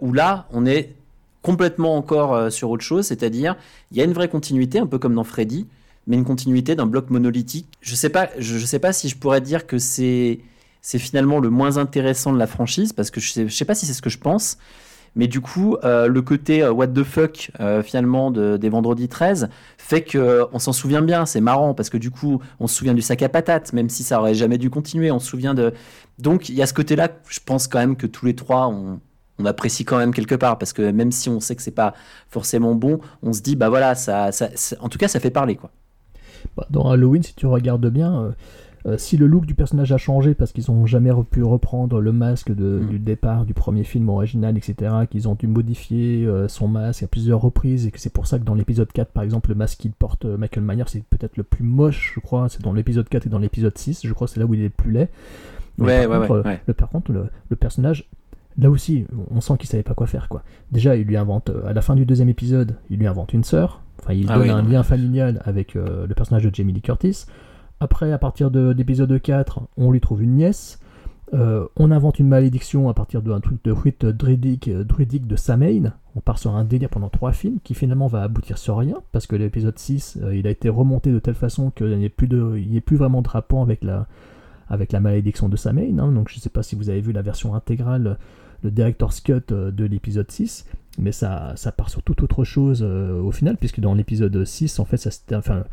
[0.00, 0.94] où là, on est
[1.42, 3.56] complètement encore sur autre chose, c'est-à-dire,
[3.92, 5.66] il y a une vraie continuité, un peu comme dans Freddy,
[6.06, 7.68] mais une continuité d'un bloc monolithique.
[7.82, 10.40] Je sais je sais pas si je pourrais dire que c'est
[10.84, 13.86] c'est finalement le moins intéressant de la franchise parce que je sais, sais pas si
[13.86, 14.58] c'est ce que je pense.
[15.16, 19.08] Mais du coup, euh, le côté euh, what the fuck euh, finalement de, des vendredis
[19.08, 21.24] 13 fait que on s'en souvient bien.
[21.24, 24.02] C'est marrant parce que du coup, on se souvient du sac à patates, même si
[24.02, 25.10] ça aurait jamais dû continuer.
[25.10, 25.72] On se souvient de.
[26.18, 27.08] Donc il y a ce côté-là.
[27.28, 29.00] Je pense quand même que tous les trois, on,
[29.38, 31.94] on apprécie quand même quelque part parce que même si on sait que c'est pas
[32.28, 35.30] forcément bon, on se dit bah voilà, ça, ça, ça- en tout cas, ça fait
[35.30, 35.70] parler quoi.
[36.56, 38.34] Bah, dans Halloween, si tu regardes bien,
[38.86, 42.12] euh, si le look du personnage a changé parce qu'ils ont jamais pu reprendre le
[42.12, 42.88] masque de, Mm.
[42.88, 47.06] du départ du premier film original, etc., qu'ils ont dû modifier euh, son masque à
[47.06, 49.78] plusieurs reprises et que c'est pour ça que dans l'épisode 4, par exemple, le masque
[49.78, 53.08] qu'il porte euh, Michael Myers, c'est peut-être le plus moche, je crois, c'est dans l'épisode
[53.08, 55.08] 4 et dans l'épisode 6, je crois c'est là où il est le plus laid.
[55.78, 58.08] Mais Ouais, par ouais, contre, ouais, le, par contre, le, le personnage,
[58.58, 60.42] là aussi, on sent qu'il savait pas quoi faire, quoi.
[60.72, 63.80] Déjà, il lui invente, à la fin du deuxième épisode, il lui invente une sœur,
[64.00, 66.82] enfin, il Ah donne oui, un lien familial avec euh, le personnage de Jamie Lee
[66.82, 67.24] Curtis.
[67.84, 70.80] Après, à partir de- d'épisode 4, on lui trouve une nièce.
[71.34, 74.70] Euh, on invente une malédiction à partir d'un truc de rite druidique,
[75.26, 75.92] de Samhain.
[76.16, 79.26] On part sur un délire pendant trois films qui finalement va aboutir sur rien parce
[79.26, 82.28] que l'épisode 6, euh, il a été remonté de telle façon qu'il n'y ait, plus
[82.56, 84.06] il plus vraiment de rapport avec la,
[84.68, 85.98] avec la malédiction de Samhain.
[85.98, 86.12] hein.
[86.12, 88.16] Donc je ne sais pas si vous avez vu la version intégrale,
[88.62, 90.66] le director's cut euh, de l'épisode 6,
[90.98, 94.84] mais ça, ça part sur toute autre chose au final, puisque dans l'épisode 6, en
[94.84, 95.64] fait, ça c'était, enfin,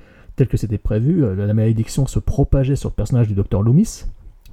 [0.42, 4.06] tel que c'était prévu, euh, la malédiction se propageait sur le personnage du docteur Loomis.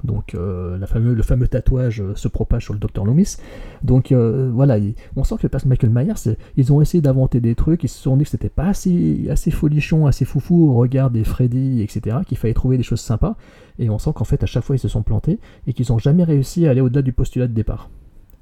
[0.05, 3.36] Donc euh, le fameux tatouage euh, se propage sur le docteur Loomis.
[3.82, 7.55] Donc voilà, il- on sent que le personnage Michael Myers, ils ont essayé d'inventer des
[7.55, 11.11] trucs, ils se sont dit que c'était pas assez, assez folichon, assez foufou au regard
[11.11, 13.34] des Freddy, etc., qu'il fallait trouver des choses sympas.
[13.78, 15.99] Et on sent qu'en fait, à chaque fois, ils se sont plantés et qu'ils n'ont
[15.99, 17.89] jamais réussi à aller au-delà du postulat de départ.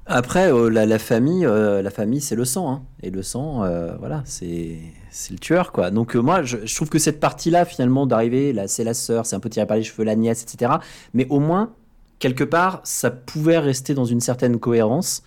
[0.09, 2.83] Après, euh, la, famille, euh, la famille, c'est le sang, hein.
[3.03, 4.77] et le sang, euh, voilà, c'est
[5.11, 5.91] c'est le tueur, quoi.
[5.91, 9.41] Donc moi, je, trouve que cette partie-là, finalement, d'arriver, là, c'est la sœur, c'est un
[9.41, 10.73] peu tiré par les cheveux, la nièce, etc.
[11.13, 11.73] Mais au moins,
[12.19, 15.23] quelque part, ça pouvait rester dans une certaine cohérence.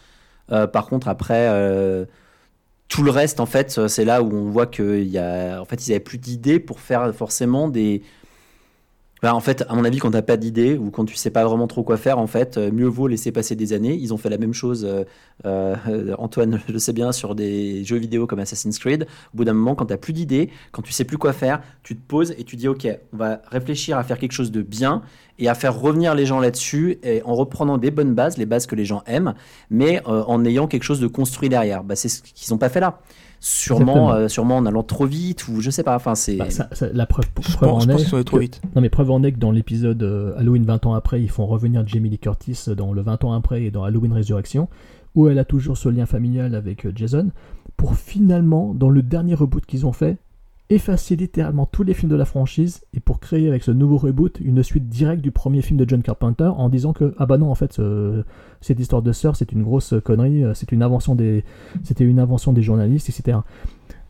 [0.48, 1.48] Par contre, après,
[2.88, 5.86] tout le reste, en fait, c'est là où on voit qu'il y a, en fait,
[5.86, 8.02] ils avaient plus d'idées pour faire forcément des
[9.22, 11.44] bah, en fait, à mon avis, quand t'as pas d'idée ou quand tu sais pas
[11.44, 13.94] vraiment trop quoi faire, en fait, euh, mieux vaut laisser passer des années.
[13.94, 15.04] Ils ont fait la même chose, euh,
[15.44, 19.06] euh, Antoine je le sais bien, sur des jeux vidéo comme Assassin's Creed.
[19.34, 21.96] Au bout d'un moment, quand t'as plus d'idées, quand tu sais plus quoi faire, tu
[21.96, 25.02] te poses et tu dis, ok, on va réfléchir à faire quelque chose de bien
[25.40, 28.66] et à faire revenir les gens là-dessus et en reprenant des bonnes bases, les bases
[28.66, 29.34] que les gens aiment,
[29.70, 31.82] mais euh, en ayant quelque chose de construit derrière.
[31.82, 33.00] Bah, c'est ce qu'ils n'ont pas fait là.
[33.42, 35.96] Sûrement, euh, sûrement en allant trop vite ou je sais pas.
[35.96, 36.36] Enfin, c'est.
[36.36, 36.46] Bah,
[36.92, 38.60] la preuve, Je preuve pense, en je pense est trop vite.
[38.76, 41.46] Non mais preuve en est que dans l'épisode euh, Halloween 20 ans après, ils font
[41.46, 44.68] revenir Jamie Lee Curtis dans le 20 ans après et dans Halloween Résurrection,
[45.14, 47.30] où elle a toujours ce lien familial avec euh, Jason,
[47.78, 50.18] pour finalement, dans le dernier reboot qu'ils ont fait,
[50.70, 54.38] effacer littéralement tous les films de la franchise et pour créer avec ce nouveau reboot
[54.40, 57.50] une suite directe du premier film de John Carpenter en disant que ah bah non
[57.50, 58.24] en fait ce-
[58.60, 61.44] cette histoire de sœur c'est une grosse connerie, euh, c'est une invention des
[61.82, 63.38] c'était une invention des journalistes etc.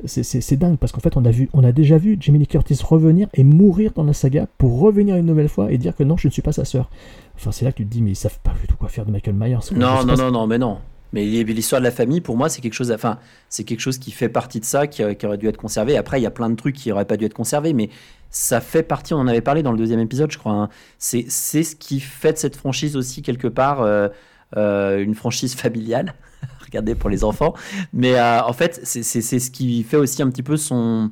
[0.07, 2.79] C'est- dingue parce qu'en fait on a, vu, on a déjà vu Jamie Lee Curtis
[2.83, 6.17] revenir et mourir dans la saga pour revenir une nouvelle fois et dire que non
[6.17, 6.89] je ne suis pas sa sœur.
[7.37, 9.05] Enfin c'est là que tu te dis mais ils savent pas du tout quoi faire
[9.05, 9.59] de Michael Myers.
[9.75, 10.79] Non, non, non, non, mais non.
[11.13, 12.93] Mais l'histoire de la famille, pour moi, c'est quelque chose.
[12.93, 15.97] Enfin, c'est quelque chose qui fait partie de ça, qui, aurait dû être conservé.
[15.97, 17.91] Après, il y a plein de trucs qui n'auraient pas dû être conservés, mais
[18.31, 19.13] ça fait partie.
[19.15, 20.53] On en avait parlé dans le deuxième épisode, je crois.
[20.53, 20.69] hein.
[20.99, 24.09] C'est ce qui fait de cette franchise aussi quelque part euh,
[24.57, 26.15] euh, une franchise familiale.
[26.65, 27.55] Regardez pour les enfants.
[27.93, 31.11] Mais euh, en fait, c'est ce qui fait aussi un petit peu son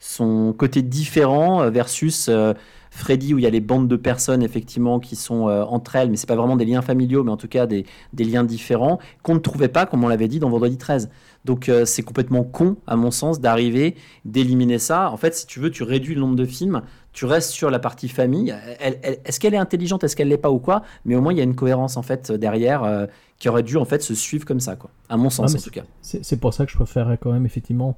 [0.00, 2.28] son côté différent versus
[2.96, 6.10] Freddy où il y a les bandes de personnes effectivement qui sont euh, entre elles,
[6.10, 9.00] mais c'est pas vraiment des liens familiaux, mais en tout cas des, des liens différents
[9.24, 11.10] qu'on ne trouvait pas, comme on l'avait dit dans Vendredi 13.
[11.44, 15.10] Donc euh, c'est complètement con, à mon sens, d'arriver, d'éliminer ça.
[15.10, 16.82] En fait, si tu veux, tu réduis le nombre de films,
[17.12, 18.54] tu restes sur la partie famille.
[18.78, 20.82] Elle- elle- est-ce qu'elle est intelligente, est-ce qu'elle l'est pas ou quoi?
[21.04, 23.06] Mais au moins, il y a une cohérence en fait derrière euh,
[23.38, 24.90] qui aurait dû en fait se suivre comme ça, quoi.
[25.08, 25.82] À mon sens, en tout cas.
[26.00, 27.96] C'est c'est pour ça que je préférerais quand même, effectivement.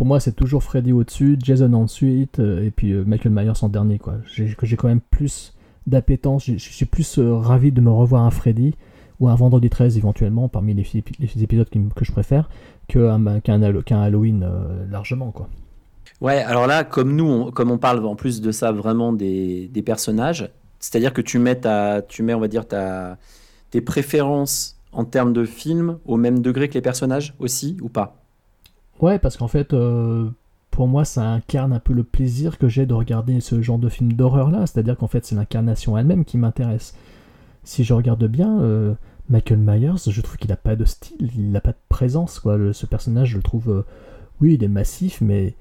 [0.00, 3.68] Pour moi, c'est toujours Freddy au-dessus, Jason ensuite, euh, et puis euh, Michael Myers en
[3.68, 3.98] dernier.
[3.98, 4.14] quoi.
[4.34, 5.52] Que j'ai quand même plus
[5.86, 8.74] d'appétence, je suis plus euh, ravi de me revoir un Freddy
[9.20, 10.86] ou un Vendredi 13 éventuellement, parmi les,
[11.42, 12.48] épisodes que je préfère,
[12.88, 14.48] qu'un qu'un Hallo- qu'un Halloween
[14.90, 15.32] largement.
[15.32, 15.50] quoi.
[16.22, 20.50] Ouais, alors là, comme nous, comme on parle en plus de ça vraiment des, personnages,
[20.78, 21.60] c'est-à-dire que tu mets,
[22.08, 26.74] tu mets, on va dire, tes préférences en termes de film au même degré que
[26.74, 28.19] les personnages aussi, ou pas?
[29.00, 30.28] Ouais, parce qu'en fait, euh,
[30.70, 33.88] pour moi, ça incarne un peu le plaisir que j'ai de regarder ce genre de
[33.88, 34.66] film d'horreur-là.
[34.66, 36.94] C'est-à-dire qu'en fait, c'est l'incarnation elle-même qui m'intéresse.
[37.64, 38.94] Si je regarde bien, euh,
[39.30, 42.38] Michael Myers, je trouve qu'il n'a pas de style, il n'a pas de présence.
[42.38, 42.72] Quoi.
[42.72, 43.82] Ce personnage, je le trouve, euh,
[44.40, 45.54] oui, il est massif, mais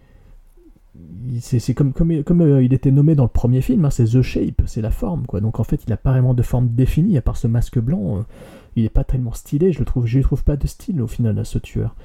[1.40, 4.92] c'est comme, il était nommé dans le premier film, hein, c'est The Shape, c'est la
[4.92, 5.26] forme.
[5.26, 5.40] Quoi.
[5.40, 8.26] Donc en fait, il n'a pas vraiment de forme définie, à part ce masque blanc.
[8.76, 11.08] il n'est pas tellement stylé, je le trouve, je lui trouve pas de style au
[11.08, 11.96] final à ce tueur.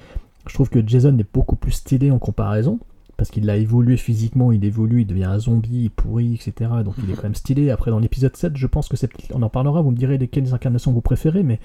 [0.47, 2.79] Je trouve que Jason est beaucoup plus stylé en comparaison,
[3.17, 6.71] parce qu'il a évolué physiquement, il évolue, il devient un zombie pourri, etc.
[6.85, 7.71] Donc il est quand même stylé.
[7.71, 9.11] Après, dans l'épisode 7, je pense que c'est.
[9.33, 11.61] On en parlera, vous me direz lesquelles incarnations vous préférez, mais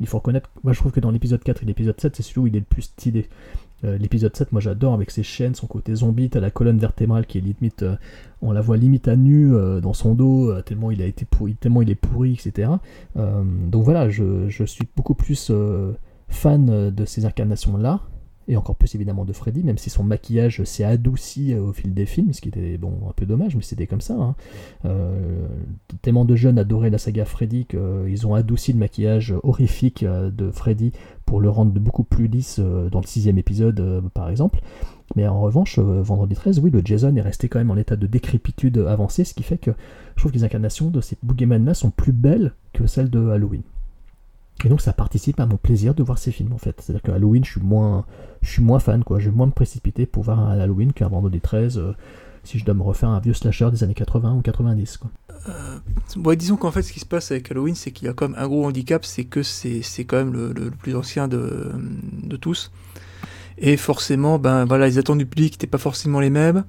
[0.00, 0.50] il faut reconnaître.
[0.64, 2.60] Moi, je trouve que dans l'épisode 4 et l'épisode 7, c'est celui où il est
[2.60, 3.28] le plus stylé.
[3.84, 7.26] Euh, L'épisode 7, moi j'adore avec ses chaînes, son côté zombie, t'as la colonne vertébrale
[7.26, 7.94] qui est limite, euh,
[8.42, 11.54] on la voit limite à nu euh, dans son dos, tellement il a été pourri,
[11.54, 12.70] tellement il est pourri, etc.
[13.14, 15.52] Donc voilà, je, suis beaucoup plus
[16.28, 18.00] fan de ces incarnations-là,
[18.48, 21.92] et encore plus évidemment de Freddy, même si son maquillage s'est adouci euh, au fil
[21.92, 24.14] des films, ce qui était bon un peu dommage, mais c'était comme ça.
[24.14, 24.34] hein.
[24.86, 25.46] Euh,
[26.00, 30.50] tellement de jeunes adoraient la saga Freddy qu'ils ont adouci le maquillage horrifique euh, de
[30.50, 30.92] Freddy
[31.26, 34.60] pour le rendre beaucoup plus lisse dans le sixième épisode, par exemple.
[35.14, 38.06] Mais en revanche, vendredi 13, oui, le Jason est resté quand même en état de
[38.06, 39.72] décrépitude avancée, ce qui fait que
[40.16, 43.60] je trouve que les incarnations de ces boogeyman-là sont plus belles que celles de Halloween.
[44.64, 46.80] Et donc ça participe à mon plaisir de voir ces films en fait.
[46.80, 48.04] C'est-à-dire que Halloween, je suis moins,
[48.42, 49.18] je suis moins fan, quoi.
[49.18, 51.92] Je vais moins me précipiter pour voir un Halloween qu'un vendredi 13 euh,
[52.44, 54.96] si je dois me refaire un vieux slasher des années 80 ou 90.
[54.96, 55.10] Quoi.
[56.24, 58.28] Ouais, disons qu'en fait, ce qui se passe avec Halloween, c'est qu'il y a quand
[58.28, 61.72] même un gros handicap, c'est que c'est quand même le plus ancien de,
[62.22, 62.70] de tous.
[63.58, 66.64] Et forcément, ben voilà, les attentes du public n'étaient pas forcément les mêmes.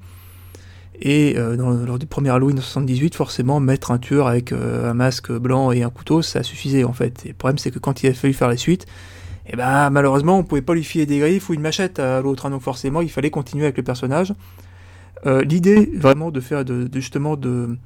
[1.01, 4.93] Et euh, lors du premier Halloween en 78, forcément, mettre un tueur avec euh, un
[4.93, 7.25] masque blanc et un couteau, ça suffisait en fait.
[7.25, 8.85] Et le problème, c'est que quand il a fallu faire la suite,
[9.47, 12.45] et ben malheureusement, on pouvait pas lui filer des griffes ou une machette à l'autre.
[12.45, 12.49] hein.
[12.49, 14.33] donc forcément, il fallait continuer avec le personnage.
[15.25, 17.77] Euh, L'idée, vraiment, de faire de, justement de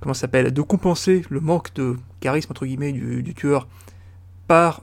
[0.00, 3.68] comment s'appelle, de compenser le manque de charisme entre guillemets du, tueur
[4.46, 4.82] par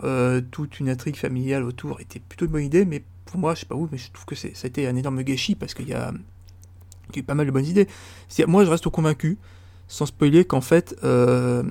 [0.52, 3.66] toute une intrigue familiale autour était plutôt une bonne idée, mais pour moi, je sais
[3.66, 5.94] pas où, mais je trouve que ça a été un énorme gâchis parce qu'il y
[5.94, 6.14] a
[7.22, 7.88] pas mal de bonnes idées.
[8.48, 9.38] Moi, je reste convaincu,
[9.88, 11.64] sans spoiler, qu'en fait, euh,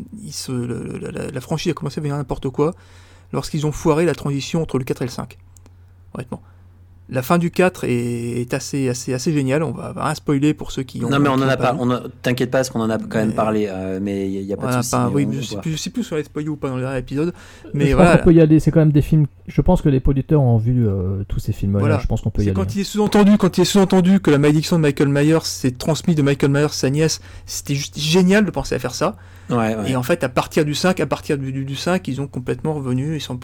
[1.33, 2.75] la, franchise a commencé à devenir n'importe quoi
[3.33, 5.39] lorsqu'ils ont foiré la transition entre le 4 et le 5.
[6.15, 6.43] Honnêtement.
[7.11, 9.63] La fin du 4 est, est assez, assez, assez géniale.
[9.63, 11.11] On va, va rien spoiler pour ceux qui ont.
[11.11, 11.73] Non, mais on en a pas.
[11.75, 11.79] vu.
[11.83, 14.53] On a- T'inquiète pas, parce qu'on en a quand même parlé, euh, mais il n'y
[14.55, 14.91] a, pas de souci.
[14.91, 16.57] pas- oui, on- je, on sais plus, je sais plus si on l'a spoilé ou
[16.57, 17.35] pas dans le dernier épisode.
[17.75, 18.11] Mais Mais je voilà.
[18.13, 19.27] pense qu'on peut y aller, c'est quand même des films.
[19.47, 21.99] Je pense que les producteurs ont vu euh, tous ces films-là, Voilà.
[21.99, 22.55] je pense qu'on peut y aller.
[22.55, 25.73] quand il est sous-entendu, quand il est sous-entendu que la malédiction de Michael Myers s'est
[25.73, 29.17] transmise de Michael Myers à sa nièce, c'était juste génial de penser à faire ça.
[29.51, 29.91] Ouais, ouais.
[29.91, 32.27] Et en fait, à partir du 5, à partir du, du, du 5, ils ont
[32.27, 33.39] complètement revenu, ils sont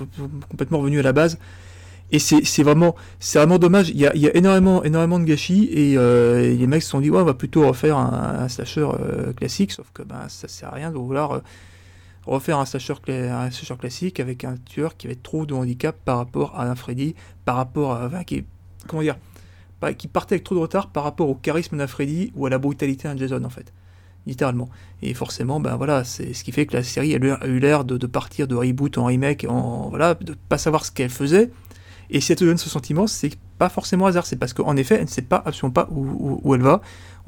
[0.48, 1.36] complètement revenus à la base.
[2.12, 3.90] Et c'est vraiment, c'est vraiment dommage.
[3.90, 6.90] Il y a, il y a énormément, énormément de gâchis et, euh, les mecs se
[6.90, 10.48] sont dit, ouais, on va plutôt refaire un, slasher euh, classique, sauf que ben, ça
[10.48, 11.40] sert à rien de vouloir euh,
[12.26, 12.94] refaire un slasher,
[13.78, 17.56] classique avec un tueur qui avait trop de handicap par rapport à un Freddy, par
[17.56, 18.44] rapport à, enfin, qui
[18.88, 19.16] comment dire,
[19.96, 22.58] qui partait avec trop de retard par rapport au charisme d'un Freddy ou à la
[22.58, 23.72] brutalité d'un Jason en fait
[24.26, 24.68] littéralement.
[25.00, 27.96] Et forcément, ben voilà, c'est ce qui fait que la série a eu l'air de,
[27.96, 31.50] de partir de reboot en remake, en voilà, de pas savoir ce qu'elle faisait.
[32.11, 34.96] Et si elle te donne ce sentiment, c'est pas forcément hasard, c'est parce qu'en effet,
[34.96, 36.80] elle ne sait pas absolument pas où, où- où elle va.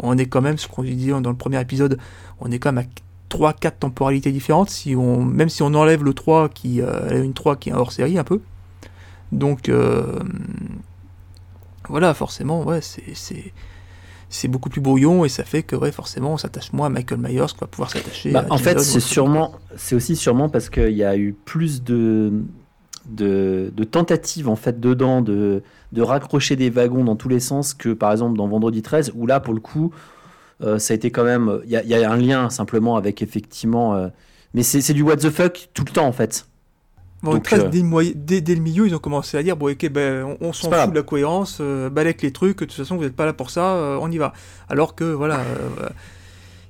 [0.02, 1.98] On est quand même, ce qu'on dit dans le premier épisode,
[2.40, 2.88] on est quand même à
[3.28, 7.56] 3-4 temporalités différentes, si on, même si on enlève le 3 qui, euh, une 3
[7.56, 8.40] qui est hors série un peu.
[9.30, 10.18] Donc, euh,
[11.88, 13.52] voilà, forcément, ouais, c'est-
[14.28, 17.18] c'est beaucoup plus brouillon et ça fait que ouais forcément on s'attache moins à Michael
[17.20, 21.04] Myers qu'on va pouvoir s'attacher Bah, en fait, sûrement, c'est aussi sûrement parce qu'il y
[21.04, 22.42] a eu plus de,
[23.08, 27.74] de, de tentatives en fait dedans de, de raccrocher des wagons dans tous les sens
[27.74, 29.92] que par exemple dans Vendredi 13 où là pour le coup
[30.62, 32.96] euh, ça a été quand même, il y, a- il y a un lien simplement
[32.96, 34.08] avec effectivement, euh,
[34.54, 36.46] mais c'est c'est du what the fuck tout le temps en fait.
[37.22, 39.42] Bon, Donc, 13, euh, dès, le moyen- dès- dès le milieu, ils ont commencé à
[39.42, 42.58] dire bon, ok, ben, on, on s'en fout de la cohérence, euh, balèque les trucs,
[42.60, 44.32] de toute façon, vous n'êtes pas là pour ça, on y va.
[44.68, 45.40] Alors que, voilà,
[45.80, 45.86] il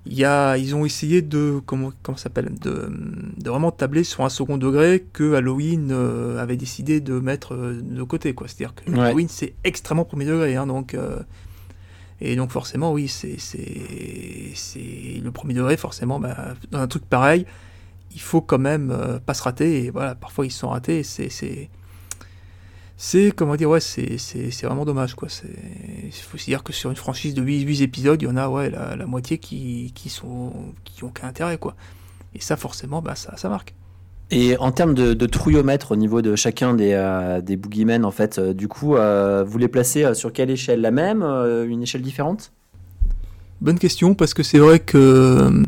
[0.06, 2.90] y a, ils ont essayé de, comment, comment s'appelle, de,
[3.36, 7.80] de vraiment tabler sur un second degré que Halloween euh, avait décidé de mettre euh,
[7.80, 8.48] de côté, quoi.
[8.48, 8.98] C'est-à-dire que Ouais.
[8.98, 10.94] Halloween, c'est extrêmement premier degré, hein, donc.
[10.94, 11.20] euh,
[12.20, 17.04] et donc forcément, oui, c'est c'est c'est le premier degré, forcément, bah, dans un truc
[17.04, 17.46] pareil,
[18.14, 19.84] il faut quand même euh, pas se rater.
[19.84, 21.00] Et voilà, parfois ils se sont ratés.
[21.00, 21.68] et C'est c'est
[23.04, 25.28] c'est comment dire, ouais, c'est vraiment dommage, quoi.
[25.28, 25.48] C'est
[26.04, 28.36] il faut se dire que sur une franchise de 8, 8 épisodes, il y en
[28.36, 30.52] a ouais la, la moitié qui qui sont
[30.84, 31.74] qui ont qu'un intérêt, quoi.
[32.32, 33.74] Et ça, forcément, bah ça ça marque.
[34.30, 38.12] Et en termes de, de trouillomètre au niveau de chacun des, euh, des boogeymen, en
[38.12, 40.80] fait, euh, du coup, euh, vous les placez euh, sur quelle échelle?
[40.80, 42.52] La même Une échelle différente?
[43.60, 45.64] Bonne question parce que c'est vrai que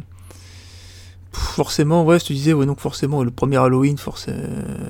[1.34, 4.38] forcément, ouais, je te disais, ouais, donc forcément, le premier Halloween, forcément,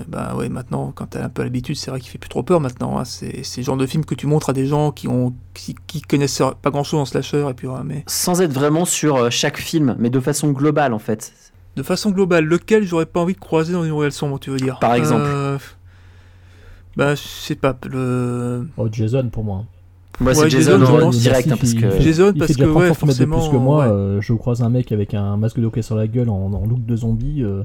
[0.08, 2.60] bah ouais, maintenant, quand t'as un peu l'habitude, c'est vrai qu'il fait plus trop peur
[2.60, 2.98] maintenant.
[2.98, 3.04] hein.
[3.04, 5.74] c'est c'est le genre de film que tu montres à des gens qui ont qui,
[5.86, 9.16] qui connaissent pas grand chose en slasher et puis ouais, mais Sans être vraiment sur
[9.16, 11.32] euh, chaque film, mais de façon globale, en fait.
[11.76, 14.58] de façon globale, lequel j'aurais pas envie de croiser dans une ruelle sombre, tu veux
[14.58, 14.78] dire?
[14.78, 15.24] Par exemple.
[15.26, 15.58] Euh,
[16.96, 19.64] Bah, je sais pas, le Oh, Jason pour moi.
[20.20, 22.00] Moi, Ouais, c'est Jason, Jason, en direct, hein, parce que...
[22.00, 23.16] Jason, il parce fait déjà que, 30 ouais, plus
[23.50, 23.78] que moi.
[23.86, 23.92] ouais.
[23.92, 26.66] euh, je croise un mec avec un masque de hockey sur la gueule en, en
[26.66, 27.42] look de zombie.
[27.42, 27.64] euh,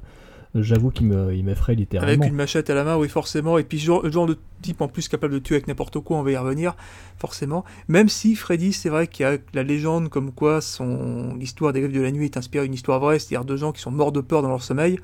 [0.56, 2.12] j'avoue qu'il me, il m'effraie littéralement.
[2.12, 3.60] Avec une machette à la main, oui, forcément.
[3.60, 6.24] Et puis, genre, genre de type en plus capable de tuer avec n'importe quoi, on
[6.24, 6.76] va y revenir,
[7.20, 7.64] forcément.
[7.88, 11.82] Même si Freddy, c'est vrai qu'il y a la légende comme quoi son l'histoire des
[11.82, 14.12] griffes de la nuit est inspirée d'une histoire vraie, c'est-à-dire deux gens qui sont morts
[14.12, 15.00] de peur dans leur sommeil.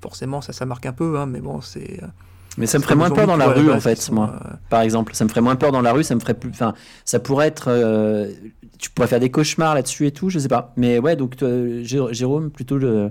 [0.00, 2.00] Forcément, ça, ça marque un peu, hein, mais bon, c'est.
[2.56, 4.38] Mais ça me ferait moins peur dans la rue, en fait, moi.
[4.70, 6.50] Par exemple, ça me ferait moins peur dans la rue, ça me ferait plus.
[6.50, 6.74] Enfin,
[7.04, 7.66] ça pourrait être.
[7.68, 8.30] euh,
[8.78, 10.72] tu pourrais faire des cauchemars là-dessus et tout, je sais pas.
[10.76, 11.48] Mais ouais, donc toi,
[11.82, 13.10] Jé- Jérôme, plutôt le,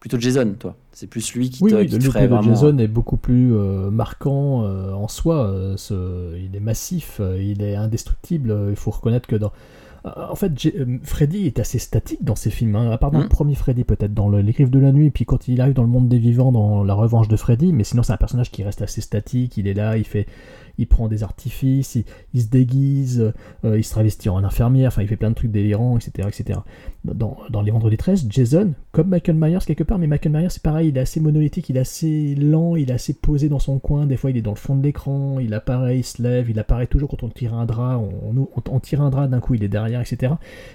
[0.00, 0.74] plutôt Jason, toi.
[0.92, 2.42] C'est plus lui qui Oui, te, oui, qui te ferait de vraiment.
[2.54, 5.46] Jason est beaucoup plus euh, marquant euh, en soi.
[5.46, 8.50] euh, ce- il est massif, euh, il est indestructible.
[8.50, 9.52] euh, Il faut reconnaître que dans.
[10.06, 13.20] Euh, En fait, euh, Freddy est assez statique dans ses films, hein, à part dans
[13.20, 15.74] le premier Freddy, peut-être dans le- Les Griffes de la Nuit, puis quand il arrive
[15.74, 18.50] dans le monde des vivants, dans La Revanche de Freddy, mais sinon c'est un personnage
[18.50, 20.26] qui reste assez statique, il est là, il fait,
[20.78, 21.98] il prend des artifices,
[22.34, 23.32] il, se déguise,
[23.64, 26.28] euh, il se travestit en infirmière, enfin il fait plein de trucs délirants, etc.
[26.28, 26.60] etc.
[27.04, 30.62] Dans, dans Les Vendredis 13, Jason, comme Michael Myers quelque part, mais Michael Myers c'est
[30.62, 33.78] pareil, il est assez monolithique, il est assez lent, il est assez posé dans son
[33.78, 36.48] coin, des fois il est dans le fond de l'écran, il apparaît, il se lève,
[36.50, 39.64] il apparaît toujours quand on tire un drap, on, tire un drap, d'un coup il
[39.64, 40.34] est derrière, etc.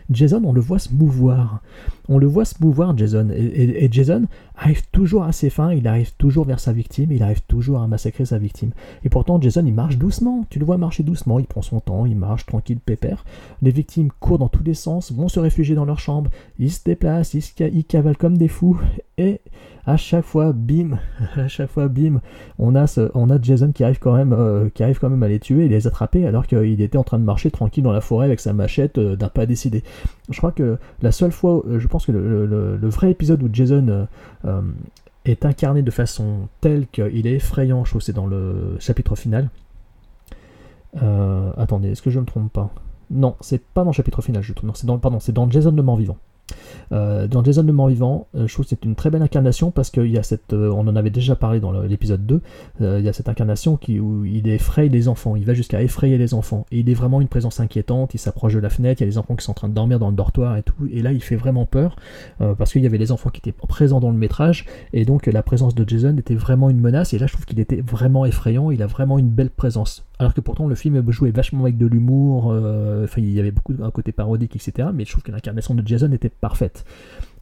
[0.09, 1.61] Jason, on le voit se mouvoir.
[2.09, 3.29] On le voit se mouvoir, Jason.
[3.33, 4.23] Et- et Jason
[4.55, 7.87] arrive toujours à ses fins, il arrive toujours vers sa victime, il arrive toujours à
[7.87, 8.71] massacrer sa victime.
[9.03, 10.45] Et pourtant, Jason, il marche doucement.
[10.49, 13.23] Tu le vois marcher doucement, il prend son temps, il marche tranquille, pépère.
[13.61, 16.29] Les victimes courent dans tous les sens, vont se réfugier dans leur chambre,
[16.59, 18.79] ils se déplacent, ils, ca- ils cavalent comme des fous.
[19.17, 19.39] Et
[19.85, 20.97] à chaque fois, bim,
[21.37, 22.19] à chaque fois, bim,
[22.59, 25.23] on a, ce- on a Jason qui arrive, quand même, euh, qui arrive quand même
[25.23, 27.93] à les tuer et les attraper alors qu'il était en train de marcher tranquille dans
[27.93, 29.83] la forêt avec sa machette euh, d'un pas décidé.
[30.29, 33.49] Je crois que la seule fois, euh, je pense que le, le- vrai épisode où
[33.51, 34.07] Jason
[35.25, 39.49] est incarné de façon telle qu'il est effrayant, je trouve c'est dans le chapitre final.
[41.01, 42.69] Euh, attendez, est-ce que je me trompe pas?
[43.09, 44.67] Non, c'est pas dans le chapitre final, je trouve.
[44.67, 46.17] Non, c'est dans, pardon, c'est dans Jason le mort-vivant.
[46.91, 49.89] Euh, dans Jason le mort-vivant, euh, je trouve que c'est une très belle incarnation parce
[49.89, 52.41] qu'il y a cette, euh, on en avait déjà parlé dans l'épisode 2,
[52.81, 55.81] euh, il y a cette incarnation qui, où il effraie les enfants, il va jusqu'à
[55.81, 59.01] effrayer les enfants, et il est vraiment une présence inquiétante, il s'approche de la fenêtre,
[59.01, 60.63] il y a des enfants qui sont en train de dormir dans le dortoir et
[60.63, 61.95] tout, et là il fait vraiment peur,
[62.39, 65.43] parce qu'il y avait les enfants qui étaient présents dans le métrage, et donc la
[65.43, 68.71] présence de Jason était vraiment une menace, et là je trouve qu'il était vraiment effrayant,
[68.71, 70.06] il a vraiment une belle présence.
[70.19, 73.75] Alors que pourtant le film jouait vachement avec de l'humour, euh, il y avait beaucoup
[73.81, 76.85] un côté parodique, etc., mais je trouve que l'incarnation de Jason était parfaite.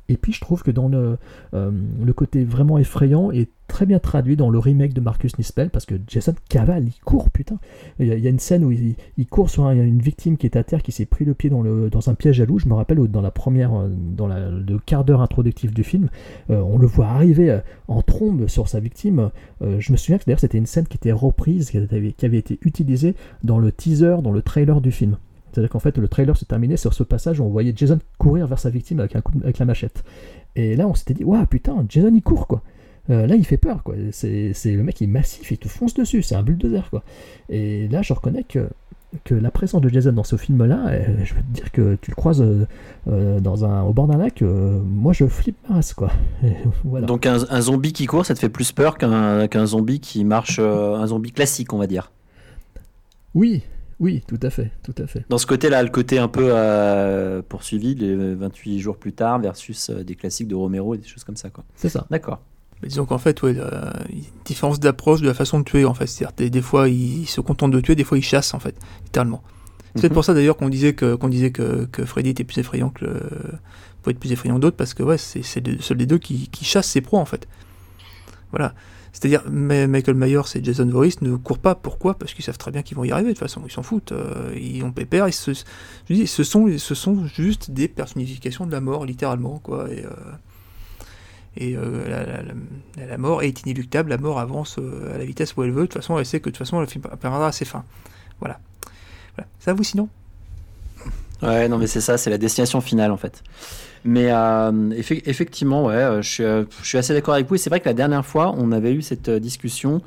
[0.10, 1.18] Et puis je trouve que dans le,
[1.54, 1.72] euh,
[2.16, 5.96] côté vraiment effrayant est très bien traduit dans le remake de Marcus Nispel parce que
[6.08, 7.58] Jason cavale, il court, putain.
[8.00, 8.96] Il y a, une scène où il,
[9.28, 12.10] court sur un- une victime qui est à terre, qui s'est pris le pied dans,
[12.10, 12.60] un piège à loup.
[12.60, 16.10] Je me rappelle dans la première, euh, dans le quart d'heure introductif du film,
[16.52, 19.32] euh, on le voit arriver en trombe sur sa victime.
[19.62, 23.16] Je me souviens que d'ailleurs c'était une scène qui était reprise, qui avait été utilisée
[23.44, 25.18] dans le teaser, dans le trailer du film.
[25.56, 28.46] C'est-à-dire qu'en fait, le trailer se terminait sur ce passage où on voyait Jason courir
[28.46, 30.04] vers sa victime avec, un coup de- avec la machette.
[30.58, 32.62] Et là, on s'était dit, waouh, putain, Jason il court quoi.
[33.10, 33.96] Euh, là, il fait peur quoi.
[34.12, 37.04] C'est c'est- le mec, il est massif, il te fonce dessus, c'est un bulldozer quoi.
[37.50, 38.68] Et là, je reconnais que,
[39.24, 42.12] que la présence de Jason dans ce film-là, euh, je veux te dire que tu
[42.12, 42.44] le croises
[43.08, 46.12] euh, dans un, au bord d'un lac, euh, moi je flippe ma race quoi.
[46.84, 47.06] Voilà.
[47.06, 50.26] Donc un, un zombie qui court, ça te fait plus peur qu'un qu'un zombie qui
[50.26, 52.12] marche, euh, un zombie classique, on va dire.
[53.34, 53.64] Oui,
[54.00, 55.24] oui, tout à fait, tout à fait.
[55.30, 59.90] Dans ce côté-là, le côté un peu euh, poursuivi, les 28 jours plus tard, versus
[59.90, 61.64] euh, des classiques de Romero et des choses comme ça, quoi.
[61.76, 62.06] C'est ça.
[62.10, 62.42] D'accord.
[62.82, 63.70] Mais disons qu'en fait, ouais, euh,
[64.10, 66.08] il y a une différence d'approche de la façon de tuer, en fait.
[66.08, 68.76] C'est-à-dire, des, des fois, il se contente de tuer, des fois, il chasse, en fait,
[69.06, 69.42] littéralement.
[69.96, 70.14] C'est peut-être Mhm.
[70.16, 73.06] pour ça, d'ailleurs, qu'on disait que, qu'on disait que, que Freddy était plus effrayant que
[73.06, 73.22] le...
[74.04, 76.18] peut être plus effrayant que d'autres, parce que, ouais, c'est, c'est le seul des deux
[76.18, 77.48] qui, qui chasse ses proies, en fait.
[78.52, 78.74] Voilà.
[79.16, 81.74] C'est-à-dire, Michael Myers et Jason Voorhees ne courent pas.
[81.74, 82.16] Pourquoi?
[82.16, 83.62] Parce qu'ils savent très bien qu'ils vont y arriver, de toute façon.
[83.66, 84.12] Ils s'en foutent.
[84.12, 85.30] euh, ils ont pépère.
[85.30, 85.52] Ils se,
[86.10, 89.62] je ce sont, ce sont juste des personnifications de la mort, littéralement.
[89.90, 90.04] Et...
[90.04, 90.10] euh,
[91.62, 92.54] euh,
[92.98, 94.80] la, mort est inéluctable, la mort avance
[95.14, 95.84] à la vitesse où elle veut.
[95.84, 97.86] De toute façon, elle sait que de toute façon, le film parviendra à ses fins.
[98.42, 98.60] Voilà.
[99.38, 99.50] voilà.
[99.60, 100.10] Ça vous sinon?
[101.42, 103.44] Ouais, non, mais c'est ça, c'est la destination finale en fait.
[104.06, 107.56] Mais euh, effe- effectivement, ouais, euh, je suis, euh, je suis assez d'accord avec vous.
[107.56, 110.00] Et c'est vrai que la dernière fois, on avait eu cette discussion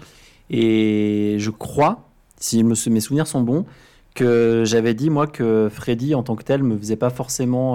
[0.51, 3.67] et je crois, si mes souvenirs sont bons,
[4.15, 7.75] que j'avais dit moi que Freddy en tant que tel me faisait pas forcément.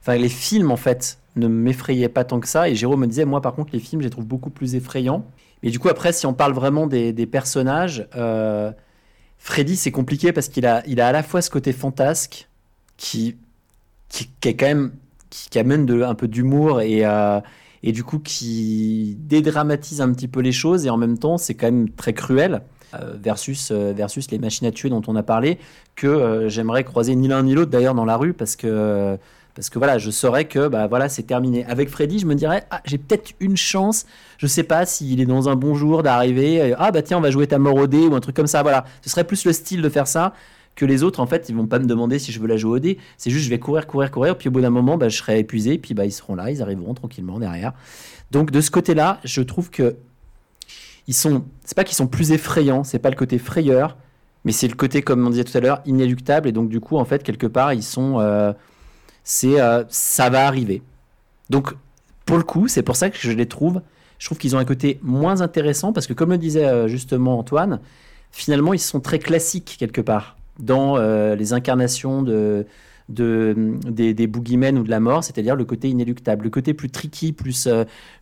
[0.00, 2.68] Enfin, les films en fait ne m'effrayaient pas tant que ça.
[2.68, 5.24] Et Jérôme me disait, moi par contre, les films, je les trouve beaucoup plus effrayants.
[5.62, 8.08] Mais du coup, après, si on parle vraiment des, personnages,
[9.38, 12.48] Freddy, c'est compliqué parce qu'il a, il a à la fois ce côté fantasque
[12.96, 13.36] qui,
[14.08, 14.92] qui est quand même
[15.50, 17.40] qui, amène un peu d'humour et, euh,
[17.82, 21.54] et du coup qui dédramatise un petit peu les choses et en même temps c'est
[21.54, 22.62] quand même très cruel
[22.94, 25.58] euh, versus, euh, versus les machines à tuer dont on a parlé
[25.96, 29.18] que j'aimerais croiser ni l'un ni l'autre d'ailleurs dans la rue parce que
[29.54, 31.64] Parce que voilà, je saurais que bah voilà, c'est terminé.
[31.66, 34.04] Avec Freddy, je me dirais, ah, j'ai peut-être une chance.
[34.36, 36.74] Je sais pas s'il est dans un bon jour d'arriver.
[36.76, 38.62] Ah bah tiens, on va jouer ta mort au dé ou un truc comme ça.
[38.62, 40.32] Voilà, ce serait plus le style de faire ça
[40.74, 41.20] que les autres.
[41.20, 42.98] En fait, ils vont pas me demander si je veux la jouer au dé.
[43.16, 44.36] C'est juste, je vais courir, courir, courir.
[44.36, 45.78] Puis au bout d'un moment, bah, je serai épuisé.
[45.78, 47.72] Puis bah ils seront là, ils arriveront tranquillement derrière.
[48.30, 49.96] Donc de ce côté-là, je trouve que
[51.06, 51.44] ils sont.
[51.64, 52.84] C'est pas qu'ils sont plus effrayants.
[52.84, 53.96] C'est pas le côté frayeur,
[54.44, 56.48] mais c'est le côté, comme on disait tout à l'heure, inéluctable.
[56.48, 58.52] Et donc du coup, en fait, quelque part, ils sont euh,
[59.22, 60.82] c'est euh, ça va arriver.
[61.50, 61.74] Donc
[62.26, 63.82] pour le coup, c'est pour ça que je les trouve.
[64.18, 67.38] Je trouve qu'ils ont un côté moins intéressant parce que comme le disait euh, justement
[67.38, 67.80] Antoine,
[68.30, 72.66] finalement ils sont très classiques quelque part dans euh, les incarnations de,
[73.08, 73.54] de
[73.88, 77.32] des, des boogeymen ou de la mort, c'est-à-dire le côté inéluctable, le côté plus tricky,
[77.32, 77.68] plus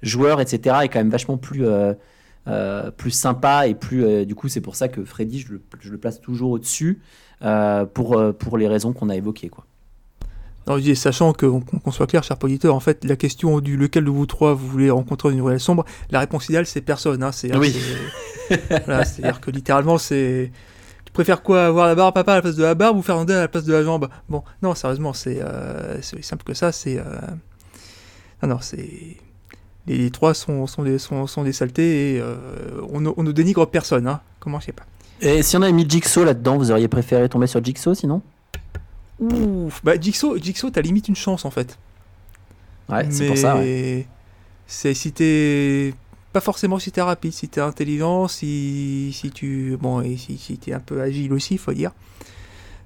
[0.02, 0.76] joueur, etc.
[0.82, 1.64] est quand même vachement plus
[2.96, 5.98] plus sympa et plus du coup c'est pour ça que Freddy je le, je le
[5.98, 7.00] place toujours au-dessus
[7.94, 9.64] pour pour les raisons qu'on a évoquées quoi.
[10.66, 14.26] Non, sachant qu'on soit clair, cher auditeur, en fait, la question du lequel de vous
[14.26, 17.22] trois vous voulez rencontrer une ruelle sombre, la réponse idéale, c'est personne.
[17.22, 17.76] Hein, c'est, Oui.
[18.84, 20.52] voilà, c'est-à-dire que littéralement, c'est.
[21.12, 23.36] Tu préfères quoi Avoir la barbe papa à la place de la barbe ou Fernandel
[23.36, 24.08] à la place de la jambe?
[24.30, 26.72] Bon, non, sérieusement, c'est, euh, simple que ça.
[26.72, 26.98] C'est.
[26.98, 27.02] euh,
[28.42, 29.18] Non, non, c'est.
[29.86, 32.36] Les, les trois sont, sont, des, sont, sont des saletés et euh,
[32.92, 34.06] on, ne- on ne dénigre personne.
[34.06, 34.20] Hein.
[34.40, 34.84] Comment je sais pas.
[35.20, 38.22] Et si on avait mis Jigsaw là-dedans, vous auriez préféré tomber sur Jigsaw sinon?
[39.20, 41.78] Ouf, bah Jigsaw, Jigsaw t'as limite une chance en fait.
[42.88, 43.56] Ouais, c'est pour ça.
[43.56, 44.06] ouais.
[44.66, 45.94] C'est si t'es
[46.32, 50.56] pas forcément si t'es rapide, si t'es intelligent, si, si tu bon et si, si
[50.58, 51.92] t'es un peu agile aussi, faut dire.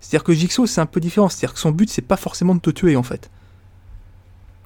[0.01, 2.61] C'est-à-dire que Jigsaw c'est un peu différent, c'est-à-dire que son but c'est pas forcément de
[2.61, 3.31] te tuer en fait.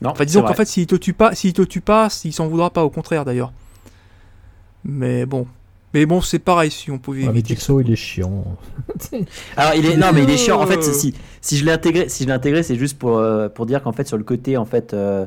[0.02, 2.48] Non, Enfin disons qu'en fait s'il te tue pas, s'il te tue pas, il s'en
[2.48, 3.52] voudra pas, au contraire d'ailleurs.
[4.84, 5.46] Mais bon,
[5.92, 7.42] mais bon c'est pareil si on pouvait Ouais, mais.
[7.44, 8.44] Jigsaw, il est chiant.
[9.56, 10.92] Alors il est non mais il est chiant en fait Euh.
[10.92, 13.82] si si je l'ai intégré si je l'ai intégré c'est juste pour euh, pour dire
[13.82, 15.26] qu'en fait sur le côté en fait euh,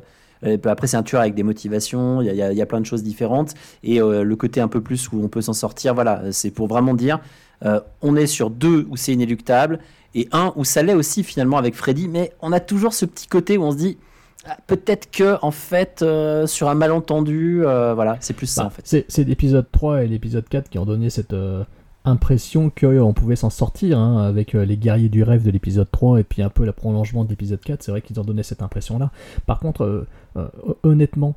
[0.65, 3.03] après c'est un tueur avec des motivations il y a, y y plein de choses
[3.03, 3.53] différentes.
[3.83, 6.67] Et euh, le côté un peu plus où on peut s'en sortir voilà c'est pour
[6.67, 7.19] vraiment dire
[7.65, 9.79] euh, on est sur deux où c'est inéluctable
[10.15, 12.07] et un où ça l'est aussi finalement avec Freddy.
[12.07, 13.97] Mais on a toujours ce petit côté où on se dit
[14.45, 18.67] ah, peut-être que en fait euh, sur un malentendu euh, voilà c'est plus ça Bah,
[18.67, 18.81] en fait.
[18.83, 21.63] c'est, c'est l'épisode 3 et l'épisode 4 qui ont donné cette euh,
[22.05, 26.19] impression qu'on pouvait s'en sortir hein, avec euh, les guerriers du rêve de l'épisode 3
[26.19, 27.83] et puis un peu le prolongement de l'épisode 4.
[27.83, 29.11] C'est vrai qu'ils ont donné cette impression-là.
[29.45, 30.47] Par contre, euh, euh,
[30.83, 31.35] honnêtement,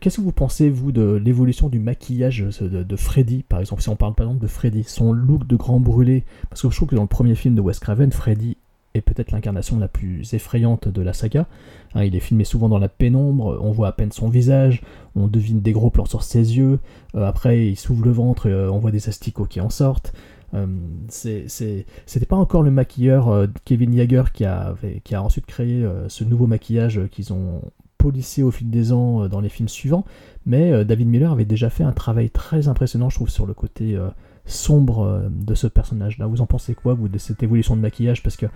[0.00, 3.82] qu'est-ce que vous pensez, vous, de l'évolution du maquillage de, de Freddy, par exemple?
[3.82, 6.76] Si on parle par exemple de Freddy, son look de grand brûlé, parce que je
[6.76, 8.56] trouve que dans le premier film de Wes Craven, Freddy
[8.96, 11.46] est peut-être l'incarnation la plus effrayante de la saga.
[11.94, 14.82] Hein, il est filmé souvent dans la pénombre, on voit à peine son visage,
[15.14, 16.78] on devine des gros plans sur ses yeux,
[17.14, 20.12] euh, après il s'ouvre le ventre et euh, on voit des asticots qui en sortent.
[20.54, 20.66] Euh,
[21.08, 24.74] C'était pas encore le maquilleur euh, Kevin Yeager qui a,
[25.04, 27.62] qui a ensuite créé ce nouveau maquillage qu'ils ont
[27.98, 30.04] polissé au fil des ans dans les films suivants,
[30.44, 33.98] mais David Miller avait déjà fait un travail très impressionnant, je trouve, sur le côté
[34.46, 36.26] sombre euh, de ce personnage-là.
[36.26, 38.22] Vous en pensez quoi, vous, de cette évolution de maquillage?
[38.22, 38.46] Parce que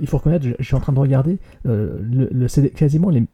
[0.00, 3.24] il faut reconnaître, je, suis en train de regarder, euh, le, c'est quasiment les,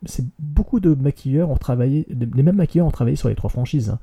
[0.41, 3.91] beaucoup de maquilleurs ont travaillé, les mêmes maquilleurs ont travaillé sur les trois franchises.
[3.91, 3.99] hein.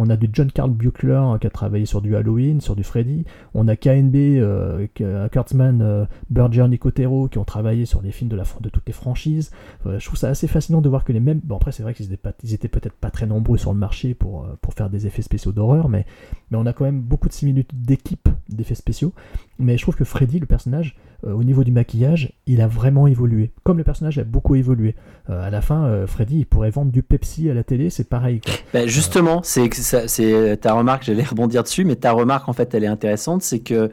[0.00, 2.84] On a du John Carl Buechler hein, qui a travaillé sur du Halloween, sur du
[2.84, 3.24] Freddy.
[3.52, 8.30] On a KNB, euh, K- Kurtzman, euh, Berger, Nicotero qui ont travaillé sur les films
[8.30, 9.50] de, toutes les franchises.
[9.86, 11.40] Euh, je trouve ça assez fascinant de voir que les mêmes.
[11.42, 14.54] Bon, après, c'est vrai qu'ils étaient, peut-être pas très nombreux sur le marché pour, euh,
[14.76, 16.06] faire des effets spéciaux d'horreur, mais,
[16.52, 19.12] on a quand même beaucoup de similitudes d'équipe d'effets spéciaux.
[19.58, 20.96] Mais je trouve que Freddy, le personnage,
[21.26, 23.50] euh, au niveau du maquillage, il a vraiment évolué.
[23.64, 24.94] Comme le personnage a beaucoup évolué.
[25.30, 28.08] Euh, à la fin, euh, Freddy, il pourrait vendre du Pepsi à la télé, c'est
[28.08, 28.40] pareil.
[28.40, 28.54] Quoi.
[28.72, 32.88] Ben, justement, c'est ta remarque, j'allais rebondir dessus, mais ta remarque en fait, elle est
[32.88, 33.90] intéressante, c'est que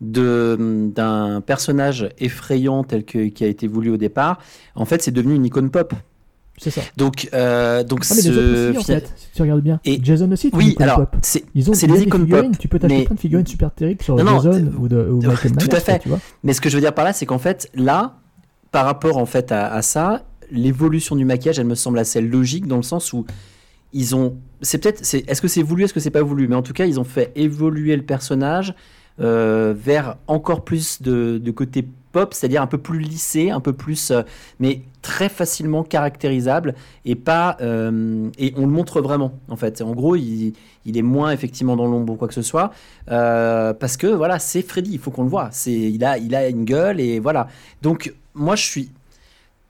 [0.00, 4.40] d'un personnage effrayant tel que qui a été voulu au départ,
[4.74, 5.94] en fait, c'est devenu une icône pop.
[6.56, 6.82] C'est ça.
[6.96, 9.80] Donc, euh, donc Ah, mais les ce autres aussi, en fait, si tu regardes bien.
[9.84, 11.16] Et- Jason aussi, une oui, alors pop.
[11.22, 12.58] c'est Ils ont c'est des icônes figurines, pop.
[12.58, 14.88] Tu peux t'acheter mais- plein de figurines super terribles sur Non, non, Jason euh, ou,
[14.88, 15.20] de, ou
[15.58, 15.98] tout à fait.
[15.98, 16.20] tu vois.
[16.44, 18.18] Mais ce que je veux dire par là, c'est qu'en fait, là,
[18.70, 22.66] par rapport en fait à, à ça, l'évolution du maquillage, elle me semble assez logique
[22.68, 23.24] dans le sens où
[23.92, 24.36] ils ont.
[24.62, 25.04] C'est peut-être.
[25.04, 26.46] c'est- Est-ce que c'est voulu, est-ce que c'est pas voulu?
[26.48, 28.74] Mais en tout cas, ils ont fait évoluer le personnage
[29.20, 33.72] euh, vers encore plus de, de côté pop, c'est-à-dire un peu plus lissé, un peu
[33.72, 34.22] plus, euh,
[34.60, 37.56] mais très facilement caractérisable et pas.
[37.60, 39.82] euh, et on le montre vraiment, en fait.
[39.82, 40.54] En gros, il,
[40.86, 42.70] est moins effectivement dans l'ombre ou quoi que ce soit,
[43.10, 45.48] euh, parce que voilà, c'est Freddy, il faut qu'on le voit.
[45.50, 47.48] C'est, il a, a une gueule et voilà.
[47.82, 48.90] Donc moi, je suis.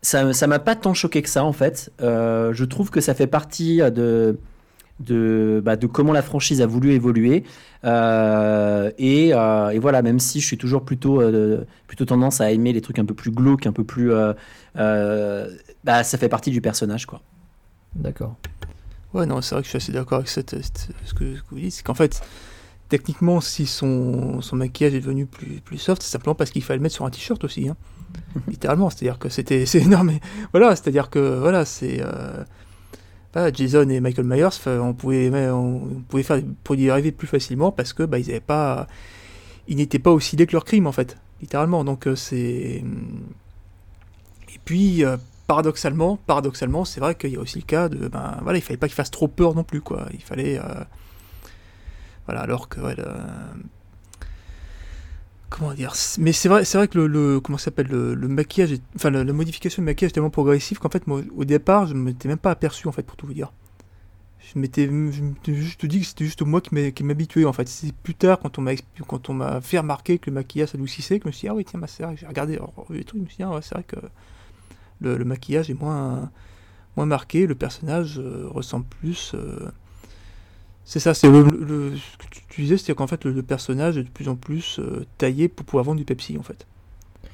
[0.02, 1.90] Ça, m'a pas tant choqué que ça en fait.
[1.98, 4.38] Je trouve que ça fait partie de
[5.00, 7.44] de, bah, de comment la franchise a voulu évoluer.
[7.84, 12.50] Euh, et, euh, et, voilà, même si je suis toujours plutôt, euh, plutôt tendance à
[12.52, 14.12] aimer les trucs un peu plus glauques, un peu plus.
[14.74, 17.20] bah, ça fait partie du personnage, quoi.
[17.94, 18.36] D'accord.
[19.12, 20.56] Ouais, non, c'est vrai que je suis assez d'accord avec cette,
[21.04, 21.72] ce, que, vous dites.
[21.72, 22.20] C'est qu'en fait,
[22.88, 26.78] techniquement, si son, son maquillage est devenu plus, plus soft, c'est simplement parce qu'il fallait
[26.78, 27.68] le mettre sur un t-shirt aussi.
[27.68, 27.76] Hein.
[28.48, 30.12] Littéralement, c'est-à-dire que c'était c'est énorme.
[30.52, 32.02] voilà, c'est-à-dire que voilà, c'est
[33.52, 38.04] Jason et Michael Myers, on pouvait, on pouvait faire y arriver plus facilement parce que
[38.04, 41.84] bah, ils n'étaient pas aussi laid que leur crime en fait, littéralement.
[41.84, 42.82] Donc euh, c'est
[44.54, 45.16] et puis euh,
[45.46, 48.76] paradoxalement, paradoxalement, c'est vrai qu'il y a aussi le cas de, ben voilà, il fallait
[48.76, 50.06] pas qu'il fasse trop peur non plus quoi.
[50.12, 50.84] Il fallait, euh,
[52.26, 52.80] voilà, alors que
[55.54, 59.24] comment dire mais c'est vrai c'est vrai que le, comment s'appelle le, maquillage enfin la,
[59.24, 62.50] modification de maquillage est tellement progressive qu'en fait moi au départ je m'étais même pas
[62.50, 63.52] aperçu en fait pour tout vous dire.
[64.52, 64.90] Je m'étais
[65.46, 67.66] juste dit que c'était juste moi qui m'habituais en fait.
[67.66, 68.72] C'est plus tard quand on m'a
[69.08, 71.54] quand on m'a fait remarquer que le maquillage s'adoucissait que je me suis dit ah
[71.54, 72.58] oui tiens bah, c'est vrai j'ai regardé
[72.90, 73.96] les trucs je me suis dit ah, c'est vrai que
[75.00, 76.30] le, maquillage est moins
[76.96, 79.70] moins marqué le personnage euh, ressemble plus euh,
[80.84, 81.48] c'est ça, c'est le,
[81.96, 85.06] ce que tu disais, c'est qu'en fait le, personnage est de plus en plus euh,
[85.18, 86.66] taillé pour pouvoir vendre du Pepsi en fait.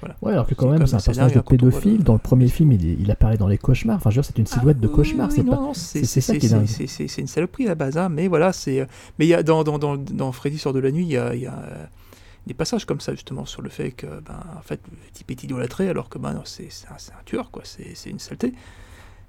[0.00, 0.16] Voilà.
[0.22, 2.02] Ouais, alors que quand même, c'est un personnage de pédophile.
[2.02, 3.96] Dans le premier film, il, apparaît dans les cauchemars.
[3.96, 5.30] Enfin, je c'est une silhouette de ah, cauchemar.
[5.30, 5.60] c'est pas...
[5.74, 8.86] c'est ça qui est C'est une saloperie à la base, hein, mais voilà, c'est.
[9.18, 11.18] Mais il y a dans, dans, dans, dans, Freddy sort de la nuit, il y
[11.18, 11.84] a, y a euh,
[12.46, 15.44] des passages comme ça justement sur le fait que, ben, en fait, le type est
[15.44, 17.62] idolâtré, alors que ben, c'est un, un, tueur, quoi.
[17.64, 18.54] C'est une saleté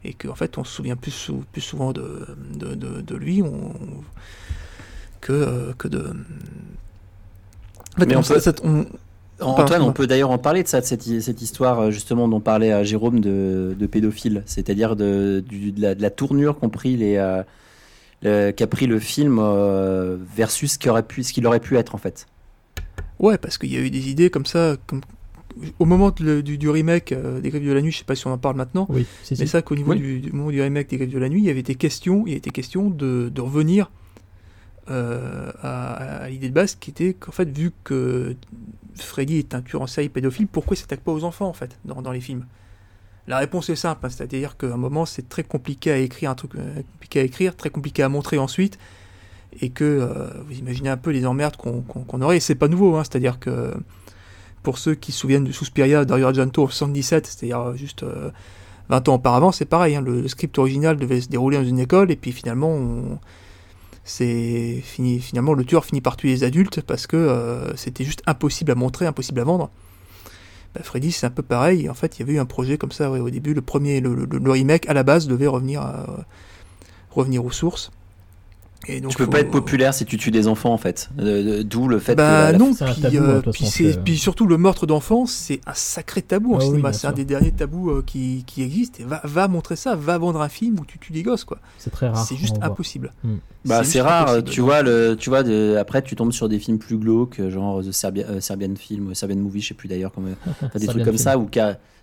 [0.04, 3.74] et qu'en fait on se souvient plus, plus souvent de, de, de, lui on,
[5.20, 6.14] que, euh, que de...
[7.98, 8.42] Mais on, peut,
[9.42, 12.40] Antoine, on peut d'ailleurs en parler de ça, de cette, cette, histoire euh, justement dont
[12.40, 17.42] parlait euh, Jérôme de, de pédophile, c'est-à-dire de, de, la, tournure qu'ont pris les,
[18.22, 19.42] qu'a pris le film
[20.36, 22.28] versus ce qu'il aurait pu, ce qu'il aurait pu être en fait.
[23.20, 25.02] Ouais, parce qu'il y a eu des idées comme ça, comme,
[25.80, 28.32] au moment du, remake euh, des Griffes de la Nuit, je sais pas si on
[28.32, 29.06] en parle maintenant, oui,
[29.38, 31.50] mais ça qu'au niveau du, moment du remake des Griffes de la Nuit, il y
[31.50, 33.92] avait été question, il était question de, revenir
[34.90, 38.36] euh, à, l'idée de base qui était qu'en fait, vu que
[38.96, 41.78] Freddy est un tueur en série pédophile, pourquoi il s'attaque pas aux enfants en fait
[41.86, 42.46] dans, les films?
[43.28, 46.36] La réponse est simple, hein, c'est-à-dire qu'à un moment c'est très compliqué à écrire un
[46.36, 48.78] truc, euh, compliqué à écrire, très compliqué à montrer ensuite,
[49.60, 53.04] et que vous imaginez un peu les emmerdes qu'on aurait, et c'est pas nouveau, hein,
[53.04, 53.74] c'est-à-dire que
[54.64, 59.12] pour ceux qui se souviennent de Suspiria d'Ario Argento 77, c'est-à-dire euh, juste 20 euh,
[59.12, 59.96] ans auparavant, c'est pareil.
[59.96, 63.20] Hein, le, script original devait se dérouler dans une école et puis finalement,
[64.04, 65.20] c'est fini.
[65.20, 68.76] Finalement, le tueur finit par tuer les adultes parce que euh, c'était juste impossible à
[68.76, 69.70] montrer, impossible à vendre.
[70.76, 71.90] Bah, Freddy, c'est un peu pareil.
[71.90, 73.54] En fait, il y avait eu un projet comme ça au début.
[73.54, 75.86] Le premier, le, remake à la base devait revenir,
[77.12, 77.92] revenir aux sources.
[78.88, 81.10] Et donc, tu peux pas être populaire si tu tues des enfants en fait.
[81.16, 82.58] D'où le fait bah, que.
[82.58, 83.42] non, puis, euh,
[84.04, 86.94] puis, surtout le meurtre d'enfants, c'est un sacré tabou en ah cinéma.
[86.94, 88.98] c'est un des derniers tabous euh, qui, qui existent.
[89.00, 91.60] Et va, va, montrer ça, va vendre un film où tu tues des gosses quoi.
[91.78, 92.26] C'est très rare.
[92.26, 93.14] C'est juste impossible.
[93.24, 93.38] Hmm.
[93.66, 94.44] Bah c'est rare.
[94.44, 97.84] Tu vois le, tu vois de, après tu tombes sur des films plus glauques, genre
[97.84, 100.30] The Serbia, euh, Serbian Film, Serbian Movie, je sais plus d'ailleurs comment.
[100.76, 101.48] des trucs comme ça ou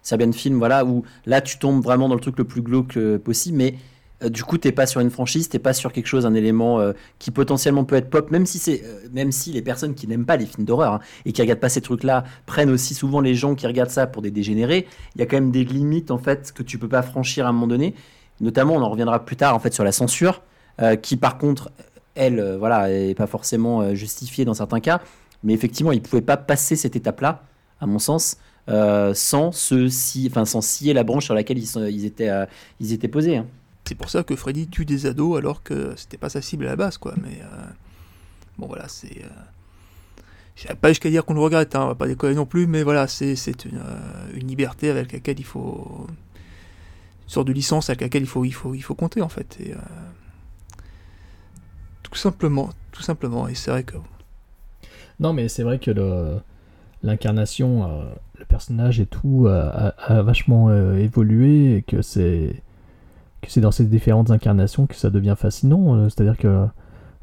[0.03, 3.57] Serbian Film, voilà où là tu tombes vraiment dans le truc le plus glauque possible,
[3.57, 3.77] mais euh,
[4.25, 6.93] du coup, t'es pas sur une franchise, t'es pas sur quelque chose, un élément euh,
[7.21, 10.27] qui potentiellement peut être pop, même si c'est, euh, même si les personnes qui n'aiment
[10.27, 13.37] pas les films d'horreur hein, et qui regardent pas ces trucs-là prennent aussi souvent les
[13.37, 14.89] gens qui regardent ça pour des dégénérés.
[15.15, 17.51] Il y a quand même des limites en fait que tu peux pas franchir à
[17.51, 17.95] un moment donné.
[18.41, 20.43] Notamment, on en reviendra plus tard en fait sur la censure,
[21.03, 21.73] qui par contre,
[22.15, 25.01] elle, voilà, est pas forcément justifiée dans certains cas,
[25.43, 27.43] mais effectivement, ils pouvaient pas passer cette étape-là,
[27.81, 28.37] à mon sens.
[28.69, 29.51] sans
[30.29, 32.31] enfin sans scier la branche sur laquelle ils, ils étaient,
[32.79, 33.39] ils étaient posés.
[33.39, 33.47] Hein.
[33.89, 36.69] C'est pour ça que Freddy tue des ados alors que c'était pas sa cible à
[36.69, 37.15] la base, quoi.
[37.23, 37.67] Mais euh,
[38.59, 39.25] bon, voilà, c'est.
[40.69, 42.83] Euh, pas jusqu'à dire qu'on le regrette, hein, on va pas décoller non plus, mais
[42.83, 43.33] voilà, c'est
[43.65, 46.07] une, euh, une, liberté avec laquelle il faut.
[46.07, 49.57] Une sorte de licence avec laquelle il faut, il faut, il faut compter, en fait.
[49.59, 49.73] Et,
[52.03, 53.97] tout simplement, tout simplement, et c'est vrai que.
[55.19, 56.39] Non, mais c'est vrai que
[57.03, 58.05] l'incarnation,
[58.39, 62.63] le personnage et tout a vachement évolué et que c'est
[63.43, 65.95] que c'est dans ces différentes incarnations que ça devient fascinant.
[65.95, 66.67] Euh, c'est-à-dire que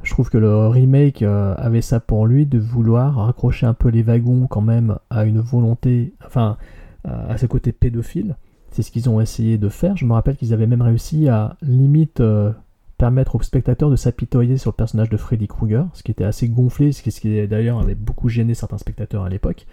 [0.04, 3.90] je trouve que le remake euh, avait ça pour lui de vouloir raccrocher un peu
[3.90, 6.58] les wagons quand même à une volonté, enfin
[7.04, 8.36] à ce côté pédophile.
[8.72, 9.96] C'est ce qu'ils ont essayé de faire.
[9.96, 12.52] Je me rappelle qu'ils avaient même réussi à limite euh,
[12.98, 16.50] permettre aux spectateurs de s'apitoyer sur le personnage de Freddy Krueger, ce qui était assez
[16.50, 19.66] gonflé, ce qui d'ailleurs avait beaucoup gêné certains spectateurs à l'époque.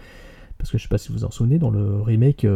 [0.58, 2.46] Parce que je sais pas si vous vous en souvenez, dans le remake,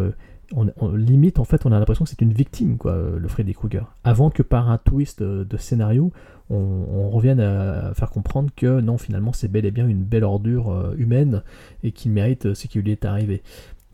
[0.54, 3.28] on, on- limite en fait on a l'impression que c'est une victime quoi euh, le
[3.28, 6.12] Freddy Krueger avant que par un twist euh, de scénario
[6.50, 10.24] on, on revienne à faire comprendre que non finalement c'est bel et bien une belle
[10.24, 11.42] ordure euh, humaine
[11.82, 13.42] et qu'il mérite ce qui lui est arrivé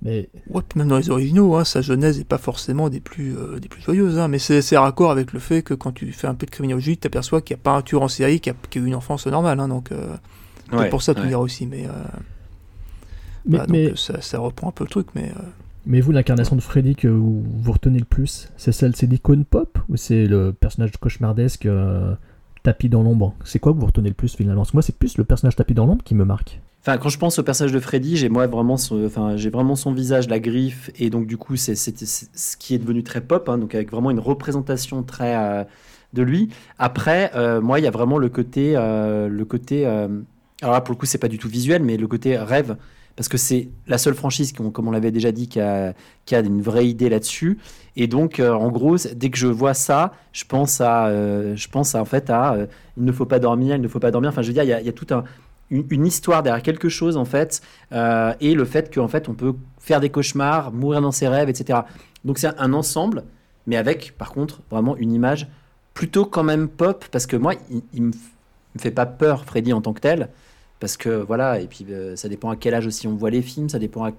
[0.03, 3.37] mais Ouais, puis même dans les originaux, hein, sa genèse n'est pas forcément des plus,
[3.39, 6.27] euh, des plus joyeuses, hein, mais c'est raccord avec le fait que quand tu fais
[6.27, 8.51] un peu de criminologie, tu t'aperçois qu'il n'y a pas un tueur en série qui
[8.51, 10.17] a, qui a eu une enfance normale, hein, donc euh,
[10.73, 11.29] Ouais, pour ça tout ouais.
[11.29, 11.91] dire aussi, mais, euh,
[13.45, 15.43] mais, mais, donc, ça, ça reprend un peu le truc, mais euh,
[15.87, 19.79] mais vous l'incarnation de Freddy que vous, retenez le plus c'est celle c'est l'icône pop
[19.89, 22.15] ou c'est le personnage cauchemardesque euh,
[22.63, 23.35] tapis dans l'ombre?
[23.45, 24.63] C'est quoi que vous retenez le plus finalement?
[24.63, 27.11] Parce que moi c'est plus le personnage tapis dans l'ombre qui me marque Enfin, quand
[27.11, 30.29] je pense au personnage de Freddy, j'ai moi vraiment son, enfin, j'ai vraiment son visage,
[30.29, 33.77] la griffe, et donc du coup, c'est ce qui est devenu très pop, hein, donc
[33.77, 35.63] avec vraiment une représentation très euh,
[36.13, 36.49] de lui.
[36.81, 39.87] Après, euh, moi, il y a vraiment le côté, le côté.
[39.87, 42.77] alors là, pour le coup, c'est pas du tout visuel, mais le côté rêve,
[43.17, 45.95] parce que c'est la seule franchise, comme on l'avait déjà dit, qui a,
[46.31, 47.59] une vraie idée là-dessus.
[47.97, 51.69] Et donc, euh, en gros, dès que je vois ça, je pense à, euh, je
[51.69, 54.11] pense à, en fait à, euh, il ne faut pas dormir, il ne faut pas
[54.11, 54.31] dormir.
[54.31, 54.93] Enfin, je veux dire, il y a, il
[55.71, 60.01] une, histoire derrière quelque chose en fait et le fait qu'en fait on peut faire
[60.01, 61.79] des cauchemars mourir dans ses rêves etc
[62.27, 63.25] donc c'est un ensemble
[63.67, 65.49] mais avec par contre vraiment une image
[65.95, 68.13] plutôt quand même pop parce que moi il, il me
[68.77, 70.29] fait pas peur Freddy en tant que tel
[70.83, 73.41] parce que voilà et puis euh, ça dépend à quel âge aussi on voit les
[73.41, 74.11] films ça dépend à,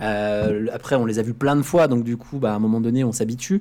[0.00, 2.60] euh, après on les a vus plein de fois donc du coup bah, à un
[2.60, 3.60] moment donné on s'habitue.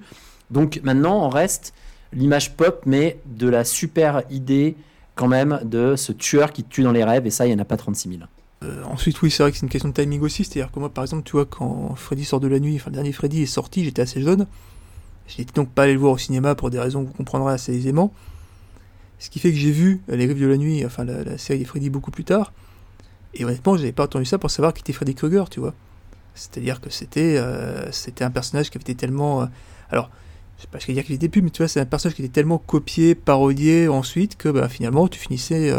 [0.52, 1.74] Donc maintenant on reste
[2.14, 4.76] l'image pop mais de la super idée
[5.16, 7.60] quand même de ce tueur qui tue dans les rêves et ça il y en
[7.60, 8.22] a pas 36 000
[8.64, 10.90] euh, ensuite, oui, c'est vrai que c'est une question de timing aussi, c'est-à-dire que moi,
[10.90, 13.48] par exemple, tu vois, quand Freddy sort de la nuit, enfin, le dernier Freddy est
[13.48, 14.46] sorti, j'étais assez jeune,
[15.26, 17.54] je n'étais donc pas allé le voir au cinéma pour des raisons que vous comprendrez
[17.54, 18.14] assez aisément,
[19.22, 21.60] ce qui fait que j'ai vu euh, Les Rives de la Nuit, enfin, la, série
[21.60, 22.52] des Freddy beaucoup plus tard,
[23.36, 25.76] et honnêtement, j'avais pas entendu ça pour savoir qui était Freddy Krueger, tu vois.
[26.34, 29.44] C'est-à-dire que c'était euh, un personnage qui avait été tellement.
[29.44, 29.46] euh,
[29.92, 30.10] alors,
[30.58, 32.16] je sais pas ce qu'il a qu'il était plus, mais tu vois, c'est un personnage
[32.16, 35.72] qui était tellement copié, parodié ensuite que bah, finalement, tu finissais.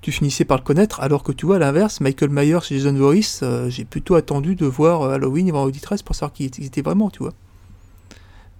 [0.00, 2.94] tu finissais par le connaître, alors que tu vois, à l'inverse, Michael Myers et Jason
[2.94, 7.10] Voorhees, j'ai plutôt attendu de voir Halloween et Vendredi 13 pour savoir qui ils vraiment,
[7.10, 7.34] tu vois.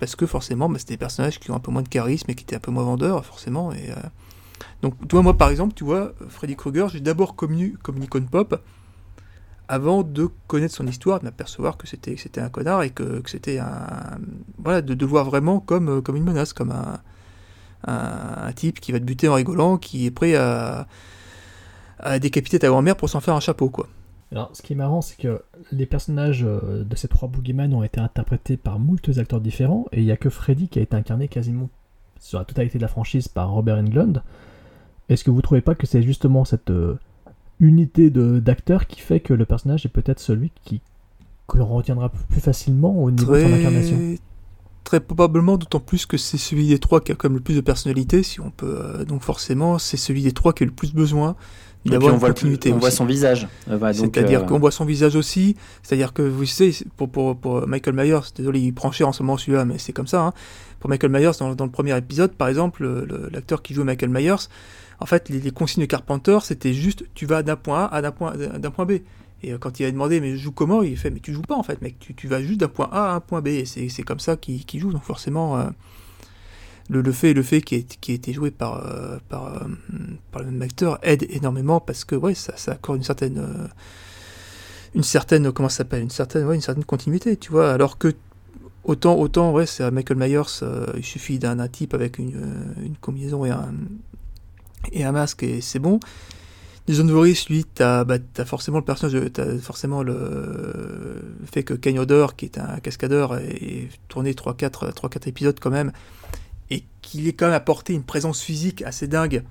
[0.00, 2.34] Parce que forcément, bah, c'était des personnages qui ont un peu moins de charisme et
[2.34, 3.70] qui étaient un peu moins vendeurs, forcément.
[3.72, 3.94] Et, euh,
[4.82, 8.04] Donc, tu vois, moi, par exemple, tu vois, Freddy Krueger, j'ai d'abord connu comme une
[8.04, 8.60] icône pop,
[9.68, 14.18] avant de connaître son histoire, de m'apercevoir que c'était un connard et que, c'était un...
[14.58, 18.98] Voilà, de, de voir vraiment comme, euh, comme une menace, comme un, type qui va
[18.98, 20.86] te buter en rigolant, qui est prêt à
[22.18, 23.86] décapiter ta grand-mère pour s'en faire un chapeau, quoi.
[24.32, 27.82] Alors, ce qui est marrant, c'est que les personnages euh, de ces trois boogeyman ont
[27.82, 30.94] été interprétés par moult acteurs différents, et il n'y a que Freddy qui a été
[30.94, 31.68] incarné quasiment
[32.20, 34.22] sur la totalité de la franchise par Robert Englund.
[35.08, 36.98] Est-ce que vous trouvez pas que c'est justement cette euh,
[37.58, 40.80] unité de- d'acteurs qui fait que le personnage est peut-être celui qui
[41.48, 43.96] que l'on retiendra plus facilement au niveau de son incarnation?
[43.96, 44.18] Très,
[44.84, 47.60] très probablement, d'autant plus que c'est celui des trois qui a comme le plus de
[47.60, 48.78] personnalité, si on peut.
[48.80, 51.34] euh, donc forcément, c'est celui des trois qui a le plus besoin
[51.86, 52.72] et puis d'avoir on voit, continuité.
[52.72, 53.48] on voit son visage
[53.92, 55.56] donc, C'est-à-dire euh, qu'on voit son visage aussi.
[55.82, 59.22] C'est-à-dire que, vous savez, pour, pour, pour Michael Myers, désolé, il prend cher en ce
[59.22, 60.20] moment celui-là, mais c'est comme ça.
[60.26, 60.32] hein.
[60.78, 63.84] Pour Michael Myers, dans, dans le premier épisode, par exemple, le- le- l'acteur qui joue
[63.84, 64.34] Michael Myers,
[64.98, 68.02] en fait, les, les consignes de Carpenter, c'était juste tu vas d'un point A à
[68.02, 68.92] d'un point, d'un point B.
[69.42, 71.40] Et euh, quand il a demandé, mais je joue comment Il fait, mais tu joues
[71.40, 73.46] pas en fait, mec, tu, tu vas juste d'un point A à un point B.
[73.48, 75.58] Et c'est comme ça qu'il joue, donc forcément.
[75.58, 75.64] euh,
[76.90, 79.60] le, le fait le fait qui, est, qui a été joué par, euh, par, euh,
[80.32, 83.68] par le même acteur aide énormément parce que ouais ça, ça accorde une certaine euh,
[84.94, 87.72] une certaine comment s'appelle une certaine ouais, une certaine continuité tu vois.
[87.72, 88.12] Alors que
[88.82, 90.64] autant autant ouais c'est Michael Myers
[90.96, 93.72] il suffit d'un type avec une, une combinaison et un
[94.92, 96.00] et un masque et c'est bon.
[96.88, 101.22] Jason Voorhees lui t'as bah, forcément le personnage t'as forcément le,
[101.52, 105.92] fait que Hodder qui est un cascadeur ait tourné 3-4 3-4 épisodes quand même
[106.70, 109.42] et qu'il ait quand même apporté une présence physique assez dingue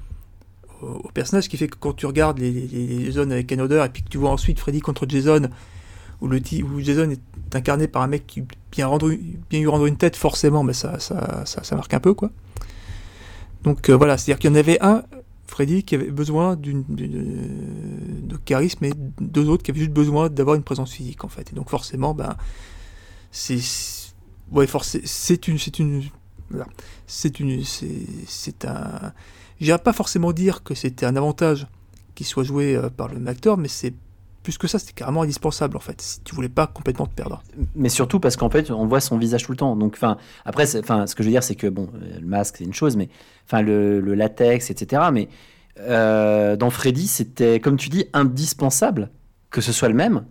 [0.82, 3.84] au, personnage, qui fait que quand tu regardes les, les, les zones avec Ken Hodder
[3.86, 5.50] et puis que tu vois ensuite Freddy contre Jason,
[6.22, 9.12] où, le, où Jason est incarné par un mec qui bien, rendre,
[9.50, 12.32] bien lui rendre une tête, forcément, mais ça, ça, ça, ça marque un peu, quoi.
[13.64, 15.04] Donc euh, voilà, c'est-à-dire qu'il y en avait un,
[15.48, 20.56] Freddy, qui avait besoin d'une, de charisme, et deux autres qui avaient juste besoin d'avoir
[20.56, 21.52] une présence physique, en fait.
[21.52, 22.36] Et donc forcément, ben,
[23.32, 23.60] c'est...
[24.52, 25.60] Ouais, c'est une...
[25.60, 26.04] C'est une.
[27.08, 27.64] C'est une...
[27.64, 29.14] C'est un...
[29.60, 31.68] J'irais pas forcément dire que c'était un avantage
[32.16, 33.94] qu'il soit joué euh, par le même acteur, mais c'est
[34.44, 37.44] plus que ça, c'était carrément indispensable en fait, si tu voulais pas complètement te perdre.
[37.76, 40.78] mais surtout parce qu'en fait on voit son visage tout le temps donc enfin après
[40.78, 43.10] enfin ce que je veux dire c'est que bon le masque c'est une chose mais
[43.46, 45.28] enfin le, le latex etc mais
[45.80, 49.12] euh, dans Freddy c'était comme tu dis indispensable
[49.50, 50.24] que ce soit le même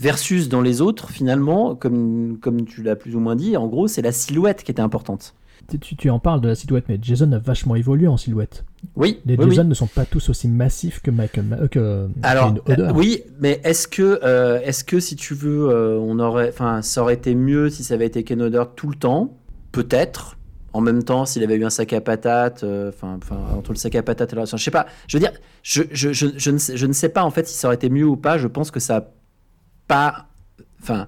[0.00, 3.86] Versus dans les autres, finalement, comme, comme tu l'as plus ou moins dit, en gros,
[3.86, 5.34] c'est la silhouette qui était importante.
[5.80, 8.64] Tu, tu en parles de la silhouette, mais Jason a vachement évolué en silhouette.
[8.96, 9.54] Oui, Les oui, oui.
[9.54, 13.60] Jason ne sont pas tous aussi massifs que Ma- euh, que Alors, euh, oui, mais
[13.64, 17.34] est-ce que, euh, est-ce que si tu veux, euh, on aurait, enfin, ça aurait été
[17.34, 19.38] mieux si ça avait été Ken Hodder tout le temps,
[19.72, 20.36] peut-être.
[20.74, 23.18] En même temps, s'il avait eu un sac à patates, enfin,
[23.56, 24.86] entre le sac à patates et la, je sais pas.
[25.06, 27.46] Je veux dire, je, je, je, je ne sais, je ne sais pas en fait
[27.46, 28.38] si ça aurait été mieux ou pas.
[28.38, 29.04] Je pense que ça a
[29.86, 30.26] pas,
[30.82, 31.06] enfin,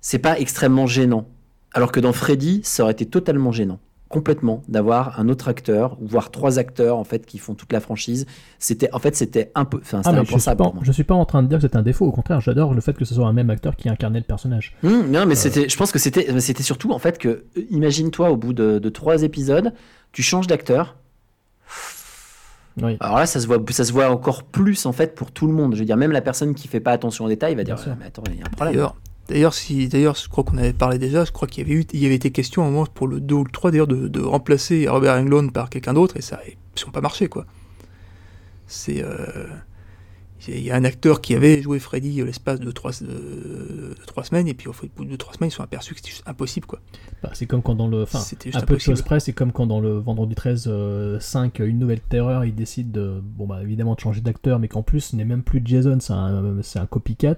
[0.00, 1.26] c'est pas extrêmement gênant.
[1.74, 3.78] Alors que dans Freddy, ça aurait été totalement gênant,
[4.10, 7.80] complètement, d'avoir un autre acteur, ou voire trois acteurs en fait qui font toute la
[7.80, 8.26] franchise.
[8.58, 11.04] C'était, en fait, c'était un peu, enfin, Ah, mais je suis, impensable pas, je suis
[11.04, 13.06] pas en train de dire que c'est un défaut, au contraire, j'adore le fait que
[13.06, 14.74] ce soit un même acteur qui incarnait le personnage.
[14.84, 15.26] Hum, non, Euh.
[15.26, 18.52] mais c'était, je pense que c'était, c'était surtout en fait que, euh, imagine-toi au bout
[18.52, 19.72] de, de trois épisodes,
[20.12, 20.96] tu changes d'acteur.
[22.80, 22.96] Oui.
[23.00, 25.52] Alors là, ça se voit, ça se voit encore plus en fait pour tout le
[25.52, 25.74] monde.
[25.74, 27.84] Je veux dire, même la personne qui fait pas attention aux détails va dire, Bien
[27.84, 27.92] sûr.
[27.92, 28.74] Ouais, mais attends, il y a un problème.
[28.74, 28.96] D'ailleurs,
[29.28, 31.84] d'ailleurs, si, d'ailleurs, je crois qu'on avait parlé déjà, je crois qu'il y avait eu,
[31.92, 33.86] il y avait été question à un moment pour le 2 ou le 3 d'ailleurs
[33.86, 37.44] de, de remplacer Robert Englund par quelqu'un d'autre et ça n'a pas marché quoi.
[38.66, 39.46] C'est, euh,
[40.48, 44.04] il y a un acteur qui avait joué Freddy euh, l'espace de 3 de, de
[44.06, 46.10] trois semaines et puis au bout de 3 semaines ils se sont aperçus que c'était
[46.10, 46.80] juste impossible quoi.
[47.22, 48.02] Bah, c'est comme quand dans le.
[48.02, 51.60] Enfin, juste peu de choses près, c'est comme quand dans le Vendredi 13 euh, 5,
[51.60, 55.00] Une Nouvelle Terreur, ils décident de, bon, bah, évidemment de changer d'acteur, mais qu'en plus,
[55.00, 57.36] ce n'est même plus Jason, c'est un, c'est un copycat.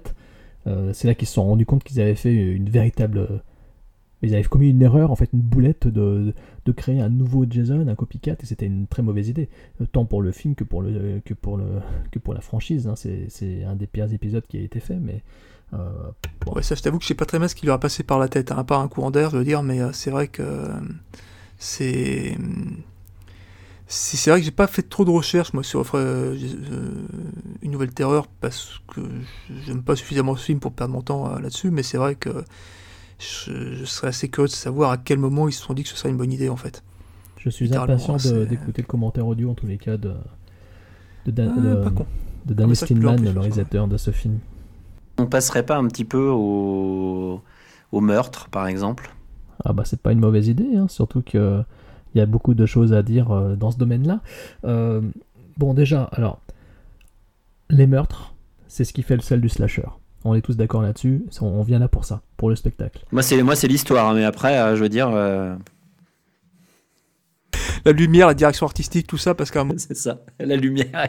[0.67, 3.41] Euh, c'est là qu'ils se sont rendus compte qu'ils avaient fait une véritable.
[4.21, 6.33] Ils avaient commis une erreur, en fait, une boulette de,
[6.65, 9.49] de créer un nouveau Jason, un copycat, et c'était une très mauvaise idée.
[9.81, 11.65] Euh, Tant pour le film que pour, le, que pour, le,
[12.11, 12.87] que pour la franchise.
[12.87, 12.95] hein.
[12.95, 15.21] C'est un des pires épisodes qui a été fait, mais.
[15.73, 15.89] euh,
[16.47, 18.03] Ouais, ça, je t'avoue que je sais pas très bien ce qui lui a passé
[18.03, 20.11] par la tête, hein, à part un courant d'air, je veux dire, mais euh, c'est
[20.11, 20.43] vrai que
[21.57, 22.37] c'est.
[23.87, 28.81] C'est vrai que j'ai pas fait trop de recherches moi sur une nouvelle terreur parce
[28.87, 29.01] que
[29.67, 32.43] j'aime pas suffisamment ce film pour perdre mon temps là-dessus, mais c'est vrai que
[33.19, 35.89] je, je serais assez curieux de savoir à quel moment ils se sont dit que
[35.89, 36.83] ce serait une bonne idée en fait.
[37.37, 40.13] Je suis impatient d'écouter le commentaire audio en tous les cas de,
[41.25, 42.05] de, Dan- Ah, de- pas con.
[42.45, 44.39] de Ah, en Stillman, plus, le réalisateur de ce film.
[45.17, 47.41] On passerait pas un petit peu au,
[47.91, 49.13] au meurtre, par exemple?
[49.63, 51.63] Ah bah c'est pas une mauvaise idée, hein, surtout que
[52.13, 54.21] il y a beaucoup de choses à dire euh, dans ce domaine-là.
[54.65, 55.01] Euh,
[55.57, 56.41] bon déjà, alors
[57.69, 58.33] les meurtres,
[58.67, 59.87] c'est ce qui fait le sel du slasher.
[60.25, 61.23] On est tous d'accord là-dessus.
[61.41, 63.05] On on vient là pour ça, pour le spectacle.
[63.11, 65.55] Moi, c'est moi, c'est l'histoire, hein, mais après, euh, je veux dire, euh,
[67.85, 71.07] La lumière, la direction artistique, tout ça, parce qu'à un moment- c'est ça, la lumière.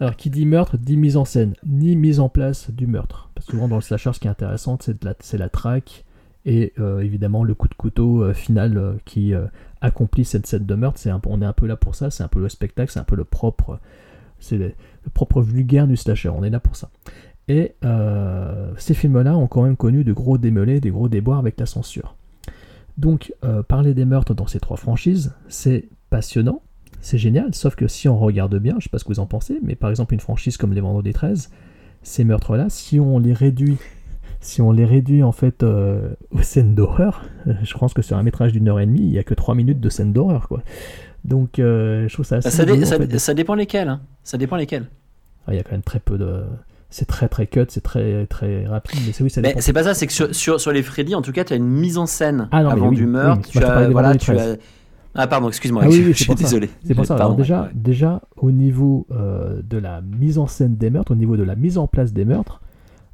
[0.00, 3.30] Alors, qui dit meurtre, dit mise en scène, ni mise en place du meurtre.
[3.34, 6.04] Parce que souvent, dans le slasher, ce qui est intéressant, c'est la, c'est la traque
[6.44, 9.46] et euh, évidemment le coup de couteau euh, final euh, qui euh,
[9.80, 10.98] accomplit cette scène de meurtre.
[10.98, 12.90] C'est un, peu- on est un peu là pour ça, c'est un peu le spectacle,
[12.90, 13.78] c'est un peu le propre,
[14.40, 14.66] c'est le,
[15.04, 16.28] le propre vulgaire du slasher.
[16.30, 16.90] On est là pour ça.
[17.48, 21.58] Et euh, ces films-là ont quand même connu de gros démêlés, des gros déboires avec
[21.60, 22.16] la censure.
[22.98, 26.62] Donc, euh, parler des meurtres dans ces trois franchises, c'est passionnant,
[27.00, 29.26] c'est génial, sauf que si on regarde bien, je sais pas ce que vous en
[29.26, 31.50] pensez, mais par exemple une franchise comme les Vendredis 13,
[32.02, 33.76] ces meurtres-là, si on les réduit,
[34.40, 37.24] si on les réduit en fait euh, aux scènes d'horreur,
[37.62, 39.54] je pense que sur un métrage d'une heure et demie, il y a que trois
[39.54, 40.62] minutes de scènes d'horreur, quoi.
[41.24, 42.50] Donc, euh, je trouve ça assez.
[42.50, 43.88] Ça, dé- rigolo, en ça- fait, de- ça dépend lesquels.
[43.88, 44.00] hein.
[44.22, 44.86] Ça dépend lesquels.
[45.46, 46.44] Ah, il y a quand même très peu de.
[46.88, 49.92] C'est très très cut, c'est très très rapide, mais c'est oui, Mais c'est pas ça,
[49.94, 52.06] c'est que sur, sur, sur les Freddy, en tout cas, tu as une mise en
[52.06, 53.42] scène Ah non, avant oui, du meurtre.
[53.44, 54.52] mais tu moi, je te as, parlais des voilà, Vendredi tu 13.
[54.52, 54.56] as...
[55.18, 56.70] Ah, pardon, excuse-moi, Ah oui, je, je suis désolé.
[56.84, 57.16] C'est pour ça.
[57.16, 57.68] Pardon, Alors déjà, ouais.
[57.74, 61.56] déjà au niveau euh, de la mise en scène des meurtres, au niveau de la
[61.56, 62.60] mise en place des meurtres,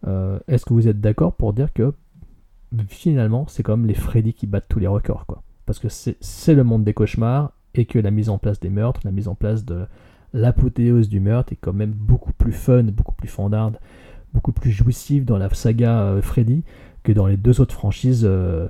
[0.07, 1.93] euh, est-ce que vous êtes d'accord pour dire que
[2.89, 5.43] finalement, c'est comme les Freddy qui battent tous les records, quoi?
[5.67, 9.01] Parce que c'est le monde des cauchemars et que la mise en place des meurtres,
[9.05, 9.87] la mise en place de
[10.35, 13.79] l'apothéose du meurtre est quand même beaucoup plus fun, beaucoup plus fandarde,
[14.35, 16.63] beaucoup plus jouissive dans la saga euh, Freddy
[17.03, 18.69] que dans les deux autres franchises euh,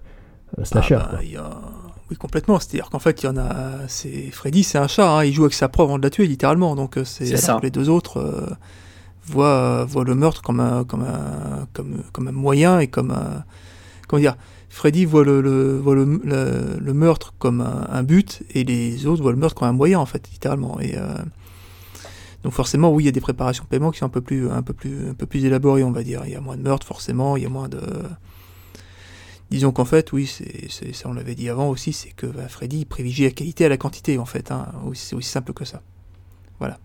[0.59, 0.97] euh, slasher.
[1.01, 1.22] Ah bah, quoi.
[1.24, 1.60] il y a-
[2.10, 2.59] Oui, complètement.
[2.59, 3.86] C'est-à-dire qu'en fait, il y en a.
[3.89, 5.09] C'est Freddy, c'est un chat.
[5.18, 6.74] hein, Il joue avec sa proie avant de la tuer, littéralement.
[6.74, 7.59] Donc, euh, c'est ça.
[7.62, 8.47] les deux autres euh,
[9.24, 13.44] voient, voient le meurtre comme un, comme un, comme, comme un moyen et comme un.
[14.09, 14.36] Comment dire
[14.68, 19.06] Freddy voit le, le, voit le, le- le meurtre comme un, un but et les
[19.06, 20.80] autres voient le meurtre comme un moyen, en fait, littéralement.
[20.80, 20.97] Et.
[20.97, 21.14] euh,
[22.43, 24.51] donc forcément, oui, il y a des préparations de paiement qui sont un peu plus,
[24.51, 26.23] un peu plus, un peu plus élaborées, on va dire.
[26.27, 27.36] Il y a moins de meurtres, forcément.
[27.36, 27.81] Il y a moins de,
[29.51, 32.48] Disons qu'en fait, oui, c'est, c'est- ça on l'avait dit avant aussi, c'est que bah,
[32.48, 34.51] Freddy il privilégie la qualité à la quantité en fait.
[34.51, 34.66] Hein.
[34.86, 35.82] Aussi- C'est aussi simple que ça.
[36.59, 36.78] Voilà.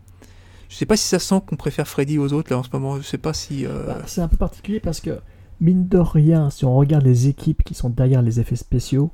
[0.69, 2.97] Je sais pas si ça sent qu'on préfère Freddy aux autres là en ce moment.
[2.97, 3.65] Je sais pas si.
[3.65, 5.19] euh, Bah, c'est un peu particulier parce que,
[5.61, 9.11] mine de rien, si on regarde les équipes qui sont derrière les effets spéciaux,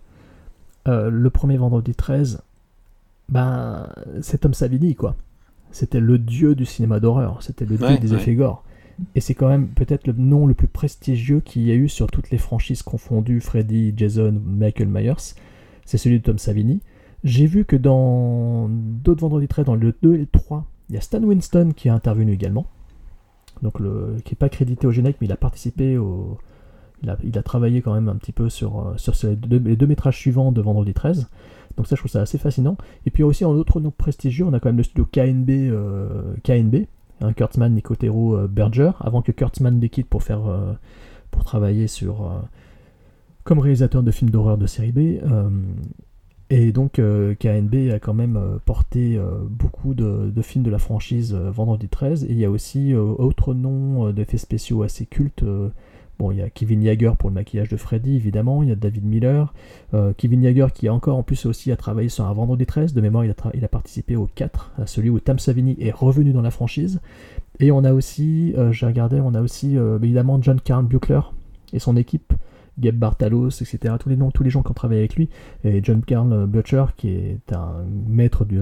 [0.88, 2.42] euh, le premier vendredi 13,
[3.30, 3.88] ben,
[4.24, 5.16] c'est Tom Savini, quoi.
[5.74, 8.18] C'était le dieu du cinéma d'horreur, c'était le dieu Ouais, des ouais.
[8.18, 8.64] effets gore.
[9.16, 12.08] Et c'est quand même peut-être le nom le plus prestigieux qu'il y a eu sur
[12.08, 15.34] toutes les franchises confondues, Freddy, Jason, Michael Myers.
[15.84, 16.80] C'est celui de Tom Savini.
[17.24, 20.98] J'ai vu que dans d'autres vendredis 13, dans le 2 et le 3, il y
[20.98, 22.68] a Stan Winston qui a intervenu également.
[23.64, 26.38] Donc le, qui n'est pas crédité au générique, mais il a participé au.
[27.02, 29.58] Il a, il a travaillé quand même un petit peu sur, euh, sur ces deux-
[29.60, 31.30] les deux métrages suivants de Vendredi 13.
[31.78, 32.78] Donc ça, je trouve ça assez fascinant.
[33.06, 36.36] Et puis aussi, en autre nom prestigieux, on a quand même le studio KNB, euh,
[36.44, 36.88] KNB
[37.22, 40.74] hein, Kurtzman, Nicotero, euh, Berger, avant que Kurtzman les quitte euh,
[41.32, 42.32] pour travailler sur,
[43.44, 45.20] comme réalisateur de films d'horreur de série B.
[46.52, 47.02] et donc
[47.40, 49.20] KNB a quand même porté
[49.50, 52.26] beaucoup de, de films de la franchise Vendredi 13.
[52.26, 55.44] Et il y a aussi euh, autre nom euh, d'effets spéciaux assez cultes.
[56.20, 58.64] Bon, il y a Kevin Yeager pour le maquillage de Freddy, évidemment.
[58.64, 59.54] Il y a David Miller.
[59.94, 62.94] Euh, Kevin Yeager qui a encore en plus aussi a travaillé sur un Vendredi 13.
[62.94, 65.92] De mémoire, il a, il a participé au 4, à celui où Tam Savini est
[65.92, 67.02] revenu dans la franchise.
[67.60, 71.22] Et on a aussi, euh, j'ai regardé, on a aussi euh, évidemment John Carl Buechler
[71.72, 72.34] et son équipe.
[72.80, 73.94] Gabe Bartalos, etc.
[74.00, 75.30] Tous les tous les gens qui ont travaillé avec lui.
[75.64, 78.60] Et John Carl Butcher, qui est un maître du,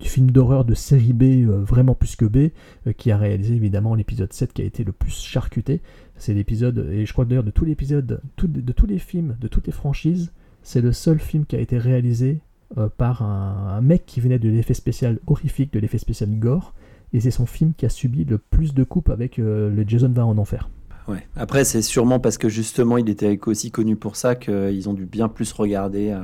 [0.00, 2.50] du film d'horreur de série B, euh, vraiment plus que B,
[2.86, 5.80] euh, qui a réalisé évidemment l'épisode 7 qui a été le plus charcuté.
[6.16, 9.48] C'est l'épisode, et je crois d'ailleurs de tous les épisodes, de tous les films, de
[9.48, 12.40] toutes les franchises, c'est le seul film qui a été réalisé
[12.76, 16.74] euh, par un, mec qui venait de l'effet spécial horrifique, de l'effet spécial gore,
[17.12, 20.26] et c'est son film qui a subi le plus de coupes avec le Jason va
[20.26, 20.68] en enfer.
[21.06, 21.26] Ouais.
[21.36, 25.06] Après, c'est sûrement parce que justement, il était aussi connu pour ça qu'ils ont dû
[25.06, 26.14] bien plus regarder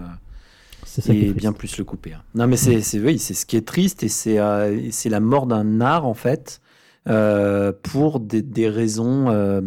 [0.94, 2.12] C'est ça qui est et bien plus le couper.
[2.12, 2.22] hein.
[2.36, 5.18] Non, mais c'est c'est- oui, c'est ce qui est triste et c'est euh, c'est la
[5.18, 6.60] mort d'un art en fait
[7.08, 9.60] euh, pour des, des raisons euh,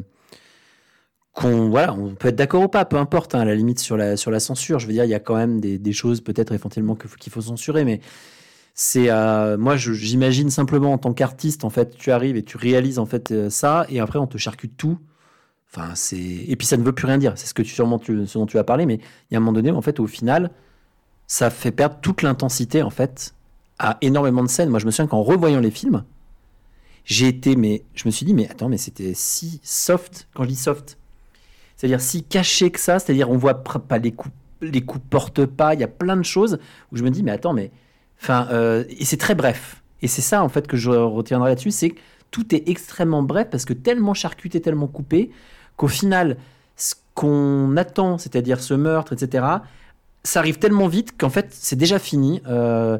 [1.33, 3.35] qu'on voilà, on peut être d'accord ou pas, peu importe.
[3.35, 5.19] hein, à la limite sur la sur la censure, je veux dire, il y a
[5.19, 7.99] quand même des, des choses peut-être éventuellement qu'il faut censurer, mais
[8.73, 12.99] c'est euh, moi j'imagine simplement en tant qu'artiste en fait tu arrives et tu réalises
[12.99, 14.97] en fait euh, ça et après on te charcute tout
[15.71, 17.97] enfin c'est et puis ça ne veut plus rien dire c'est ce que tu sûrement
[17.99, 19.99] tu, ce dont tu as parlé mais il y a un moment donné en fait
[19.99, 20.51] au final
[21.27, 23.33] ça fait perdre toute l'intensité en fait
[23.79, 26.03] à énormément de scènes moi je me souviens qu'en revoyant les films
[27.05, 30.49] j'ai été mais je me suis dit mais attends mais c'était si soft quand je
[30.49, 30.97] dis soft
[31.75, 35.75] c'est-à-dire si caché que ça c'est-à-dire on voit pas les coups les coups portent pas
[35.75, 36.57] il y a plein de choses
[36.91, 37.71] où je me dis mais attends mais
[38.21, 39.83] Enfin, euh, et c'est très bref.
[40.01, 41.99] Et c'est ça, en fait, que je retiendrai là-dessus, c'est que
[42.31, 45.31] tout est extrêmement bref parce que tellement charcuté, tellement coupé,
[45.75, 46.37] qu'au final,
[46.75, 49.45] ce qu'on attend, c'est-à-dire ce meurtre, etc.,
[50.23, 52.41] ça arrive tellement vite qu'en fait, c'est déjà fini.
[52.47, 52.97] Euh,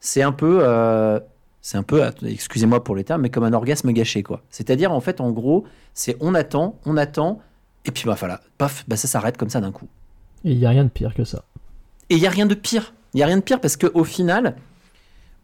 [0.00, 1.18] c'est un peu, euh,
[1.62, 4.42] c'est un peu, excusez-moi pour les termes, mais comme un orgasme gâché, quoi.
[4.50, 5.64] C'est-à-dire, en fait, en gros,
[5.94, 7.40] c'est on attend, on attend,
[7.84, 9.88] et puis bah voilà, paf, bah ça s'arrête comme ça d'un coup.
[10.44, 11.44] Et il n'y a rien de pire que ça.
[12.10, 12.94] Et il n'y a rien de pire.
[13.14, 14.56] Il n'y a rien de pire parce qu'au final,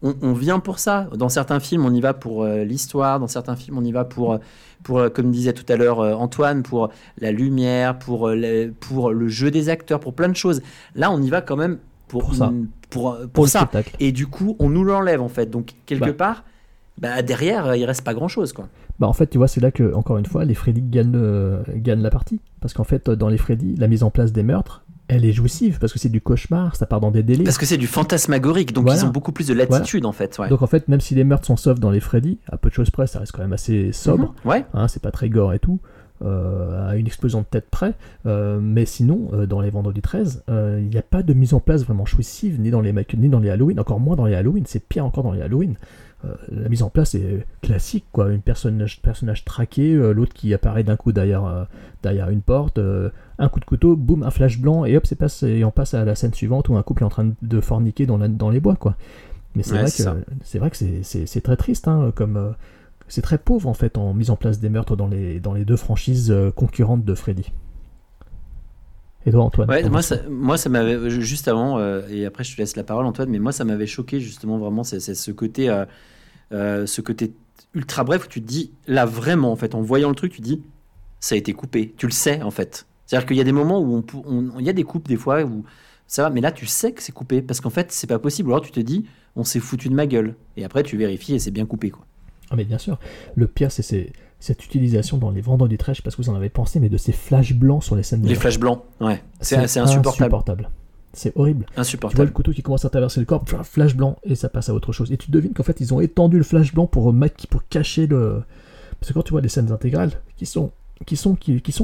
[0.03, 1.07] on, on vient pour ça.
[1.15, 3.19] Dans certains films, on y va pour euh, l'histoire.
[3.19, 4.37] Dans certains films, on y va pour, euh,
[4.83, 6.89] pour euh, comme disait tout à l'heure euh, Antoine, pour
[7.19, 10.61] la lumière, pour, le, pour le jeu des acteurs, pour plein de choses.
[10.95, 12.45] Là, on y va quand même pour, Pour ça.
[12.47, 13.59] une- pour, pour Pour le ça.
[13.61, 13.95] spectacle.
[13.99, 15.49] Et du coup, on nous l'enlève en fait.
[15.49, 16.13] Donc, quelque Bah.
[16.13, 16.43] part,
[16.99, 18.53] bah, derrière, il reste pas grand-chose.
[18.53, 18.67] quoi.
[18.99, 21.63] Bah en fait, tu vois, c'est là que, encore une fois, les Freddy gagnent, euh,
[21.77, 22.39] gagnent la partie.
[22.61, 24.82] Parce qu'en fait, dans les Freddy, la mise en place des meurtres,
[25.15, 27.43] elle est jouissive, parce que c'est du cauchemar, ça part dans des délais.
[27.43, 28.73] Parce que c'est du fantasmagorique.
[28.73, 28.99] Donc, Voilà.
[29.01, 30.37] ils ont beaucoup plus de latitude en fait.
[30.39, 30.49] Ouais.
[30.49, 32.73] Donc en fait, même si les meurtres sont soft dans les Freddy, à peu de
[32.73, 34.33] choses près, ça reste quand même assez sobre.
[34.43, 34.49] Mhm.
[34.51, 34.65] Ouais.
[34.73, 35.79] Hein, c'est pas très gore et tout,
[36.23, 37.93] euh, à une explosion de tête près.
[38.25, 41.53] Euh, mais sinon, euh, dans les Vendredis 13, euh, il n'y a pas de mise
[41.53, 44.35] en place vraiment jouissive, ni dans les ni dans les Halloween, encore moins dans les
[44.35, 44.63] Halloween.
[44.67, 45.75] C'est pire encore dans les Halloween.
[46.49, 48.31] La mise en place est classique, quoi.
[48.31, 51.67] Une personnage, personnage traqué, l'autre qui apparaît d'un coup derrière,
[52.01, 52.79] derrière une porte,
[53.39, 55.93] un coup de couteau, boum, un flash blanc, et hop, c'est passe, et on passe
[55.93, 58.49] à la scène suivante où un couple est en train de forniquer dans, la- dans
[58.49, 58.95] les bois, quoi.
[59.55, 60.03] Mais c'est Ouais, vrai, que
[60.43, 62.51] c'est vrai que c'est- c'est c'est très triste, hein, comme euh,
[63.09, 65.65] c'est très pauvre en fait en mise en place des meurtres dans les, dans les
[65.65, 67.51] deux franchises euh, concurrentes de Freddy.
[69.25, 72.43] Et toi, Antoine Ouais, moi, ça, quoi moi, ça m'avait juste avant, euh, et après
[72.43, 75.31] je te laisse la parole, Antoine, mais moi, ça m'avait choqué justement vraiment, c'est ce
[75.31, 75.85] côté, euh,
[76.53, 77.33] euh, ce côté
[77.73, 80.39] ultra bref où tu te dis, là vraiment, en fait, en voyant le truc, tu
[80.41, 80.63] te dis,
[81.21, 81.93] ça a été coupé.
[81.97, 82.87] Tu le sais, en fait.
[83.13, 85.07] C'est-à-dire qu'il y a des moments où on, pou- on- il y a des coupes
[85.07, 85.63] des fois où
[86.07, 88.49] ça va, mais là, tu sais que c'est coupé parce qu'en fait, c'est pas possible.
[88.49, 91.35] Ou alors tu te dis, on s'est foutu de ma gueule, et après tu vérifies
[91.35, 92.05] et c'est bien coupé, quoi.
[92.49, 92.97] Ah mais bien sûr.
[93.35, 96.49] Le pire, c'est ces- cette utilisation dans les vendredis trash, parce que vous en avez
[96.49, 99.57] pensé, mais de ces flashs blancs sur les scènes de Les flashs blancs, ouais, c'est
[99.79, 100.69] insupportable.
[101.13, 101.65] C'est horrible.
[101.67, 102.23] Tu vois Insupportable.
[102.25, 104.91] le couteau qui commence à traverser le corps, flash blanc, et ça passe à autre
[104.91, 105.11] chose.
[105.11, 107.13] Et tu devines qu'en fait, ils ont étendu le flash blanc pour,
[107.51, 108.41] pour cacher le.
[108.99, 110.71] Parce que quand tu vois les scènes intégrales, qui sont
[111.05, 111.35] qui sont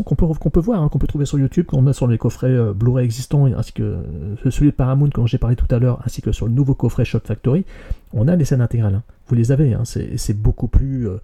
[0.03, 2.73] qu'on peut voir, hein, qu'on peut trouver sur YouTube, qu'on a sur les coffrets euh,
[2.73, 6.21] Blu-ray existants, ainsi que euh, celui de Paramount dont j'ai parlé tout à l'heure, ainsi
[6.21, 7.65] que sur le nouveau coffret Shot Factory,
[8.13, 8.95] on a les scènes intégrales.
[8.95, 9.03] hein.
[9.27, 11.17] Vous les avez, hein, c'est beaucoup plus euh,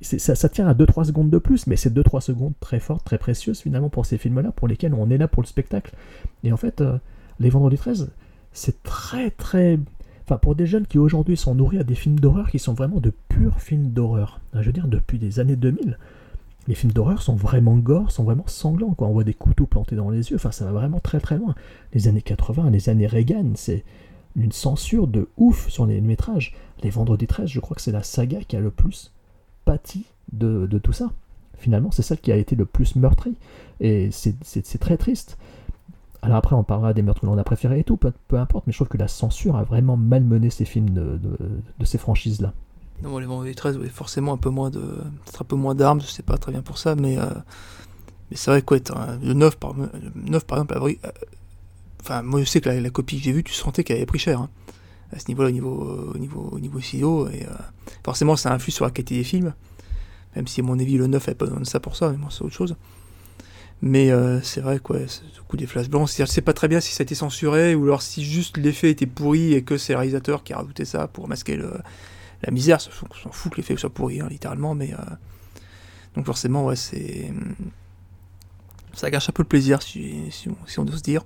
[0.00, 3.18] ça, ça tient à 2-3 secondes de plus, mais c'est 2-3 secondes très fortes, très
[3.18, 5.94] précieuses finalement pour ces films-là, pour lesquels on est là pour le spectacle.
[6.44, 6.82] Et en fait,
[7.38, 8.10] les Vendredis 13,
[8.52, 9.78] c'est très très.
[10.24, 13.00] Enfin, pour des jeunes qui aujourd'hui sont nourris à des films d'horreur qui sont vraiment
[13.00, 14.40] de purs films d'horreur.
[14.54, 15.98] Je veux dire, depuis les années 2000,
[16.68, 18.94] les films d'horreur sont vraiment gore, sont vraiment sanglants.
[18.94, 19.08] Quoi.
[19.08, 21.54] On voit des couteaux plantés dans les yeux, enfin, ça va vraiment très très loin.
[21.94, 23.84] Les années 80, les années Reagan, c'est
[24.36, 26.54] une censure de ouf sur les métrages.
[26.82, 29.12] Les Vendredis 13, je crois que c'est la saga qui a le plus
[29.64, 31.10] pâti de, tout ça.
[31.56, 33.36] Finalement, c'est celle qui a été le plus meurtrie.
[33.80, 35.38] Et c'est- très triste.
[36.22, 38.72] Alors après, on parlera des meurtres que l'on a préférés et tout, peu, importe, mais
[38.72, 42.52] je trouve que la censure a vraiment malmené ces films de ces franchises-là.
[43.02, 44.80] Non, les Vendredis 13, ouais, forcément un peu moins de.
[44.80, 47.18] Peut-être un peu moins d'armes, je sais pas très bien pour ça, mais.
[47.18, 47.24] euh,
[48.30, 48.62] mais c'est vrai
[48.94, 51.10] un- le 9 par, le 9 par exemple, abri- euh,
[52.02, 54.18] Enfin, moi je sais que la, copie que j'ai vue, tu sentais qu'elle avait pris
[54.18, 54.40] cher.
[54.40, 54.48] hein,
[55.12, 57.28] à ce niveau-là, au niveau, au niveau, au niveau CEO.
[57.30, 57.48] Et euh,
[58.04, 59.54] forcément, ça influe sur la qualité des films.
[60.36, 62.16] Même si, à mon avis, le 9 n'a pas besoin de ça pour ça, mais
[62.18, 62.76] moi, c'est autre chose.
[63.82, 66.08] Mais euh, c'est vrai, quoi, c'est le coup des flashs blancs.
[66.16, 68.90] Je sais pas très bien si ça a été censuré ou alors si juste l'effet
[68.90, 71.72] était pourri et que c'est le réalisateur qui a rajouté ça pour masquer le,
[72.42, 72.80] la misère.
[72.80, 72.90] S'en
[73.32, 74.92] fout que l'effet soit pourri, hein, littéralement, mais.
[74.94, 74.98] euh,
[76.16, 77.32] donc, forcément, c'est.
[78.94, 81.22] Ça gâche un peu le plaisir, si, on, si on dire.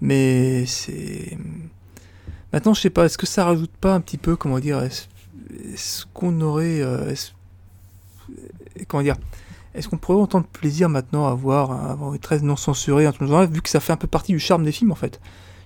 [0.00, 1.38] Mais c'est.
[2.52, 6.06] Maintenant, je sais pas, est-ce que ça rajoute pas un petit peu, comment dire, est-ce
[6.12, 6.80] qu'on aurait.
[6.82, 7.32] euh, est-ce-
[8.88, 9.16] comment dire
[9.74, 12.56] Est-ce qu'on pourrait de plaisir maintenant à voir, à avoir les 13 non
[13.26, 15.20] genre, vu que ça fait un peu partie du charme des films en fait?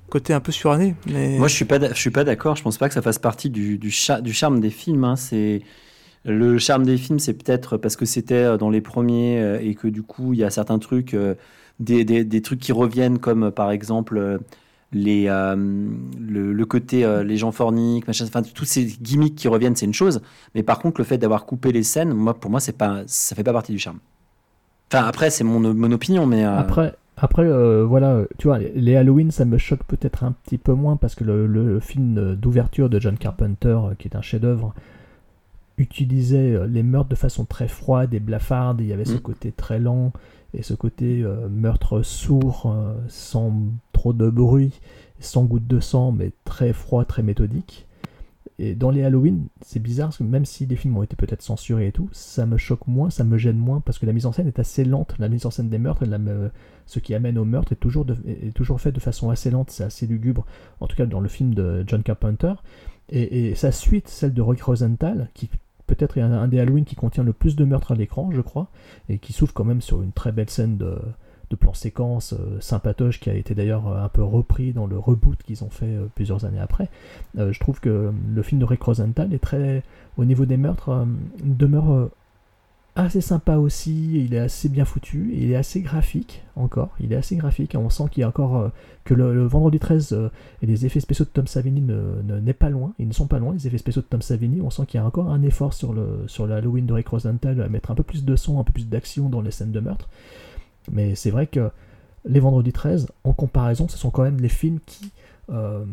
[0.09, 0.95] Côté un peu suranné.
[1.07, 1.39] Mais...
[1.39, 2.57] Moi, je suis pas, d'a- je suis pas d'accord.
[2.57, 5.05] Je pense pas que ça fasse partie du, du, cha- du charme des films.
[5.05, 5.17] hein.
[5.17, 5.63] C'est
[6.25, 9.75] le charme des films, c'est peut-être parce que c'était euh, dans les premiers euh, et
[9.75, 11.35] que du coup, il y a certains trucs, euh,
[11.81, 14.39] des, des, des trucs qui reviennent, comme par exemple
[14.93, 18.25] les euh, le, le côté euh, les gens forniques, machin.
[18.27, 20.21] Enfin, tous ces gimmicks qui reviennent, c'est une chose.
[20.55, 23.35] Mais par contre, le fait d'avoir coupé les scènes, moi, pour moi, c'est pas, ça
[23.37, 23.99] fait pas partie du charme.
[24.93, 28.97] Enfin, après, c'est mon, mon opinion, mais euh, Après, après euh, voilà, tu vois, les-
[28.97, 32.91] Halloween, ça me choque peut-être un petit peu moins parce que le, le film d'ouverture
[32.91, 34.75] de John Carpenter, euh, qui est un chef-d'œuvre,
[35.79, 38.81] utilisait euh, les meurtres de façon très froide et blafarde.
[38.81, 39.21] et Il y avait ce Mm.
[39.21, 40.13] côté très lent
[40.55, 43.53] et ce côté euh, meurtre sourd, euh, sans
[43.93, 44.73] trop de bruit,
[45.21, 47.87] sans goutte de sang, mais très froid, très méthodique.
[48.59, 51.93] Et dans les Halloween, c'est bizarre même si les films ont été peut-être censurés et
[51.93, 54.47] tout, ça me choque moins, ça me gêne moins parce que la mise en scène
[54.47, 55.15] est assez lente.
[55.19, 56.51] La mise en scène des meurtres, la me-
[56.87, 58.17] ce qui amène au meurtre est toujours, de-
[58.79, 60.47] fait de façon assez lente, c'est assez lugubre.
[60.81, 62.55] En tout cas, dans le film de John Carpenter.
[63.11, 65.49] Et, sa suite, celle de Roy Rosenthal, qui
[65.87, 68.69] peut-être est un des Halloween qui contient le plus de meurtres à l'écran, je crois,
[69.09, 70.99] et qui s'ouvre quand même sur une très belle scène de,
[71.51, 74.99] de plan séquence euh, sympatoche qui a été d'ailleurs euh, un peu repris dans le
[74.99, 76.89] reboot qu'ils ont fait euh, plusieurs années après.
[77.39, 79.83] Euh, je trouve que le film de Rick Rosenthal est très,
[80.17, 81.07] au niveau des meurtres,
[81.43, 82.09] demeure
[82.97, 84.25] assez sympa aussi.
[84.25, 86.91] Il est assez bien foutu, il est assez graphique encore.
[87.01, 87.77] Il est assez graphique.
[87.79, 88.71] On sent qu'il y a encore
[89.05, 90.31] que le, vendredi 13 euh,
[90.63, 92.93] et les effets spéciaux de Tom Savini ne, ne- n'est pas loin.
[92.99, 93.55] Ils ne sont pas loin.
[93.55, 95.93] Les effets spéciaux de Tom Savini, on sent qu'il y a encore un effort sur
[95.93, 98.65] le sur le Halloween de Rick Rosenthal à mettre un peu plus de son, un
[98.65, 100.09] peu plus d'action dans les scènes de meurtre.
[100.91, 101.71] Mais c'est vrai que
[102.25, 105.11] les vendredis 13, en comparaison, ce sont quand même les films qui.
[105.51, 105.85] euh,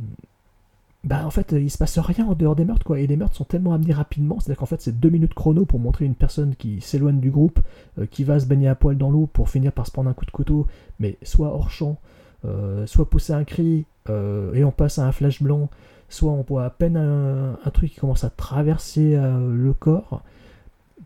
[1.03, 2.98] bah en fait, il se passe rien en dehors des meurtres, quoi.
[2.98, 5.80] Et les meurtres sont tellement amenés rapidement, c'est-à-dire qu'en fait, c'est deux minutes chrono pour
[5.80, 7.60] montrer une personne qui s'éloigne du groupe,
[7.99, 10.14] euh, qui va se baigner à poil dans l'eau pour finir par se prendre un
[10.14, 10.65] coup de couteau,
[10.99, 11.99] mais soit hors champ,
[12.45, 15.70] euh, soit pousser un cri et on passe à un flash blanc,
[16.10, 20.22] soit on voit à peine un, truc qui commence à traverser le corps.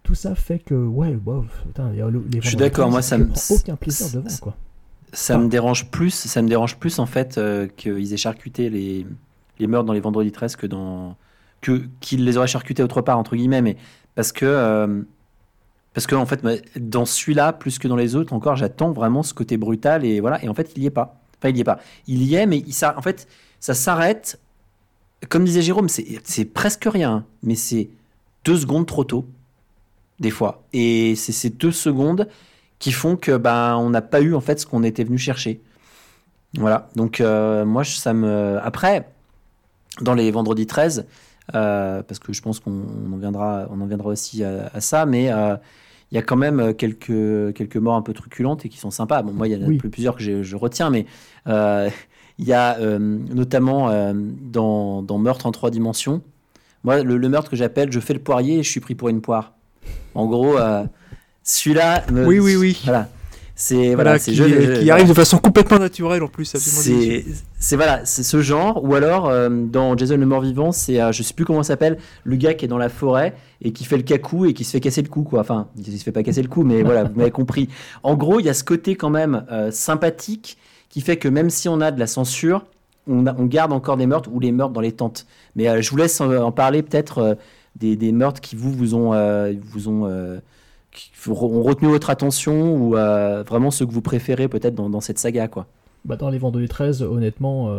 [0.08, 2.86] Tout ça fait que, ouais, wow, putain, il y a le- les Je suis d'accord,
[2.86, 4.56] 13, moi, ça me- prends aucun plaisir devant, quoi.
[5.14, 9.06] Ça me dérange plus, ça me dérange plus en fait euh, qu'ils aient charcuté les,
[9.60, 11.16] les meurtres dans les vendredis 13 que dans
[11.62, 13.78] que qu'ils les auraient charcutés autre part entre guillemets, mais
[14.16, 15.02] parce que euh,
[15.94, 16.46] parce que en fait
[16.80, 20.44] dans celui-là plus que dans les autres encore j'attends vraiment ce côté brutal et voilà
[20.44, 21.20] et en fait il y est pas.
[21.40, 21.80] Enfin il y est pas.
[22.08, 23.28] Il y est mais il s'arr- en fait
[23.60, 24.40] ça s'arrête.
[25.30, 27.90] Comme disait Jérôme, c'est presque rien, mais c'est
[28.46, 29.26] deux secondes trop tôt
[30.20, 32.28] des fois et c'est ces deux secondes
[32.80, 35.62] qui font que ben on n'a pas eu en fait ce qu'on était venu chercher.
[36.58, 36.90] Voilà.
[36.96, 39.08] Donc euh, moi ça me après
[40.02, 41.06] dans les vendredis 13
[41.56, 42.72] euh, parce que je pense qu'on
[43.10, 45.56] on en viendra on en viendra aussi à, à ça mais euh,
[46.12, 49.22] il y a quand même quelques quelques morts un peu truculentes et qui sont sympas.
[49.24, 49.78] Bon moi il y en a Oui.
[49.78, 51.06] plusieurs que je retiens mais
[51.48, 56.22] il y a notamment dans, dans Meurtre en trois dimensions.
[56.84, 59.10] Moi le, le meurtre que j'appelle je fais le poirier et je suis pris pour
[59.10, 59.54] une poire.
[60.16, 60.84] En gros euh,
[61.44, 62.80] celui-là Oui, oui, oui.
[62.84, 63.10] voilà.
[63.60, 66.56] C'est Voilà, voilà, c'est qui, arrive de façon complètement naturelle en plus.
[67.60, 71.24] c'est voilà, c'est ce genre, ou alors euh, dans Jason le mort-vivant, c'est euh, je
[71.24, 73.34] sais plus comment ça s'appelle, le gars qui est dans la forêt
[73.64, 75.40] et qui fait le cacou et qui se fait casser le cou quoi.
[75.40, 77.68] Enfin, il se fait pas casser le cou, mais voilà, vous m'avez compris.
[78.04, 80.60] En gros, il y a ce côté quand même euh, sympathique
[80.90, 82.64] qui fait que même si on a de la censure,
[83.08, 85.26] on, a- on garde encore des meurtres ou les meurtres dans les tentes.
[85.56, 87.34] Mais euh, je vous laisse en, en parler peut-être euh,
[87.80, 90.40] des, des meurtres qui vous vous ont euh, vous ont euh,
[90.92, 95.02] qui ont retenu votre attention ou euh, vraiment ceux que vous préférez peut-être dans, dans
[95.02, 95.68] cette saga quoi?
[96.06, 97.70] Bah, dans les Vendredis 13, honnêtement,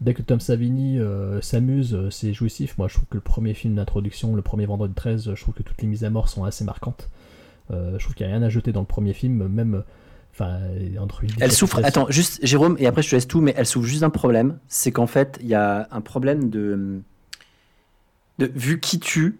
[0.00, 1.00] dès que Tom Savini
[1.40, 2.78] s'amuse, c'est jouissif.
[2.78, 5.64] Moi, je trouve que le premier film d'introduction, le premier Vendredi 13, je trouve que
[5.64, 7.10] toutes les mises à mort sont assez marquantes.
[7.70, 9.82] Je trouve qu'il n'y a rien à jeter dans le premier film, même.
[10.32, 10.58] Enfin,
[11.00, 11.80] entre Elle souffre.
[11.82, 14.58] Attends, juste Jérôme, et après je te laisse tout, mais elle souffre juste d'un problème.
[14.68, 17.02] C'est qu'en fait, il y a un problème de.
[18.38, 19.38] De vu qui tue.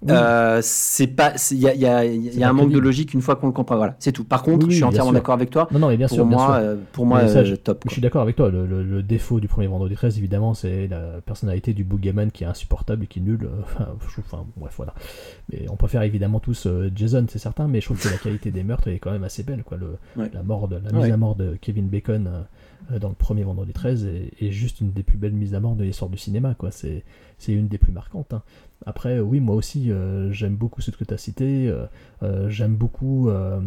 [0.00, 0.12] Oui.
[0.12, 1.36] euh, c'est pas.
[1.36, 3.14] c'est- Il y a, il y a- il y a C'est un manque de logique
[3.14, 3.76] une fois qu'on le comprend.
[3.76, 4.22] Voilà, c'est tout.
[4.22, 5.66] Par contre, Oui, oui, je suis entièrement d'accord avec toi.
[5.72, 6.54] Non, non, mais bien pour sûr, bien moi, sûr.
[6.54, 7.82] euh, pour moi, ça, euh, je- top.
[7.88, 8.48] Je suis d'accord avec toi.
[8.48, 12.44] Le, le- le défaut du premier Vendredi 13, évidemment, c'est la personnalité du Boogeyman qui
[12.44, 13.40] est insupportable et qui est nul.
[13.42, 14.94] Euh, Enfin, je trouve- enfin, bref, voilà.
[15.52, 18.62] Mais on préfère évidemment tous Jason, c'est certain, mais je trouve que la qualité des
[18.62, 19.64] meurtres est quand même assez belle.
[19.64, 19.78] Quoi.
[19.78, 20.30] Le, Ouais.
[20.32, 21.06] La mort, de, la Ouais.
[21.06, 22.30] mise à mort de Kevin Bacon
[23.00, 25.74] dans le premier Vendredi 13 est, est juste une des plus belles mises à mort
[25.74, 26.54] de l'histoire du cinéma.
[26.56, 26.70] Quoi.
[26.70, 27.02] C'est,
[27.38, 28.32] c'est une des plus marquantes.
[28.34, 28.42] hein.
[28.86, 31.66] Après, euh, oui, moi aussi, euh, j'aime beaucoup ce que tu as cité.
[31.68, 31.86] euh,
[32.22, 33.58] euh, j'aime beaucoup euh,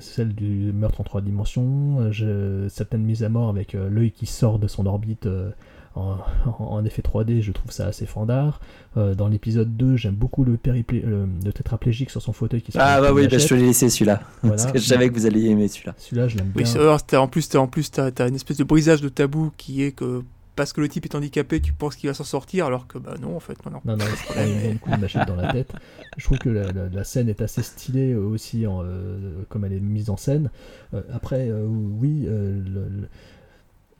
[0.00, 2.10] celle du meurtre en trois dimensions.
[2.12, 5.50] je- certaines mises à mort avec euh, l'œil qui sort de son orbite euh,
[5.96, 8.60] en, effet 3D, je trouve ça assez fandard.
[8.98, 12.72] Euh, dans l'épisode 2, j'aime beaucoup le, périplé- le, le tétraplégique sur son fauteuil qui
[12.72, 14.20] se Ah bah oui, bah, je te l'ai laissé celui-là.
[14.42, 14.56] Voilà.
[14.62, 15.94] Parce que je savais que vous alliez aimer celui-là.
[15.96, 16.96] Celui-là, je l'aime Oui, bien.
[17.06, 19.92] t'as- en plus, en plus, t'as, t'as une espèce de brisage de tabou qui est
[19.92, 20.22] que
[20.56, 23.14] parce que le type est handicapé, tu penses qu'il va s'en sortir, alors que bah
[23.20, 23.70] non, en fait, non.
[23.72, 23.80] non.
[23.84, 25.72] Non, non, il se prend un bon coup de machette dans la tête.
[26.16, 29.64] Je trouve que la, la- la scène est assez stylée euh, aussi, en, euh, comme
[29.64, 30.50] elle est mise en scène.
[30.94, 32.26] Euh, après, euh, oui,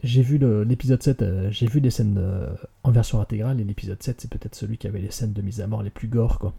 [0.02, 2.22] j'ai vu l'épisode 7, euh, j'ai vu les scènes
[2.84, 5.60] en version intégrale, et l'épisode 7, c'est peut-être celui qui avait les scènes de mise
[5.60, 6.52] à mort les plus gore, quoi.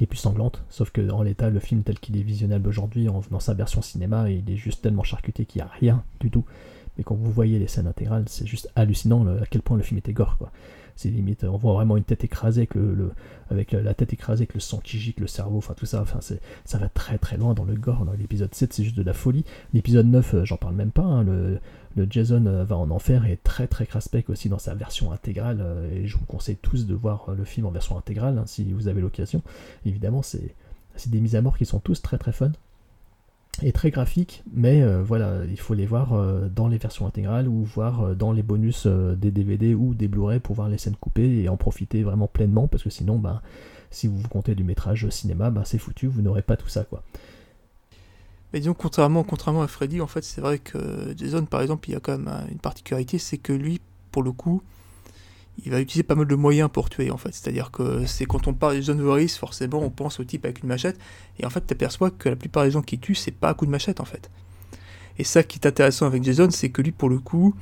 [0.00, 0.64] Les plus sanglantes.
[0.70, 3.82] Sauf que en l'état, le film tel qu'il est visionnable aujourd'hui, en- dans sa version
[3.82, 6.44] cinéma, il est juste tellement charcuté qu'il n'y a rien du tout.
[6.96, 9.98] Mais quand vous voyez les scènes intégrales, c'est juste hallucinant à quel point le film
[9.98, 10.52] était gore, quoi.
[10.94, 13.12] C'est limite, on voit vraiment une tête écrasée avec, le,
[13.50, 16.20] avec la tête écrasée, avec le sang qui gicle, le cerveau, enfin tout ça, enfin
[16.20, 18.06] ça va très très loin dans le gore.
[18.18, 19.44] L'épisode 7, c'est juste de la folie.
[19.72, 21.60] L'épisode 9, euh, j'en parle même pas, hein, le,
[22.08, 25.90] Jason euh, va en enfer est très très craspec aussi dans sa version intégrale, euh,
[25.90, 28.88] et je vous conseille tous de voir le film en version intégrale hein, si vous
[28.88, 29.42] avez l'occasion.
[29.86, 30.54] Évidemment, c'est,
[30.96, 32.52] c'est des mises à mort qui sont tous très très fun
[33.60, 37.48] et très graphiques, mais euh, voilà, il faut les voir euh, dans les versions intégrales
[37.48, 40.96] ou voir euh, dans les bonus des DVD ou des Blu-ray pour voir les scènes
[40.96, 43.42] coupées et en profiter vraiment pleinement parce que sinon, ben,
[43.90, 46.84] si vous vous comptez du métrage cinéma, ben, c'est foutu, vous n'aurez pas tout ça
[46.84, 47.02] quoi.
[48.52, 51.92] Mais disons, contrairement, contrairement à Freddy, en fait, c'est vrai que Jason, par exemple, il
[51.92, 53.80] y a quand même un- une particularité, c'est que lui,
[54.10, 54.62] pour le coup,
[55.64, 57.32] il va utiliser pas mal de moyens pour tuer, en fait.
[57.32, 60.62] C'est-à-dire que c'est quand on parle de Jason Voorhees, forcément, on pense au type avec
[60.62, 60.98] une machette,
[61.38, 63.54] et en fait, tu aperçois que la plupart des gens qui tuent, c'est pas à
[63.54, 64.30] coup de machette, en fait.
[65.18, 67.54] Et ça qui est intéressant avec Jason, c'est que lui, pour le coup,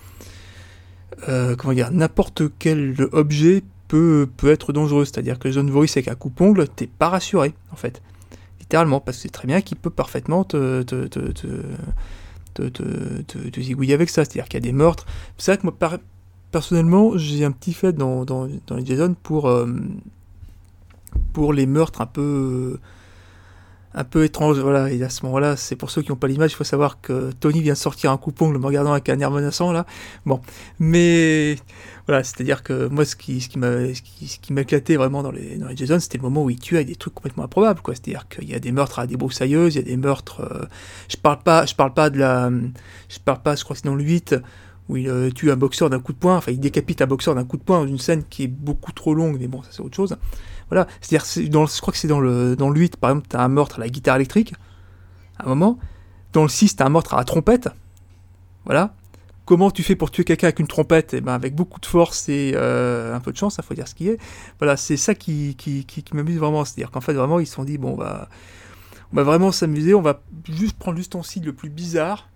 [1.28, 5.04] euh, comment dire, n'importe quel objet peut, peut être dangereux.
[5.04, 8.02] C'est-à-dire que Jason Voorhees avec un coupe-ongle, t'es pas rassuré, en fait
[8.60, 11.46] littéralement, parce que c'est très bien qu'il peut parfaitement te, te, te, te,
[12.54, 14.24] te, te- te- te zigouiller avec ça.
[14.24, 15.06] C'est-à-dire qu'il y a des meurtres.
[15.38, 15.98] C'est vrai que moi, par-
[16.50, 19.66] personnellement, j'ai un petit fait dans, dans, dans les Jason pour, euh,
[21.32, 22.78] pour les meurtres un peu
[23.94, 24.58] un peu étranges.
[24.58, 27.00] Voilà, et à ce moment-là, c'est pour ceux qui n'ont pas l'image, il faut savoir
[27.00, 29.86] que Tony vient de sortir un coupon, me regardant avec un air menaçant là.
[30.26, 30.40] Bon,
[30.78, 31.56] mais
[32.06, 35.56] voilà, c'est-à-dire que moi, ce qui, ce qui m'a, ce qui, m'éclatait vraiment dans les,
[35.56, 37.94] dans les Jason, c'était le moment où il tue avec des trucs complètement improbables, quoi.
[37.94, 40.40] C'est-à-dire qu'il y a des meurtres à des broussailleuses, il y a des meurtres.
[40.40, 40.66] euh,
[41.08, 42.50] je parle pas, je parle pas de la,
[43.08, 44.36] je parle pas, je crois que c'est dans le 8
[44.90, 47.34] où il euh, tue un boxeur d'un coup de poing, enfin il décapite un boxeur
[47.36, 49.68] d'un coup de poing dans une scène qui est beaucoup trop longue, mais bon, ça
[49.70, 50.16] c'est autre chose.
[50.68, 51.26] Voilà, c'est-à-dire,
[51.66, 53.80] je crois que c'est dans le, dans le 8, par exemple, t'as un meurtre à
[53.80, 54.54] la guitare électrique,
[55.38, 55.78] à un moment.
[56.32, 57.68] Dans le 6, t'as un meurtre à la trompette.
[58.64, 58.94] Voilà.
[59.46, 61.14] Comment tu fais pour tuer quelqu'un avec une trompette?
[61.14, 63.88] Eh ben, avec beaucoup de force et euh, un peu de chance, il faut dire
[63.88, 64.18] ce qui est.
[64.58, 66.64] Voilà, c'est ça qui, qui, m'amuse vraiment.
[66.64, 68.28] C'est-à-dire qu'en fait, vraiment, ils se sont dit, bon, bah,
[69.12, 72.29] on va vraiment s'amuser, on va juste prendre l'ustensile le plus bizarre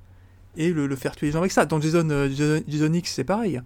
[0.56, 1.66] et le, le faire tuer les gens avec ça.
[1.66, 3.60] Dans Jason, euh, Jason, Jason X, c'est pareil.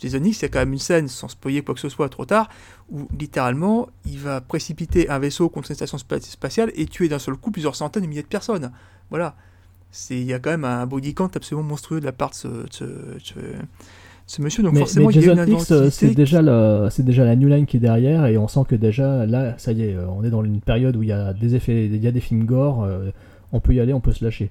[0.00, 2.08] Jason X, il y a quand même une scène, sans spoiler quoi que ce soit
[2.08, 2.48] trop tard,
[2.90, 7.20] où littéralement, il va précipiter un vaisseau contre une station spa- spatiale et tuer d'un
[7.20, 8.72] seul coup plusieurs centaines de milliers de personnes.
[9.10, 9.36] Voilà.
[10.10, 12.48] Il y a quand même un body count absolument monstrueux de la part de ce,
[12.48, 13.54] de ce, de ce- de
[14.26, 14.62] ce monsieur.
[14.64, 17.24] Donc mais, forcément, mais il y a Jason une X, euh, c'est déjà, la- déjà
[17.24, 19.94] la New Line qui est derrière et on sent que déjà là, ça y est,
[19.94, 22.10] euh, on est dans une période où il y a des effets, il y a
[22.12, 22.88] des films gore,
[23.52, 24.50] on peut y aller, on peut se lâcher.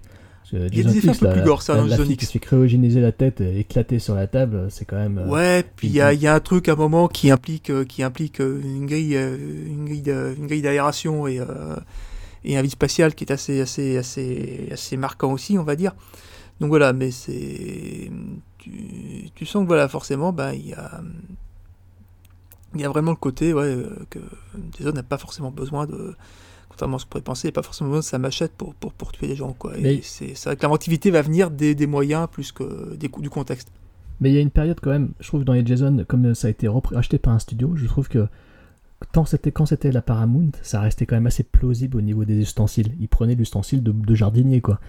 [0.54, 2.20] Il y a des effets un peu plus gore, ça, dans la Jason fille X.
[2.20, 5.18] qui se fait cryogéniser la tête, et éclater sur la table, c'est quand même.
[5.18, 7.32] euh, Ouais, puis il y a, il y a un truc à un moment qui
[7.32, 11.40] implique, euh, qui implique euh, une grille, euh, une grille, de- une grille d'aération et,
[11.40, 11.76] euh,
[12.44, 15.94] et un vide spatial qui est assez, assez, assez, assez marquant aussi, on va dire.
[16.60, 18.12] Donc voilà, mais c'est,
[18.58, 18.72] tu,
[19.34, 21.02] tu sens que voilà, forcément, ben il y a,
[22.76, 24.20] il y a vraiment le côté, ouais, euh, que
[24.78, 26.16] Jason n'a pas forcément besoin de,
[26.72, 28.74] contrairement à ce qu'on pourrait penser, il n'a pas forcément besoin de sa machette pour,
[28.76, 29.78] pour, pour tuer les gens, quoi.
[29.78, 33.30] Et Mais- c'est, vrai que l'inventivité va venir des, des moyens plus que des, du
[33.30, 33.72] contexte.
[34.22, 36.48] Mais il y a une période quand même, je trouve dans les Jason, comme ça
[36.48, 38.28] a été acheté par un studio, je trouve que
[39.12, 42.38] tant c'était, quand c'était la Paramount, ça restait quand même assez plausible au niveau des
[42.38, 42.94] ustensiles.
[43.00, 44.80] Ils prenaient l'ustensile de, de jardinier, quoi.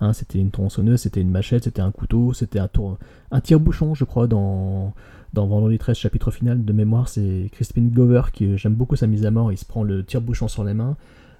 [0.00, 2.98] Hein, c'était une tronçonneuse, c'était une machette, c'était un couteau, c'était un, tour,
[3.30, 4.92] un tire-bouchon, je crois, dans,
[5.32, 7.08] dans Vendredi 13, chapitre final de mémoire.
[7.08, 9.52] C'est Crispin Glover qui, j'aime beaucoup sa mise à mort.
[9.52, 10.96] Il se prend le tire-bouchon sur les mains.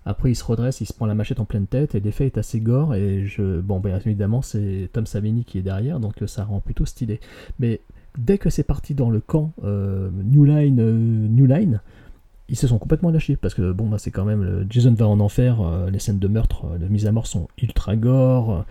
[0.08, 2.38] Après, il se redresse, il se prend la machette en pleine tête, et l'effet est
[2.38, 2.94] assez gore.
[2.94, 6.60] Et je, bon, bien évidemment, c'est Tom Savini qui est derrière, donc euh, ça rend
[6.60, 7.20] plutôt stylé.
[7.58, 7.80] Mais
[8.16, 11.80] dès que c'est parti dans le camp euh, New Line, euh, New Line,
[12.48, 15.18] ils se sont complètement lâchés parce que bon, bah, c'est quand même Jason va en
[15.18, 15.58] enfer.
[15.90, 18.64] les scènes de meurtre, de mise à mort sont ultra gore,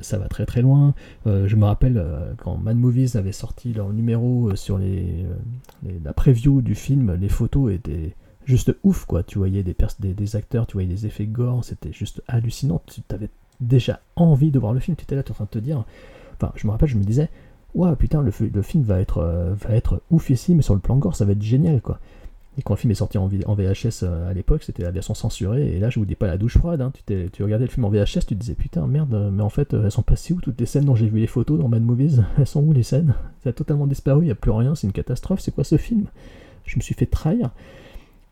[0.00, 0.94] ça va très très loin.
[1.26, 2.00] Je me rappelle
[2.38, 5.26] quand Mad Movies avait sorti leur numéro sur les-
[6.04, 8.14] la preview du film, les photos étaient
[8.44, 9.22] juste ouf quoi.
[9.22, 12.82] Tu voyais des, des, acteurs, tu voyais des effets gore, c'était juste hallucinant.
[12.86, 13.28] Tu avais
[13.60, 14.96] déjà envie de voir le film.
[14.96, 15.84] Tu étais là, tu en train de te dire.
[16.36, 17.28] Enfin, je me rappelle, je me disais,
[17.74, 20.74] waouh putain, le, fi- le film va être, euh, va être ouf ici, mais sur
[20.74, 21.98] le plan gore, ça va être génial quoi.
[22.56, 25.74] Et quand le film est sorti en, VHS euh, à l'époque, c'était la version censurée,
[25.74, 26.92] et là je vous dis pas la douche froide, hein.
[27.06, 29.48] tu, tu regardais le film en VHS, tu te disais putain merde, euh, mais en
[29.48, 31.82] fait elles sont passées où toutes les scènes dont j'ai vu les photos dans Mad
[31.82, 32.22] Movies?
[32.38, 33.14] Elles sont où les scènes?
[33.42, 35.76] Ça a totalement disparu, il n'y a plus rien, c'est une catastrophe, c'est quoi ce
[35.76, 36.06] film?
[36.64, 37.50] Je me suis fait trahir.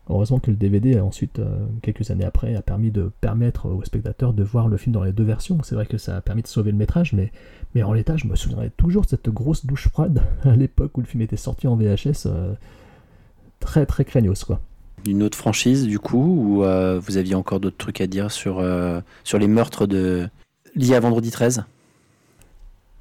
[0.09, 4.33] Heureusement que le DVD, ensuite, euh, quelques années après, a permis de permettre aux spectateurs
[4.33, 5.57] de voir le film dans les deux versions.
[5.63, 7.31] C'est vrai que ça a permis de sauver le métrage, mais,
[7.73, 11.01] mais en l'état, je me souviendrai toujours de cette grosse douche froide à l'époque où
[11.01, 12.25] le film était sorti en VHS.
[12.25, 12.53] euh,
[13.63, 14.59] très très craignos, quoi.
[15.05, 18.59] Une autre franchise, du coup, ou euh, vous aviez encore d'autres trucs à dire sur,
[18.59, 20.29] euh, sur les meurtres de...
[20.75, 21.63] liés à Vendredi 13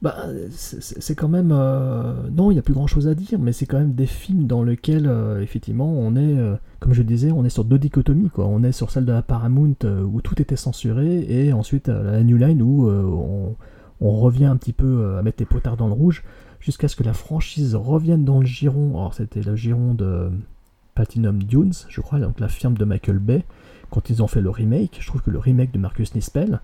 [0.03, 0.17] Bah,
[0.51, 1.51] c'est- quand même.
[1.53, 4.07] euh, Non, il n'y a plus grand chose à dire, mais c'est quand même des
[4.07, 7.79] films dans lesquels, euh, effectivement, on est, euh, comme je disais, on est sur deux
[7.79, 8.29] dichotomies.
[8.31, 8.47] Quoi.
[8.47, 12.37] On est sur celle de la Paramount où tout était censuré, et ensuite la New
[12.37, 13.55] Line où on,
[14.01, 16.25] revient un petit peu à mettre les potards dans le rouge,
[16.59, 18.91] jusqu'à ce que la franchise revienne dans le giron.
[18.99, 20.31] Alors, c'était le giron de
[20.97, 23.45] Platinum Dunes, je crois, donc la firme de Michael Bay,
[23.91, 24.97] quand ils ont fait le remake.
[25.01, 26.61] Je trouve que le remake de Marcus Nispel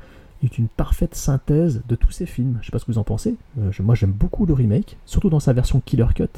[0.46, 2.58] est une parfaite synthèse de tous ces films.
[2.60, 3.36] Je sais pas ce que vous en pensez.
[3.58, 6.28] Euh, moi, j'aime beaucoup le remake, surtout dans sa version Killer Cut.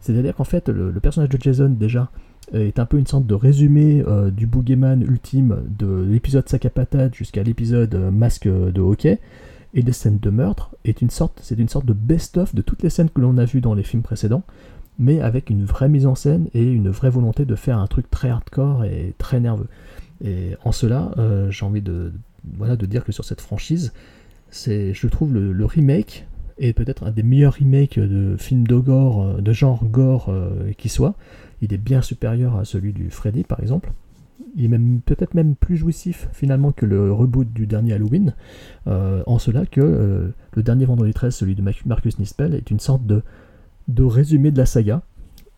[0.00, 2.10] C'est-à-dire qu'en fait, le, personnage de Jason, déjà,
[2.54, 6.66] euh, est un peu une sorte de résumé euh, du boogeyman ultime de l'épisode sac
[6.66, 9.18] à patate jusqu'à l'épisode masque de hockey.
[9.74, 12.90] Et des scènes de meurtre une sorte, c'est une sorte de best-of de toutes les
[12.90, 14.42] scènes que l'on a vues dans les films précédents,
[14.98, 18.10] mais avec une vraie mise en scène et une vraie volonté de faire un truc
[18.10, 19.68] très hardcore et très nerveux.
[20.22, 21.12] Et en cela,
[21.48, 22.12] j'ai envie de,
[22.56, 23.92] voilà, de dire que sur cette franchise,
[24.50, 26.26] c'est, je trouve le, remake
[26.58, 30.72] est peut-être un des meilleurs remakes de films de gore, euh, de genre gore euh,
[30.76, 31.14] qui soit.
[31.62, 33.92] Il est bien supérieur à celui du Freddy par exemple.
[34.54, 38.34] Il est même peut-être même plus jouissif finalement que le reboot du dernier Halloween,
[38.86, 43.06] euh, en cela que le dernier Vendredi 13, celui de Marcus Nispel, est une sorte
[43.06, 43.22] de,
[43.88, 45.02] de résumé de la saga,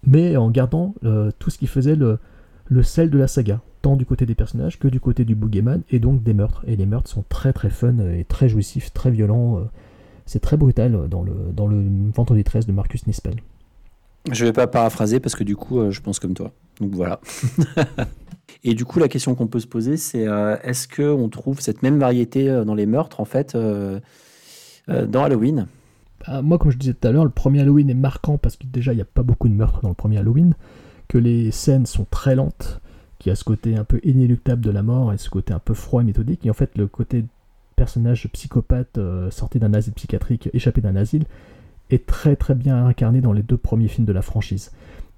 [0.06, 0.94] mais en gardant
[1.40, 2.20] tout ce qui faisait le,
[2.66, 5.82] le sel de la saga, tant du côté des personnages que du côté du boogeyman,
[5.91, 6.65] et donc des meurtres.
[6.66, 9.59] Et les meurtres sont très très fun et très jouissifs, très violents.
[9.59, 9.65] euh,
[10.27, 11.85] C'est très brutal euh, dans le, dans le
[12.15, 13.36] Vendredi 13 de Marcus Nispel.
[14.32, 16.53] Je vais pas paraphraser parce que du coup, euh, je pense comme toi.
[16.81, 17.20] Donc voilà.
[18.65, 20.27] Et du coup, la question qu'on peut se poser, c'est
[20.62, 25.66] est-ce qu'on trouve cette même variété dans les meurtres, en fait, dans Halloween?
[26.27, 28.66] Bah, moi, comme je disais tout à l'heure, le premier Halloween est marquant parce que
[28.66, 30.55] déjà, il n'y a pas beaucoup de meurtres dans le premier Halloween,
[31.09, 32.81] que les scènes sont très lentes,
[33.18, 35.59] qu'il y a ce côté un peu inéluctable de la mort et ce côté un
[35.59, 37.24] peu froid et méthodique, et en fait, le côté
[37.76, 41.24] personnage psychopathe euh, sorti d'un asile psychiatrique, échappé d'un asile,
[41.90, 44.72] est très très bien incarné dans les deux premiers films de la franchise.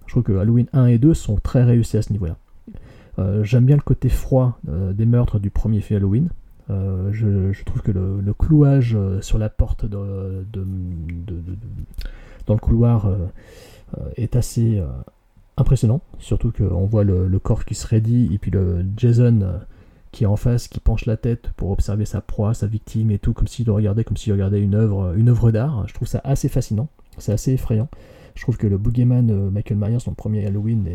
[0.07, 2.37] Je trouve que Halloween 1 et 2 sont très réussis à ce niveau-là.
[3.19, 6.29] Euh, J'aime bien le côté froid euh, des meurtres du premier film Halloween.
[6.69, 10.03] Je, trouve que le, clouage sur la porte dans
[12.49, 13.09] le couloir
[14.17, 14.83] est assez
[15.57, 16.01] impressionnant.
[16.19, 19.59] Surtout qu'on voit le, le corps qui se raidit et puis le Jason euh,
[20.13, 23.19] qui est en face, qui penche la tête pour observer sa proie, sa victime et
[23.19, 25.87] tout, comme s'il regardait, comme s'il regardait une œuvre, une œuvre d'art.
[25.89, 26.89] Je trouve ça assez fascinant,
[27.19, 27.89] c'est assez effrayant.
[28.35, 30.87] Je trouve que le boogeyman euh, Michael Myers le premier Halloween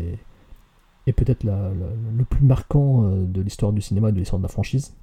[1.06, 4.94] est, peut-être le plus marquant euh, de l'histoire du cinéma, de l'histoire de la franchise.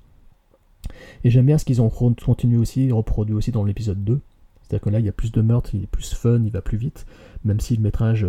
[1.23, 4.19] Et j'aime bien ce qu'ils ont continué aussi, reproduit aussi dans l'épisode 2.
[4.61, 6.61] C'est-à-dire que là, il y a plus de meurtres, il est plus fun, il va
[6.61, 7.05] plus vite,
[7.43, 8.25] même si le métrage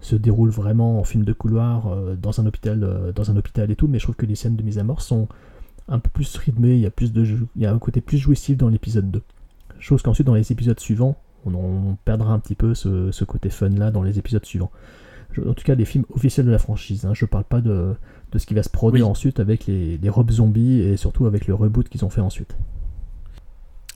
[0.00, 3.70] se déroule vraiment en film de couloir euh, dans un hôpital, euh, dans un hôpital
[3.70, 3.88] et tout.
[3.88, 5.28] Mais je trouve que les scènes de mise à mort sont
[5.88, 8.18] un peu plus rythmées, il y a plus de, il y a un côté plus
[8.18, 9.22] jouissif dans l'épisode 2.
[9.78, 11.16] Chose qu'ensuite dans les épisodes suivants,
[11.46, 14.70] on, perdra un petit peu ce, côté fun là dans les épisodes suivants.
[15.38, 17.06] en tout cas, les films officiels de la franchise.
[17.06, 17.94] Hein, je parle pas de,
[18.30, 21.46] de, ce qui va se produire ensuite avec les, les robes zombies et surtout avec
[21.46, 22.54] le reboot qu'ils ont fait ensuite.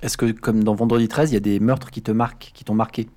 [0.02, 2.64] Est-ce que, comme dans Vendredi 13, il y a des meurtres qui te marquent, qui
[2.64, 3.08] t'ont marqué?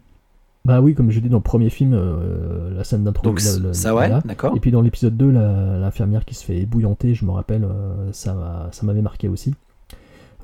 [0.66, 3.74] Bah oui, comme je dis dans le premier film, euh, la scène d'introduction.
[3.74, 4.54] Ça, ouais, d'accord.
[4.56, 8.36] Et puis dans l'épisode 2, l'infirmière qui se fait ébouillanter, je me rappelle, euh, ça
[8.84, 9.56] m'avait marqué aussi.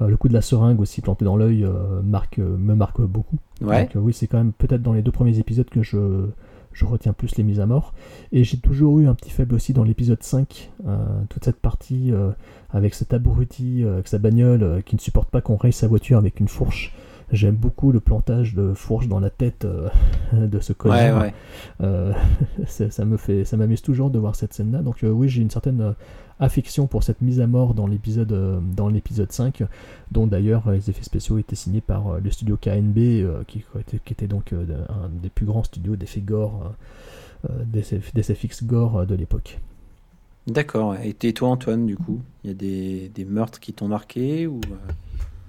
[0.01, 1.67] Euh, le coup de la seringue aussi planté dans l'œil
[2.03, 3.37] marque, me marque beaucoup.
[3.61, 3.89] Ouais.
[3.93, 6.27] Donc oui, c'est quand même peut-être dans les deux premiers épisodes que je,
[6.71, 7.93] je retiens plus les mises à mort.
[8.31, 10.71] Et j'ai toujours eu un petit faible aussi dans l'épisode 5,
[11.27, 12.13] toute cette partie
[12.69, 16.39] avec cet abruti, avec sa bagnole, qui ne supporte pas qu'on raye sa voiture avec
[16.39, 16.95] une fourche.
[17.33, 19.89] J'aime beaucoup le plantage de fourche dans la tête euh,
[20.33, 21.25] de ce connard.
[22.67, 24.81] ça, me fait, ça m'amuse toujours de voir cette scène-là.
[24.81, 25.95] Donc oui, j'ai une certaine
[26.39, 29.63] affection pour cette mise à mort dans l'épisode dans l'épisode 5,
[30.11, 33.63] dont d'ailleurs les effets spéciaux étaient signés par le studio KNB, qui,
[34.05, 36.73] qui, était donc un des plus grands studios d'effets gore,
[37.65, 39.59] d'SFX gore de l'époque.
[40.47, 40.95] D'accord.
[41.01, 44.59] Et toi, Antoine, du coup, il y a des, des meurtres qui t'ont marqué ou
[44.71, 44.93] euh?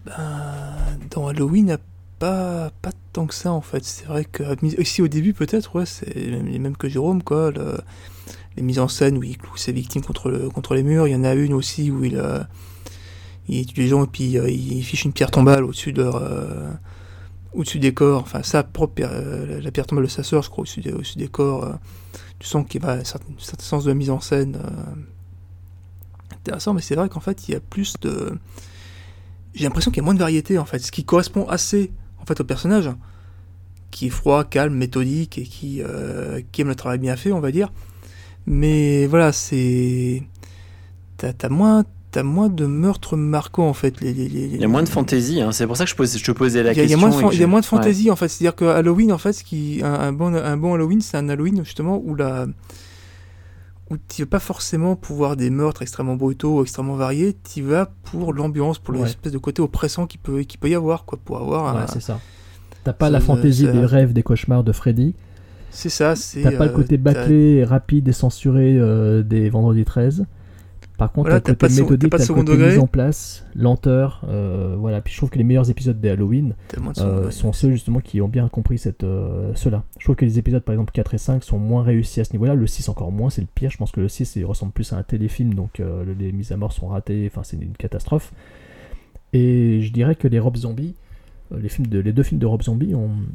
[0.05, 0.77] Ben,
[1.11, 1.79] Dans Halloween, a
[2.19, 3.85] pas, pas tant que ça, en fait.
[3.85, 4.43] C'est vrai que,
[4.81, 7.53] ici au début, peut-être, ouais, c'est les mêmes que Jérôme, quoi.
[8.57, 11.09] les mises en scène où il cloue ses victimes contre, contre les murs.
[11.09, 12.41] Il y en a une aussi où il, euh,
[13.49, 16.09] il tue les gens et puis euh, il fiche une pierre tombale au-dessus de
[17.53, 18.23] au-dessus des corps.
[18.23, 21.79] Enfin, ça, propre, la pierre tombale de sa sœur, je crois, au-dessus des, des corps
[22.45, 26.95] tu sens qu'il va un certain, sens de mise en scène euh, intéressant, mais c'est
[26.95, 28.39] vrai qu'en fait, il y a plus de.
[29.55, 31.93] J'ai l'impression qu'il y a moins de variété, en fait, ce qui correspond assez
[32.25, 32.91] en fait, au personnage,
[33.91, 37.41] qui est froid, calme, méthodique et qui, euh, qui aime le travail bien fait, on
[37.41, 37.71] va dire.
[38.47, 40.23] Mais voilà, c'est.
[41.19, 43.95] T'as moins, t'as moins de meurtres marquants en fait.
[44.03, 45.53] Il y a moins de fantaisie, hein.
[45.53, 46.85] c'est pour ça que je, pose, je te posais la question.
[46.85, 49.81] Il y a moins de, moins fantaisie en fait, c'est-à-dire que Halloween en fait, qui,
[49.83, 52.47] un, bon, un bon Halloween, c'est un Halloween justement où la
[53.91, 57.91] où tu vas pas forcément pour voir des meurtres extrêmement brutaux, extrêmement variés, tu vas
[58.05, 61.39] pour l'ambiance, pour l'espèce de côté oppressant qui peut, qui peut y avoir, quoi, pour
[61.39, 61.75] avoir.
[61.75, 62.21] Ouais, c'est ça.
[62.85, 65.15] T'as pas la fantaisie des rêves, des cauchemars de Freddy.
[65.71, 66.43] C'est ça, c'est.
[66.43, 70.25] T'as pas le côté euh, bâclé, rapide et censuré euh, des Vendredi 13.
[70.97, 75.01] Par contre, voilà, t'as côté méthodique, t'as le côté mise en place, lenteur, euh, voilà.
[75.01, 76.55] Puis je trouve que les meilleurs épisodes des Halloween
[76.99, 79.83] euh, sont ceux justement qui ont bien compris cette, euh, cela.
[79.99, 82.33] Je trouve que les épisodes par exemple 4 et 5 sont moins réussis à ce
[82.33, 82.55] niveau-là.
[82.55, 83.71] Le 6 encore moins, c'est le pire.
[83.71, 85.83] Je pense que le 6 il ressemble plus à un téléfilm, donc
[86.19, 88.33] les mises à mort sont ratées, enfin c'est une catastrophe.
[89.33, 90.95] Et je dirais que les robes zombies,
[91.51, 92.95] les, films de, les deux films de Rob Zombie,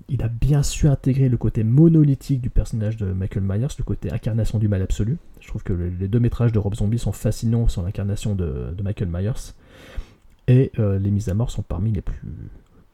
[0.09, 4.11] il a bien su intégrer le côté monolithique du personnage de Michael Myers, le côté
[4.11, 5.17] incarnation du mal absolu.
[5.39, 9.09] Je trouve que les deux métrages de Rob Zombie sont fascinants sur l'incarnation de, Michael
[9.09, 9.53] Myers.
[10.47, 12.21] Et euh, les mises à mort sont parmi les plus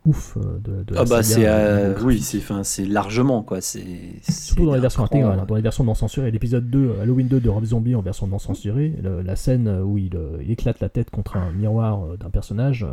[0.05, 3.81] ouf euh, de, de ah bah c'est euh, oui c'est enfin c'est largement quoi c'est
[4.21, 5.45] surtout dans les versions intégrales hein.
[5.47, 8.37] dans les versions non censurées l'épisode 2 Halloween 2 de Rob Zombie en version non
[8.37, 10.11] censurée la scène où il,
[10.47, 12.85] éclate la tête contre un miroir d'un personnage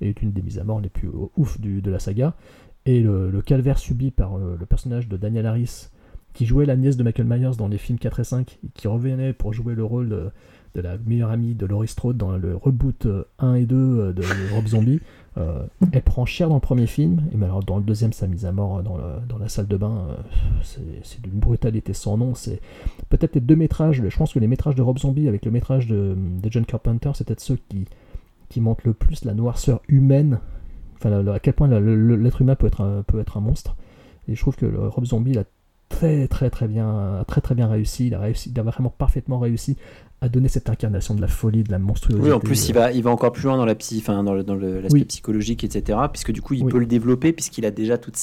[0.00, 2.34] est une des mises à mort les plus ouf de la saga
[2.86, 5.90] et le, calvaire subi par le personnage de Daniel Harris
[6.32, 8.88] qui jouait la nièce de Michael Myers dans les films 4 et 5, et qui
[8.88, 10.08] revenait pour jouer le rôle
[10.74, 13.06] de, la meilleure amie de Laurie Strode dans le reboot
[13.38, 14.22] 1 et 2 de
[14.54, 15.00] Rob Zombie.
[15.38, 18.46] Euh, elle prend cher dans le premier film, et alors dans le deuxième, sa mise
[18.46, 18.98] à mort dans,
[19.28, 22.34] dans la salle de bain, euh, c'est d'une brutalité sans nom.
[22.34, 22.60] C'est
[23.08, 25.86] peut-être les deux métrages, je pense que les métrages de Rob Zombie avec le métrage
[25.86, 27.86] de, John Carpenter, c'est peut-être ceux qui,
[28.50, 30.40] qui montrent le plus la noirceur humaine,
[30.96, 33.76] enfin à quel point l'être humain peut être, un, peut être un monstre.
[34.28, 35.44] Et je trouve que Rob Zombie l'a
[35.88, 38.08] très très très bien, très très bien réussi.
[38.08, 39.76] Il a réussi, il a vraiment parfaitement réussi
[40.20, 42.28] à donner cette incarnation de la folie, de la monstruosité.
[42.28, 44.42] Oui, en plus, il va, il va encore plus loin dans la psy, enfin, dans,
[44.42, 45.98] dans l'aspect psychologique, etc.
[46.12, 48.16] Puisque du coup, il peut le développer puisqu'il a déjà toute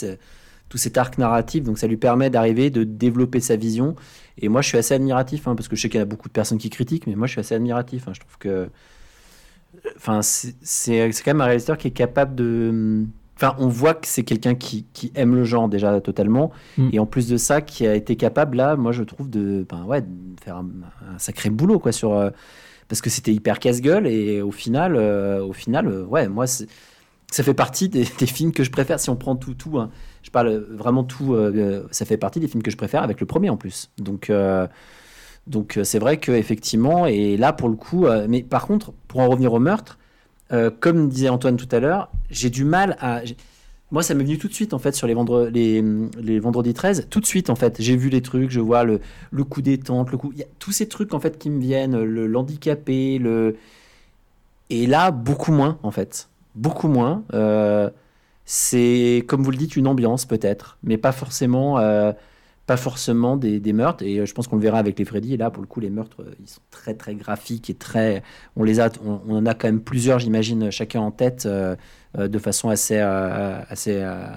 [0.70, 3.96] tout cet arc narratif, donc ça lui permet d'arriver, de développer sa vision.
[4.38, 6.28] Et moi, je suis assez admiratif, hein, parce que je sais qu'il y a beaucoup
[6.28, 8.08] de personnes qui critiquent, mais moi, je suis assez admiratif.
[8.08, 8.12] Hein.
[8.14, 8.70] je trouve que,
[9.96, 13.06] enfin, c'est quand même un réalisateur qui est capable de
[13.38, 16.90] Enfin, on voit que c'est quelqu'un qui, aime le genre déjà totalement, mm.
[16.92, 19.84] et en plus de ça, qui a été capable là, moi je trouve de, ben
[19.84, 20.08] ouais, de
[20.44, 22.32] faire un, sacré boulot quoi sur, euh,
[22.88, 27.44] parce que c'était hyper casse-gueule et au final, euh, au final, euh, ouais, moi ça
[27.44, 29.00] fait partie des, films que je préfère.
[29.00, 29.92] Si on prend tout, tout, hein,
[30.24, 31.38] je parle vraiment tout,
[31.92, 33.92] ça fait partie des films que je préfère avec le premier en plus.
[34.00, 34.32] Donc
[35.48, 39.30] donc c'est vrai que effectivement, et là pour le coup, mais par contre, pour en
[39.30, 39.98] revenir au meurtre
[40.54, 43.22] euh, comme disait Antoine tout à l'heure, j'ai du mal à.
[43.92, 45.48] Moi, ça m'est venu tout de suite, en fait, sur les, vendre...
[45.48, 47.08] les, vendredis 13.
[47.10, 49.00] Tout de suite, en fait, j'ai vu les trucs, je vois le,
[49.46, 50.32] coup des tentes, le coup.
[50.34, 53.56] Il y a tous ces trucs, en fait, qui me viennent, le l'handicapé, le.
[54.70, 56.30] Et là, beaucoup moins, en fait.
[56.56, 57.24] Beaucoup moins.
[57.34, 57.90] Euh,
[58.46, 61.80] c'est, comme vous le dites, une ambiance, peut-être, mais pas forcément.
[61.80, 62.12] euh,
[62.68, 65.34] pas forcément des, des meurtres et euh, je pense qu'on le verra avec les Freddy
[65.34, 68.22] et là pour le coup les meurtres euh, ils sont très très graphiques et très
[68.56, 71.76] on les a on, on en a quand même plusieurs j'imagine chacun en tête euh,
[72.16, 74.28] de façon assez euh, assez euh,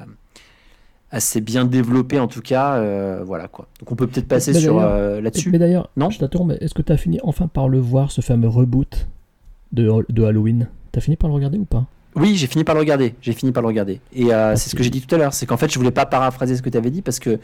[1.11, 2.81] assez bien développée en tout cas
[3.24, 6.09] voilà quoi donc on peut peut-être passer Mais sur là-dessus Mais d'ailleurs, Non?
[6.11, 9.09] je t'attends, mais est-ce que tu as fini enfin par le voir, ce fameux reboot
[9.73, 10.69] de, de Halloween?
[10.93, 11.85] T'as fini par le regarder ou pas?
[12.16, 13.15] Oui, j'ai fini par le regarder.
[13.20, 14.01] J'ai fini par le regarder.
[14.12, 15.32] Et euh, c'est ce que j'ai dit tout à l'heure.
[15.32, 17.39] C'est qu'en fait, je voulais pas paraphraser ce que tu avais dit parce que.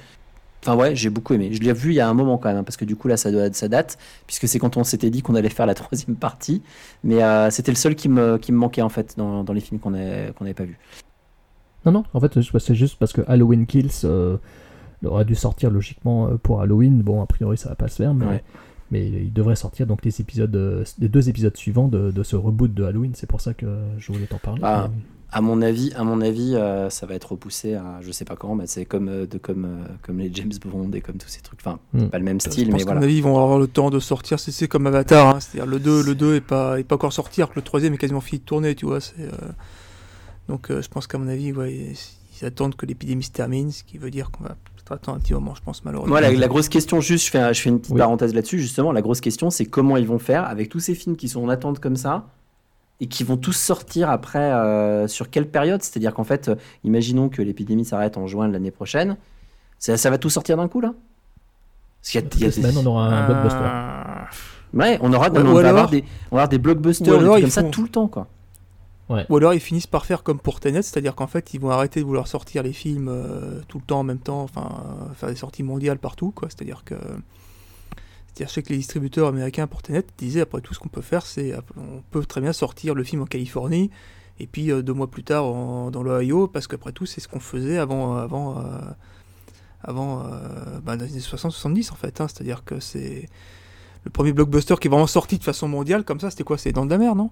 [0.66, 1.50] Enfin, ouais, j'ai beaucoup aimé.
[1.52, 3.06] Je l'ai vu il y a un moment quand même, hein, parce que du coup,
[3.08, 5.74] là, ça, doit, ça date, puisque c'est quand on s'était dit qu'on allait faire la
[5.82, 6.62] troisième partie.
[7.04, 9.60] Mais euh, c'était le seul qui me, qui me manquait, en fait, dans, dans les
[9.60, 10.78] films qu'on n'avait pas vus.
[11.84, 14.38] Non, non, en fait, c'est juste parce que Halloween Kills euh,
[15.04, 17.00] aurait dû sortir logiquement euh, pour Halloween.
[17.02, 18.44] Bon, a priori, ça va pas se faire, mais, Ouais.
[18.90, 22.34] mais il devrait sortir donc les épisodes, euh, les deux épisodes suivants de, de ce
[22.34, 23.12] reboot de Halloween.
[23.14, 23.66] C'est pour ça que
[23.98, 24.60] je voulais t'en parler.
[24.64, 24.88] Ah.
[24.90, 25.00] mais-
[25.36, 28.36] À mon avis, à mon avis euh, ça va être repoussé à je sais pas
[28.36, 31.28] quand, mais c'est comme, euh, de, comme, euh, comme les James Bond et comme tous
[31.28, 31.60] ces trucs.
[31.60, 32.06] Enfin, Hmm.
[32.06, 33.04] pas le même Je style, pense mais qu'à mon voilà.
[33.06, 34.40] avis, ils vont avoir le temps de sortir.
[34.40, 35.40] C'est- C'est comme Avatar, hein.
[35.40, 37.92] c'est-à-dire le 2, le 2 est pas, est pas encore sorti, alors que le troisième
[37.92, 39.00] est quasiment fini de tourner, tu vois.
[39.02, 39.30] c'est, euh,
[40.48, 41.74] Donc euh, je pense qu'à mon avis, ouais,
[42.40, 45.20] ils, attendent que l'épidémie se termine, ce qui veut dire qu'on va peut-être attendre un
[45.20, 46.12] petit moment, je pense, malheureusement.
[46.12, 47.98] Moi, la, la grosse question, juste, je fais, un- je fais une petite Oui.
[47.98, 48.92] parenthèse là-dessus, justement.
[48.92, 51.48] La grosse question, c'est comment ils vont faire avec tous ces films qui sont en
[51.50, 52.26] attente comme ça
[53.00, 55.82] et qui vont tous sortir après euh, sur quelle période?
[55.82, 56.54] C'est-à-dire qu'en fait, euh,
[56.84, 59.16] imaginons que l'épidémie s'arrête en juin de l'année prochaine.
[59.78, 60.94] Ça, ça va tout sortir d'un coup, là?
[62.00, 63.60] Parce qu'il y a- y des- on aura un blockbuster.
[63.62, 64.24] Euh,
[64.72, 67.18] Ouais, on aura, Ouais, on ou va avoir des, on va avoir des blockbusters, ou
[67.18, 68.26] des alors ils comme ça font- tout le temps, quoi.
[69.30, 72.00] Ou alors ils finissent par faire comme pour Tenet, c'est-à-dire qu'en fait ils vont arrêter
[72.00, 74.68] de vouloir sortir les films euh, tout le temps en même temps, enfin
[75.10, 76.48] euh, faire des sorties mondiales partout, quoi.
[76.50, 76.96] C'est-à-dire que,
[78.36, 81.00] c'est-à-dire je sais que les distributeurs américains pour Tenet disaient après tout ce qu'on peut
[81.00, 83.90] faire, c'est on peut très bien sortir le film en Californie
[84.38, 87.28] et puis euh, deux mois plus tard en- dans l'Ohio, parce qu'après tout c'est ce
[87.28, 88.62] qu'on faisait avant, avant, euh,
[89.82, 92.20] avant, euh, bah, dans les années 60-70 en fait.
[92.20, 92.26] hein.
[92.28, 93.28] c'est-à-dire que c'est
[94.04, 96.58] le premier blockbuster qui est vraiment sorti de façon mondiale comme ça, c'était quoi?
[96.58, 97.30] C'est Dents de la mer, non?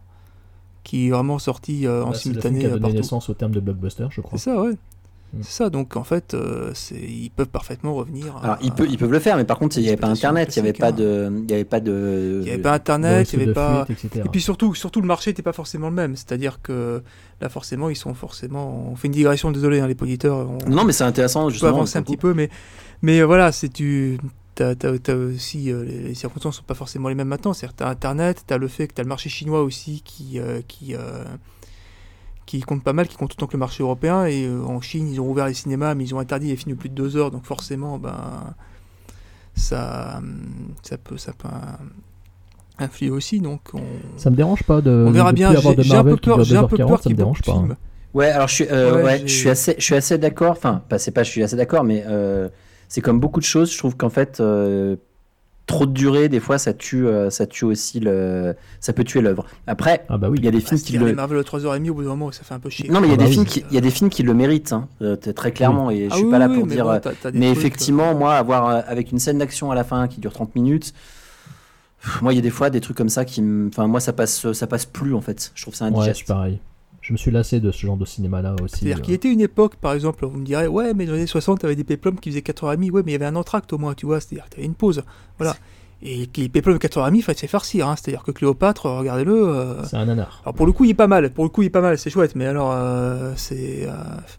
[0.82, 2.96] Qui est vraiment sorti en Bah, c'est simultané qui a donné partout.
[2.96, 4.38] naissance au terme de blockbuster, je crois.
[4.38, 4.76] C'est ça, ouais.
[5.38, 5.42] Mm.
[5.42, 8.36] C'est ça, donc en fait, euh, ils peuvent parfaitement revenir.
[8.36, 10.08] à- Alors, ils, peuvent, ils peuvent le faire, mais par contre, il n'y avait pas
[10.08, 11.30] Internet, il n'y avait pas de.
[11.44, 12.38] Il y avait pas de.
[12.40, 13.84] Il n'y avait pas Internet, il n'y avait pas.
[13.86, 14.24] fuite, etc.
[14.26, 16.16] Et puis surtout, surtout le marché n'était pas forcément le même.
[16.16, 17.02] C'est-à-dire que
[17.40, 18.88] là, forcément, ils sont forcément.
[18.90, 20.48] On fait une digression, désolé, hein, les auditeurs.
[20.48, 20.70] On...
[20.70, 21.72] Non, mais c'est intéressant, on peut justement.
[21.72, 22.50] avancer un petit peu, mais,
[23.02, 24.18] mais euh, voilà, c'est tu.
[24.56, 24.74] T'as,
[25.14, 27.52] aussi euh, les, les circonstances sont pas forcément les mêmes maintenant.
[27.52, 30.94] C'est-à-dire t'as Internet, t'as le fait que t'as le marché chinois aussi qui euh, qui
[30.94, 31.24] euh,
[32.46, 34.26] qui compte pas mal, qui compte autant que le marché européen.
[34.26, 36.74] Et euh, en Chine, ils ont ouvert les cinémas, mais ils ont interdit les films
[36.74, 37.30] de plus de deux heures.
[37.30, 38.54] Donc forcément, ben
[39.54, 40.20] ça
[40.82, 41.48] ça peut ça peut
[42.78, 43.40] influer aussi.
[43.40, 43.80] Donc on,
[44.16, 45.04] Ça me dérange pas de.
[45.06, 45.52] on verra de bien.
[45.54, 46.42] J'ai un peu peur.
[46.44, 47.52] J'ai un peu 2h40, peur ça qu'il dérange pas.
[47.52, 47.58] hein.
[47.60, 47.76] films.
[48.14, 50.52] Ouais, alors je suis, euh, Ouais, ouais, j'ai- je suis assez, je suis assez d'accord.
[50.52, 52.48] Enfin, pas, c'est pas, je suis assez d'accord, mais euh,
[52.88, 53.72] c'est comme beaucoup de choses.
[53.72, 54.96] Je trouve qu'en fait, euh,
[55.66, 59.20] trop de durée, des fois, ça tue, euh, ça tue aussi le, ça peut tuer
[59.22, 59.46] l'œuvre.
[59.66, 60.36] Après, Ah bah oui.
[60.38, 62.32] il y a des Ah, films qui le, les Marvel 3h30 au bout d'un moment,
[62.32, 62.88] ça fait un peu chier.
[62.90, 63.32] non, mais il y a Ah bah des oui.
[63.34, 65.90] films qui, il y a des films qui le méritent, hein, euh, très clairement.
[65.90, 66.84] Et je Ah suis oui, pas là oui, pour mais dire.
[66.84, 69.70] bon, euh, t'as- t'as des mais trucs, effectivement, euh, moi, avoir avec une scène d'action
[69.70, 70.92] à la fin qui dure 30 minutes.
[72.02, 73.42] pff, Moi, il y a des fois des trucs comme ça qui.
[73.68, 75.50] Enfin, moi, ça passe, ça passe plus en fait.
[75.54, 76.16] Je trouve ça Ouais, je indigeste.
[76.18, 76.60] suis pareil.
[77.04, 78.78] Je me suis lassé de ce genre de cinéma-là aussi.
[78.78, 79.00] C'est-à-dire euh.
[79.02, 81.26] qu'il y était une époque, par exemple, vous me direz, ouais, mais dans les années
[81.26, 83.78] 60, t'avais des péplums qui faisaient 4h30, ouais, mais il y avait un entracte au
[83.78, 85.02] moins, tu vois, c'est-à-dire que t'avais une pause.
[85.36, 85.54] Voilà.
[86.06, 89.32] Et les péplums de 4h30, il fallait se farcir, hein, c'est-à-dire que Cléopâtre, regardez-le.
[89.48, 90.42] euh, C'est un nanar.
[90.44, 91.96] Alors pour le coup, il est pas mal, pour le coup, il est pas mal,
[91.96, 93.86] c'est chouette, mais alors, euh, c'est.
[93.88, 93.92] euh,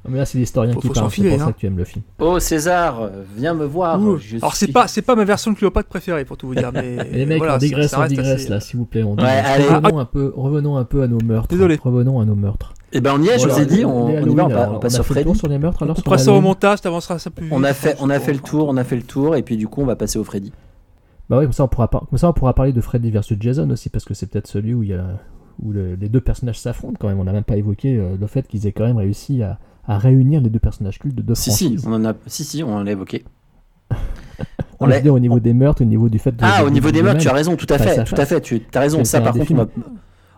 [0.08, 0.96] Mais là, c'est l'historien qui faut parle.
[0.96, 1.52] C'est s'enfiler, pour ça hein.
[1.54, 2.04] que tu aimes le film.
[2.20, 4.00] Oh César, euh, viens me voir.
[4.20, 6.54] je Alors c'est suis- pas, c'est pas ma version de Cléopâtre préférée, pour tout vous
[6.54, 6.98] dire, mais.
[7.12, 9.02] Les mecs, voilà, on digresse, ça on reste digresse assez- là, s'il vous plaît.
[9.02, 9.66] On Ouais, allez.
[9.68, 11.48] Revenons, un peu, revenons un peu à nos meurtres.
[11.50, 11.80] Désolé.
[11.84, 12.74] Revenons à nos meurtres.
[12.94, 14.94] Eh ben on y est, je vous ai dit, on, on y va, on, passe
[14.94, 15.24] a sur fait le Freddy.
[15.26, 17.54] tour sur les meurtres alors On ça au montage, t'avanceras ça plus vite.
[17.54, 19.58] On a fait, on a fait le tour, on a fait le tour, et puis
[19.58, 20.54] du coup on va passer au Freddy.
[21.30, 23.38] Bah oui, comme ça, on pourra par- comme ça on pourra parler de Freddy versus
[23.40, 25.06] Jason aussi, parce que c'est peut-être celui où, il y a...
[25.62, 27.20] où le- les deux personnages s'affrontent quand même.
[27.20, 29.58] On n'a même pas évoqué euh, le fait qu'ils aient quand même réussi à,
[29.88, 32.64] à réunir les deux personnages cultes de deux Si si, on en a, si si,
[32.64, 33.24] on en a évoqué.
[34.80, 36.38] On l'a dit au niveau des meurtres, au niveau du fait de.
[36.42, 38.26] Ah, au niveau de- des de meurtres, tu as raison, tout à fait, tout à
[38.26, 38.42] fait.
[38.42, 39.04] Tu as raison.
[39.06, 39.84] Ça, par des contre, on va, films-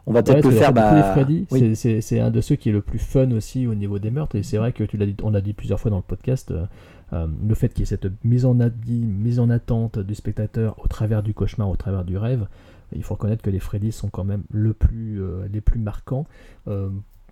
[0.06, 0.74] on va Ouais, peut-être c'est le faire.
[0.74, 1.76] Bah, Freddy, oui.
[1.76, 4.36] c'est un de ceux qui est le plus fun aussi au niveau des meurtres.
[4.36, 6.52] Et c'est vrai que tu l'as dit, on l'a dit plusieurs fois dans le podcast,
[6.52, 6.66] euh,
[7.14, 8.56] euh, le fait qu'il y ait cette mise en,
[8.88, 12.48] mise en attente du spectateur au travers du cauchemar, au travers du rêve.
[12.96, 15.22] il faut reconnaître que les Freddy sont quand même le plus,
[15.52, 16.26] les plus marquants.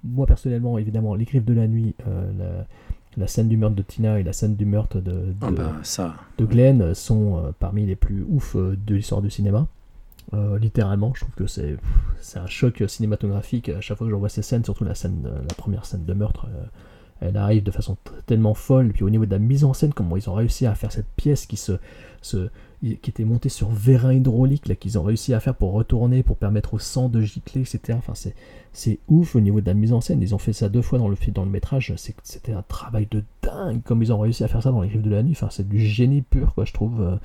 [0.04, 2.66] moi personnellement, évidemment, Les Griffes de la Nuit, la,
[3.18, 5.72] la scène du meurtre de Tina et la scène du meurtre de, de, Ah bah,
[5.84, 6.16] ça.
[6.38, 9.68] de Glenn sont euh, parmi les plus ouf euh, de l'histoire du cinéma.
[10.34, 11.78] Euh, littéralement, je trouve que c'est
[12.20, 15.24] c'est un choc cinématographique à chaque fois que je vois ces scènes, surtout la scène,
[15.48, 16.48] la première scène de meurtre.
[16.50, 16.64] euh,
[17.22, 20.18] elle arrive de façon tellement folle, puis au niveau de la mise en scène, comment
[20.18, 21.74] ils ont réussi à faire cette pièce qui se,
[22.22, 22.50] se
[22.82, 26.36] qui était montée sur vérin hydraulique, là qu'ils ont réussi à faire pour retourner, pour
[26.38, 27.80] permettre au sang de gicler, etc.
[27.98, 28.36] Enfin, c'est
[28.74, 30.22] c'est ouf au niveau de la mise en scène.
[30.22, 31.94] Ils ont fait ça deux fois dans le, dans le métrage.
[31.96, 34.90] C'est- C'était un travail de dingue comme ils ont réussi à faire ça dans les
[34.90, 35.32] griffes de la nuit.
[35.32, 37.02] Enfin, c'est du génie pur, quoi, je trouve.
[37.02, 37.16] euh,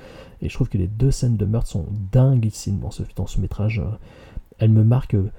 [0.41, 3.27] Et je trouve que les deux scènes de meurtre sont dingues ici dans ce, dans
[3.27, 3.79] ce métrage.
[3.79, 3.91] euh.
[4.59, 5.29] Elles me marquent, euh,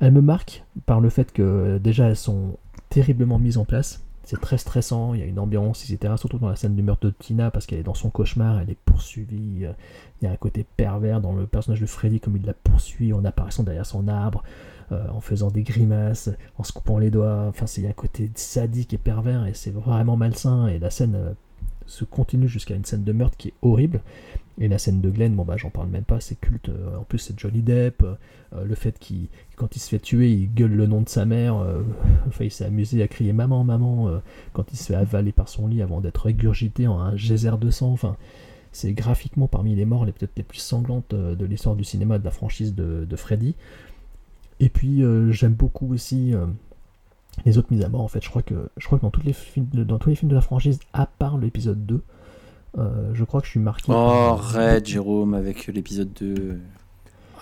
[0.00, 2.56] elles me marquent par le fait que déjà elles sont
[2.90, 4.02] terriblement mises en place.
[4.24, 6.14] C'est très stressant, il y a une ambiance, etc.
[6.16, 8.70] Surtout dans la scène du meurtre de Tina, parce qu'elle est dans son cauchemar, elle
[8.70, 9.64] est poursuivie.
[9.64, 9.72] euh,
[10.20, 13.12] Il y a un côté pervers dans le personnage de Freddy, comme il la poursuit
[13.12, 14.44] en apparaissant derrière son arbre,
[14.92, 17.46] euh, en faisant des grimaces, en se coupant les doigts.
[17.48, 20.68] Enfin, c'est un côté sadique et pervers, et c'est vraiment malsain.
[20.68, 21.32] Et la scène euh,
[21.86, 24.00] se continue jusqu'à une scène de meurtre qui est horrible.
[24.60, 26.68] Et la scène de Glenn, bon bah j'en parle même pas, c'est culte.
[26.68, 28.02] Euh, En plus c'est Johnny Depp.
[28.02, 31.24] Euh, le fait qu'il, quand il se fait tuer, il gueule le nom de sa
[31.24, 31.56] mère.
[31.56, 31.82] euh,
[32.28, 34.18] enfin, il s'est amusé à crier maman, maman euh,
[34.52, 37.70] quand il se fait avaler par son lit avant d'être régurgité en un geyser de
[37.70, 37.90] sang.
[37.90, 38.16] Enfin,
[38.72, 42.18] c'est graphiquement parmi les morts les peut-être les plus sanglantes euh, de l'histoire du cinéma
[42.18, 43.54] de la franchise de, Freddy.
[44.60, 46.46] Et puis euh, j'aime beaucoup aussi euh,
[47.44, 48.02] les autres mises à mort.
[48.02, 50.30] En fait, je crois que je crois dans toutes les films, dans tous les films
[50.30, 52.02] de la franchise, à part l'épisode 2,
[52.78, 53.84] euh, je crois que je suis marqué.
[53.88, 56.58] Oh, par- arrête, Jérôme, avec l'épisode 2.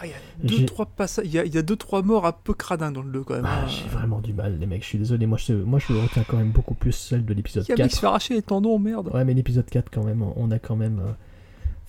[0.00, 1.74] Ah, il y a deux, J'ai- trois passages, il y a, il y a deux,
[1.74, 3.44] trois morts un peu cradins dans le 2 quand même.
[3.46, 3.68] Ah, hein.
[3.68, 4.82] j'ai vraiment du mal, les mecs.
[4.82, 5.26] Je suis désolé.
[5.26, 7.74] Moi, je, moi, je retiens quand même beaucoup plus celle de l'épisode Il y a
[7.74, 8.00] un mec qui se 4.
[8.02, 9.10] fait arracher les tendons, merde.
[9.12, 11.00] Ouais, mais l'épisode 4, quand même, on a quand même.
[11.00, 11.12] euh,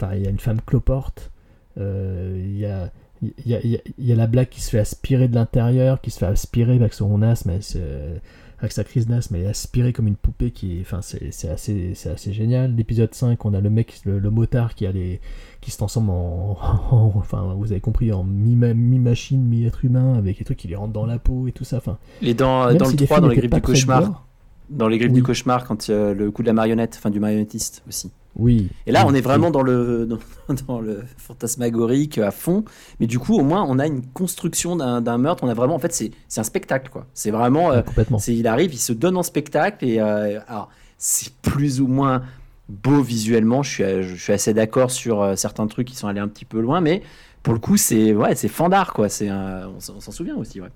[0.02, 1.30] Enfin, il y a une femme cloporte.
[1.78, 2.90] euh, Il y, a,
[3.22, 5.28] il, y a, il y a- il y a la blague qui se fait aspirer
[5.28, 8.18] de l'intérieur, qui se fait aspirer avec son asthme, elle se-
[8.60, 10.52] avec sa crise d'asthme, elle est aspirée comme une poupée.
[10.52, 12.76] qui est- Enfin, c'est c'est assez, c'est assez génial.
[12.76, 15.22] L'épisode 5, on a le mec, le, le motard qui, a les,
[15.62, 16.58] qui se transforme en,
[16.92, 20.76] en- Enfin, vous avez compris, en mi-ma- mi-machine, mi-être humain, avec les trucs qui lui
[20.76, 21.78] rentrent dans la peau et tout ça.
[21.78, 24.26] Enfin, Et dans, Même dans si le les 3, films dans les griffes du cauchemar.
[24.70, 25.16] Dans les griffes Oui.
[25.20, 28.12] du cauchemar, quand il y a le coup de la marionnette, enfin du marionnettiste aussi.
[28.40, 28.70] Oui.
[28.86, 30.06] Et là, on est vraiment dans le,
[30.48, 32.64] dans, dans le fantasmagorique à fond.
[33.00, 35.44] Mais du coup, au moins, on a une construction d'un meurtre.
[35.44, 37.06] On a vraiment, en fait, c'est un spectacle, quoi.
[37.14, 37.72] C'est vraiment.
[37.72, 38.18] euh, complètement.
[38.28, 39.86] il arrive, il se donne en spectacle.
[39.86, 42.24] Et euh, alors, c'est plus ou moins
[42.70, 43.62] beau visuellement.
[43.62, 46.46] Je suis, je suis assez d'accord sur euh, certains trucs qui sont allés un petit
[46.46, 46.80] peu loin.
[46.80, 47.02] Mais
[47.44, 49.10] pour le coup, c'est ouais, c'est fandard, quoi.
[49.10, 50.70] C'est on s'en on s'en souvient aussi, ouais.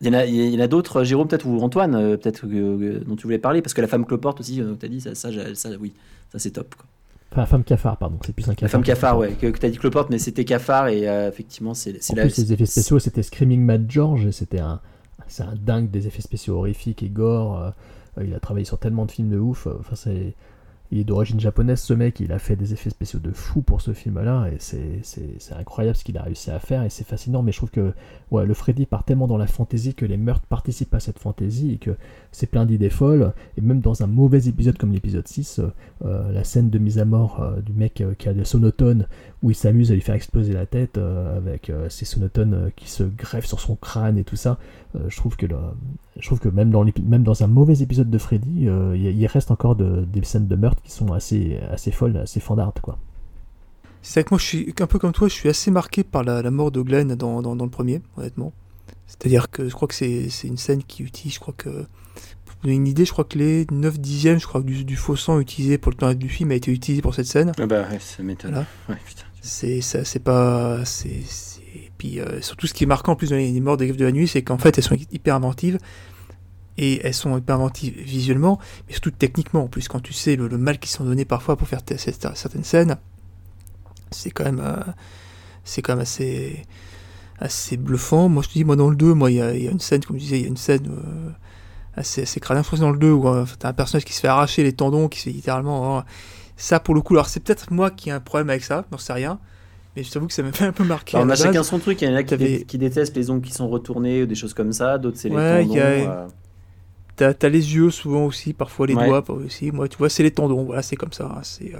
[0.00, 3.16] Il y en a, il y en a d'autres, Jérôme, peut-être, ou Antoine, peut-être, dont
[3.16, 5.28] tu voulais parler, parce que la femme cloporte aussi, tu as dit, ça, ça,
[5.80, 5.92] oui,
[6.30, 6.76] ça c'est top.
[6.76, 6.86] Quoi.
[7.30, 8.18] Enfin, femme cafard, pardon.
[8.24, 8.62] C'est plus un cafard.
[8.62, 11.28] La femme cafard, ouais, que, que tu as dit cloporte, mais c'était cafard, et euh,
[11.28, 12.22] effectivement, c'est c'est En la.
[12.22, 14.80] plus, les effets spéciaux, c'était Screaming Mad George, et c'était un,
[15.26, 17.60] c'est un dingue des effets spéciaux horrifiques et gore.
[18.18, 19.66] euh, il a travaillé sur tellement de films de ouf.
[19.66, 20.34] euh, Enfin, c'est,
[20.90, 22.18] il est d'origine japonaise, ce mec.
[22.18, 25.52] Il a fait des effets spéciaux de fou pour ce film-là, et c'est, c'est, c'est
[25.54, 27.42] incroyable ce qu'il a réussi à faire, et c'est fascinant.
[27.42, 27.92] Mais je trouve que,
[28.30, 31.72] ouais, le Freddy part tellement dans la fantaisie que les meurtres participent à cette fantaisie,
[31.72, 31.96] et que
[32.32, 33.32] c'est plein d'idées folles.
[33.56, 35.72] Et même dans un mauvais épisode comme l'épisode 6, euh,
[36.04, 39.06] euh, la scène de mise à mort euh, du mec qui a des sonotones
[39.42, 43.46] où il s'amuse à lui faire exploser la tête avec ces sonotones qui se greffent
[43.46, 44.58] sur son crâne et tout ça.
[45.06, 45.46] Je trouve que
[46.18, 49.76] je trouve que même dans même dans un mauvais épisode de Freddy, il reste encore
[49.76, 52.98] de- des scènes de meurtre qui sont assez assez folles, assez fandardes quoi.
[54.08, 56.24] C'est vrai que moi, je suis un peu comme toi, je suis assez marqué par
[56.24, 58.54] la, la mort de Glenn dans, dans, dans le premier, honnêtement.
[59.06, 61.68] C'est-à-dire que je crois que c'est une scène qui utilise, je crois que.
[61.68, 64.96] Pour vous donner une idée, je crois que les 9 dixièmes, je crois du, du
[64.96, 67.52] faux sang utilisé pour le tournage du film a été utilisé pour cette scène.
[67.58, 68.52] Ah bah ouais, ça m'étonne.
[68.52, 68.66] Voilà.
[68.88, 69.24] Ouais, putain.
[69.42, 70.86] C'est ça, c'est pas.
[70.86, 71.20] C'est.
[71.98, 74.06] Puis euh, surtout, ce qui est marquant en plus dans les, morts des griffes de
[74.06, 75.78] la nuit, c'est qu'en fait, elles sont hyper inventives.
[76.78, 79.64] Et elles sont hyper inventives visuellement, mais surtout techniquement.
[79.64, 82.64] En plus, quand tu sais le, le mal qu'ils sont donnés parfois pour faire certaines
[82.64, 82.96] scènes,
[84.10, 84.60] c'est quand même.
[84.64, 84.76] euh,
[85.64, 86.62] c'est quand même assez.
[87.40, 88.28] assez bluffant.
[88.28, 89.70] Moi, je te dis, moi, dans le 2, moi, il y a, il y a
[89.70, 90.88] une scène, comme je disais, il y a une scène.
[90.90, 91.30] euh,
[91.96, 94.62] assez, assez que dans le 2 où euh, t'as un personnage qui se fait arracher
[94.62, 95.98] les tendons, qui se fait littéralement.
[95.98, 96.04] hein,
[96.56, 98.98] ça, pour le coup, alors c'est peut-être moi qui ai un problème avec ça, j'en
[98.98, 99.38] sais rien.
[99.96, 101.16] Mais je t'avoue que ça m'a fait un peu marquer.
[101.16, 101.66] Alors, on a la chacun base.
[101.68, 102.00] son truc.
[102.02, 104.26] Il y en a qui, T'avais- dé- qui détestent les ongles qui sont retournés ou
[104.26, 104.96] des choses comme ça.
[104.98, 105.80] D'autres, c'est les Ouais, il tendons.
[105.80, 106.26] a- euh,
[107.16, 109.06] T'as t'as les yeux souvent aussi, parfois les Ouais.
[109.08, 109.72] doigts aussi.
[109.72, 110.62] Moi, tu vois, c'est les tendons.
[110.64, 111.26] Voilà, c'est comme ça.
[111.36, 111.74] hein, C'est.
[111.74, 111.78] euh,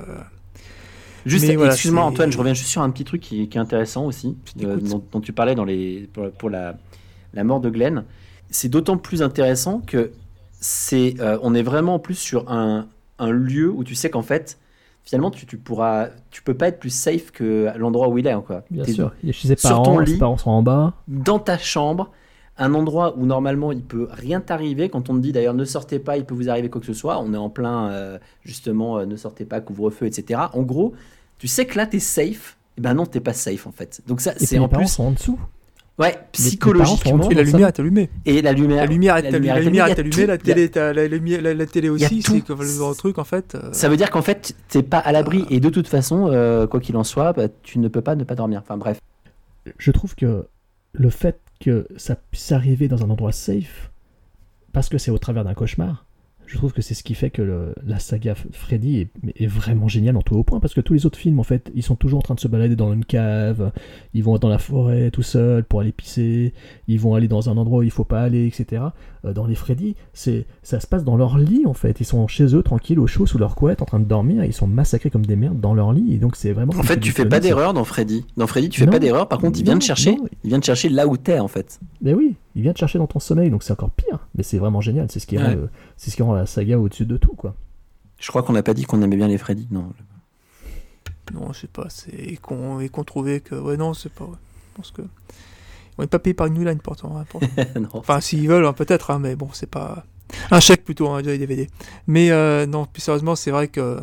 [1.28, 4.06] Juste, voilà, excuse-moi Antoine, je reviens juste sur un petit truc qui, qui est intéressant
[4.06, 6.76] aussi, euh, dont, dont tu parlais dans les, pour, pour la,
[7.34, 8.04] la mort de Glenn.
[8.50, 10.10] C'est d'autant plus intéressant que
[10.60, 12.86] c'est, euh, on est vraiment en plus sur un,
[13.18, 14.58] un lieu où tu sais qu'en fait,
[15.04, 18.34] finalement, tu, tu pourras, tu peux pas être plus safe que l'endroit où il est,
[18.46, 18.64] quoi.
[18.70, 20.18] Bien sûr, il est chez ses sur parents, ton ses lit.
[20.18, 20.94] parents sont en bas.
[21.08, 22.10] Dans ta chambre,
[22.58, 24.88] un endroit où normalement il peut rien t'arriver.
[24.88, 26.92] Quand on te dit d'ailleurs ne sortez pas, il peut vous arriver quoi que ce
[26.92, 27.18] soit.
[27.20, 30.40] On est en plein euh, justement euh, ne sortez pas, couvre-feu, etc.
[30.52, 30.92] En gros,
[31.38, 32.56] tu sais que là t'es safe.
[32.76, 34.00] Et ben non, t'es pas safe en fait.
[34.06, 35.38] Donc ça, c'est les en parents plus, sont en dessous.
[35.98, 36.42] ouais, les parents sont
[36.96, 37.24] psychologiquement.
[37.26, 38.10] en Et la lumière est allumée.
[38.24, 40.54] Et la lumière, La lumière est allumée, la lumière est allumée, la Il y a-
[40.54, 42.32] télé, la, lumière- la- la télé y a aussi, tout.
[42.34, 43.56] c'est comme le genre de truc en fait.
[43.56, 45.44] euh, Ça veut dire qu'en fait, t'es pas à l'abri.
[45.50, 48.22] Et de toute façon, euh, quoi qu'il en soit, bah, tu ne peux pas ne
[48.24, 48.60] pas dormir.
[48.62, 49.00] Enfin bref.
[49.78, 50.46] je trouve que
[50.92, 53.90] le fait que ça puisse arriver dans un endroit safe,
[54.72, 56.04] parce que c'est au travers d'un cauchemar,
[56.48, 60.22] je trouve que c'est ce qui fait que la saga Freddy est, vraiment géniale en
[60.22, 62.22] tout au point, parce que tous les autres films, en fait, ils sont toujours en
[62.22, 63.70] train de se balader dans une cave,
[64.14, 66.54] ils vont dans la forêt tout seuls pour aller pisser,
[66.86, 68.82] ils vont aller dans un endroit où il faut pas aller, etc.
[69.24, 72.00] Euh, dans les Freddy, c'est ça se passe dans leur lit, en fait.
[72.00, 74.52] Ils sont chez eux, tranquilles, au chaud, sous leur couette, en train de dormir, ils
[74.52, 76.72] sont massacrés comme des merdes dans leur lit, et donc c'est vraiment...
[76.76, 78.24] En fait, tu fais pas d'erreur dans Freddy.
[78.36, 78.92] Dans Freddy, tu fais Non.
[78.92, 79.28] pas d'erreur.
[79.28, 80.16] Par contre, il vient te chercher.
[80.16, 80.26] non.
[80.44, 81.80] Il vient te chercher là où t'es en fait.
[82.00, 84.26] Mais oui, il vient te chercher dans ton sommeil, donc c'est encore pire.
[84.36, 86.78] Mais c'est vraiment génial, c'est ce qui rend, le- c'est ce qui rend la saga
[86.78, 87.54] au-dessus de tout, quoi.
[88.20, 89.68] Je crois qu'on n'a pas dit qu'on aimait bien les Freddy.
[89.70, 89.92] Non.
[91.34, 94.28] Non, je sais pas, c'est et qu'on et qu'on trouvait que ouais non, c'est pas.
[94.30, 95.02] Je pense que
[95.98, 97.16] on n'est pas payé par New Line pourtant.
[97.18, 97.42] hein, pour-.
[97.94, 100.04] Enfin, s'ils veulent, hein, peut-être, hein, mais bon, c'est pas
[100.50, 101.68] un chèque plutôt, hein, déjà les DVD.
[102.06, 104.00] Mais euh, non, plus sérieusement, c'est vrai que euh,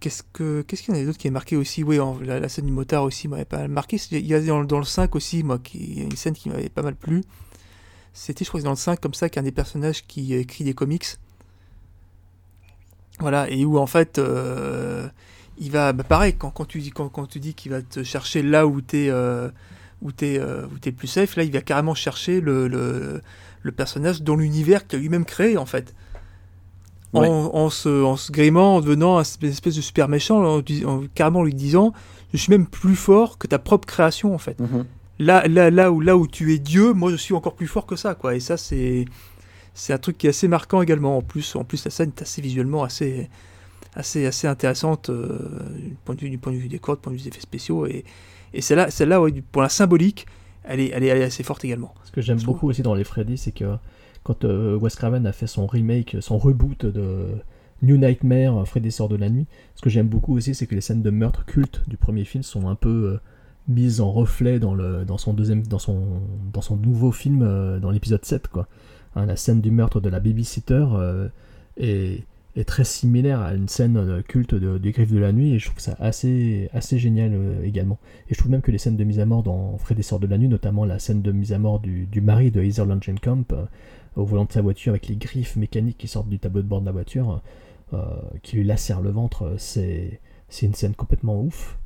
[0.00, 1.82] qu'est-ce que qu'est-ce qu'il y en a d'autre qui est marqué aussi?
[1.84, 3.98] Oui, en- la, la scène du motard aussi m'avait pas mal marqué.
[4.10, 6.16] Il y a dans, le- dans le 5 aussi, moi, qui il y a une
[6.16, 7.22] scène qui m'avait pas mal plu.
[8.12, 10.64] C'était, je crois, que dans le 5 comme ça, qu'un des personnages qui euh, écrit
[10.64, 11.06] des comics.
[13.20, 15.08] Voilà, et où en fait, euh,
[15.58, 18.02] il va, bah, pareil, quand, quand tu dis, quand, quand tu dis qu'il va te
[18.02, 19.48] chercher là où t'es, euh,
[20.02, 23.22] où t'es, euh, le plus safe, là, il va carrément chercher le, le,
[23.62, 25.94] le personnage dans l'univers qu'il a lui-même créé, en fait.
[27.12, 27.28] En, Ouais.
[27.28, 31.44] en se, en se grimant, en devenant un espèce de super méchant, en, en carrément
[31.44, 31.92] lui disant,
[32.34, 34.58] je suis même plus fort que ta propre création, en fait.
[34.60, 34.84] Mhm.
[35.18, 37.86] Là, là, là, où, là où tu es Dieu, moi je suis encore plus fort
[37.86, 38.34] que ça, quoi.
[38.34, 39.06] Et ça, c'est,
[39.72, 41.16] c'est un truc qui est assez marquant également.
[41.16, 43.30] En plus, en plus la scène est assez visuellement assez,
[43.94, 45.38] assez, assez intéressante euh,
[45.78, 47.28] du point de vue du point de vue des cordes, du point de vue des
[47.28, 47.86] effets spéciaux.
[47.86, 48.04] Et,
[48.52, 50.26] et celle-là, celle-là, ouais, du- pour la symbolique,
[50.64, 51.94] elle est, elle est, elle est assez forte également.
[52.04, 52.54] Ce que j'aime trouve.
[52.54, 53.76] beaucoup aussi dans les Freddy, c'est que
[54.24, 57.26] quand euh, Wes Craven a fait son remake, son reboot de
[57.82, 60.74] New Nightmare, euh, Freddy sort de la nuit, ce que j'aime beaucoup aussi, c'est que
[60.74, 63.20] les scènes de meurtre culte du premier film sont un peu euh,
[63.68, 66.20] mises en reflet dans, le, dans, son deuxième, dans, son,
[66.52, 68.48] dans son nouveau film, euh, dans l'épisode 7.
[68.48, 68.66] Quoi.
[69.14, 70.86] Hein, la scène du meurtre de la babysitter
[71.76, 72.24] est,
[72.56, 75.58] est très similaire à une scène euh, culte de, du Griffe de la nuit, et
[75.58, 77.98] je trouve ça assez, assez génial euh, également.
[78.28, 80.26] Et je trouve même que les scènes de mise à mort dans Freddy sort de
[80.26, 83.44] la nuit, notamment la scène de mise à mort du, du mari de Heather Langenkamp
[83.52, 83.66] euh,
[84.16, 86.80] au volant de sa voiture avec les griffes mécaniques qui sortent du tableau de bord
[86.80, 87.42] de la voiture,
[88.42, 90.20] qui lui lacèrent le ventre, c'est,
[90.62, 91.78] une scène complètement ouf,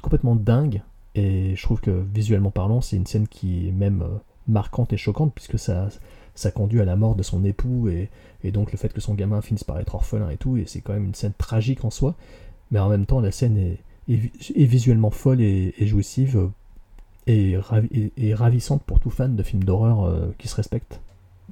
[0.00, 0.82] complètement dingue.
[1.16, 4.04] Et je trouve que visuellement parlant, c'est une scène qui est même
[4.46, 5.88] marquante et choquante puisque ça,
[6.36, 8.08] ça conduit à la mort de son époux et,
[8.52, 10.56] donc le fait que son gamin finisse par être orphelin et tout.
[10.56, 12.14] Et c'est quand même une scène tragique en soi.
[12.70, 16.48] Mais en même temps, la scène est, est, vi- est visuellement folle et, jouissive euh,
[17.26, 21.00] et, ravi- et- et ravissante pour tout fan de films d'horreur euh, qui se respecte.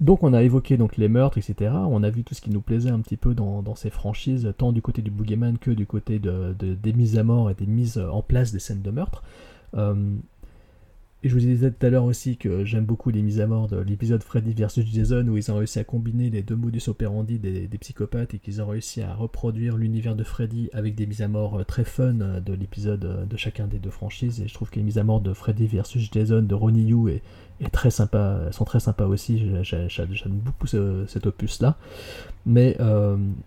[0.01, 1.73] Donc on a évoqué donc les meurtres, etc.
[1.89, 4.73] On a vu tout ce qui nous plaisait un petit peu dans, ces franchises, tant
[4.73, 7.66] du côté du Boogeyman que du côté de, de- des mises à mort et des
[7.66, 9.23] mises en place des scènes de meurtre.
[9.77, 9.94] Euh,
[11.25, 13.67] et je vous disais tout à l'heure aussi que j'aime beaucoup les mises à mort
[13.67, 17.39] de l'épisode Freddy vs Jason où ils ont réussi à combiner les deux modus operandi
[17.39, 21.29] des, psychopathes et qu'ils ont réussi à reproduire l'univers de Freddy avec des mises à
[21.29, 24.43] mort euh, très fun euh, de l'épisode euh, de chacun des deux franchises.
[24.43, 25.83] Et je trouve que les mises à mort de Freddy vs
[26.13, 27.23] Jason de Ronnie Yu est,
[27.73, 29.39] très sympa, sont très sympas aussi.
[29.63, 31.79] J'ai- j'ai- J'aime beaucoup ce- cet opus là.
[32.45, 32.77] Mais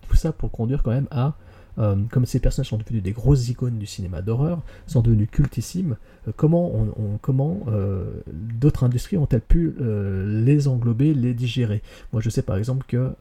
[0.10, 1.36] tout ça pour conduire quand même à
[1.80, 5.98] euh, comme ces personnages sont devenus des grosses icônes du cinéma d'horreur, sont devenus cultissimes,
[6.28, 9.76] euh, comment, on, comment euh, d'autres industries ont-elles pu
[10.26, 11.82] les englober, les digérer?
[12.14, 13.12] Moi je sais par exemple que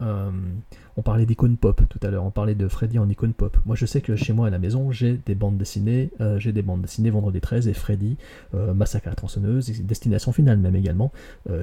[0.99, 3.57] on parlait d'icônes pop tout à l'heure, on parlait de Freddy en icône pop.
[3.67, 6.63] Moi je sais que chez moi à la maison j'ai des bandes dessinées, j'ai des
[6.63, 8.17] bandes dessinées Vendredi 13 et Freddy,
[8.53, 11.13] Massacre à la tronçonneuse, Destination Finale même également.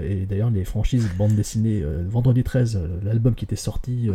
[0.03, 4.09] Et d'ailleurs les franchises bandes dessinées Vendredi 13, euh, l'album qui était sorti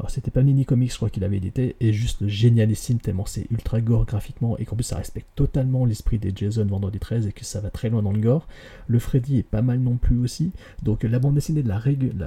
[0.00, 3.46] alors c'était pas Mini Comics, je crois qu'il avait édité, est juste génialissime tellement c'est
[3.50, 7.32] ultra gore graphiquement et qu'en plus ça respecte totalement l'esprit des Jason Vendredi 13 et
[7.32, 8.48] que ça va très loin dans le gore.
[8.86, 10.52] Le Freddy est pas mal non plus aussi,
[10.82, 11.82] donc la bande dessinée de la,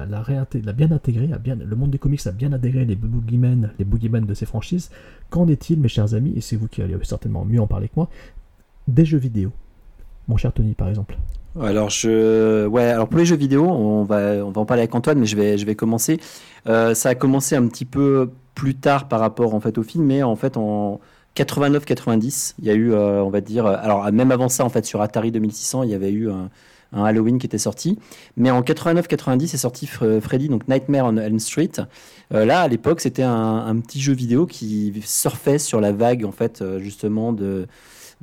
[0.06, 3.86] la, bien intégré, a bien, le monde des comics a bien intégré les boogeymen, les
[3.86, 4.91] boogeymen de ces franchises.
[5.32, 7.95] Qu'en est-il mes chers amis, et c'est vous qui allez certainement mieux en parler que
[7.95, 8.08] moi,
[8.88, 9.52] des jeux vidéo
[10.28, 11.18] Mon cher Tony par exemple.
[11.62, 14.95] Alors je, ouais, alors pour les jeux vidéo, on va, on va en parler avec
[14.95, 16.20] Antoine, mais je vais, je vais commencer.
[16.68, 20.06] Euh, ça a commencé un petit peu plus tard par rapport en fait au film,
[20.06, 21.00] mais en fait en
[21.36, 24.70] 89-90, il y a eu, euh, on va dire, euh, alors même avant ça en
[24.70, 26.50] fait sur Atari 2600, il y avait eu un,
[26.95, 27.98] Halloween qui était sorti,
[28.38, 31.72] mais en 89-90 est sorti Fre- Freddy donc Nightmare on Elm Street.
[32.30, 36.32] Là à l'époque c'était un, un petit jeu vidéo qui surfait sur la vague en
[36.32, 37.66] fait justement de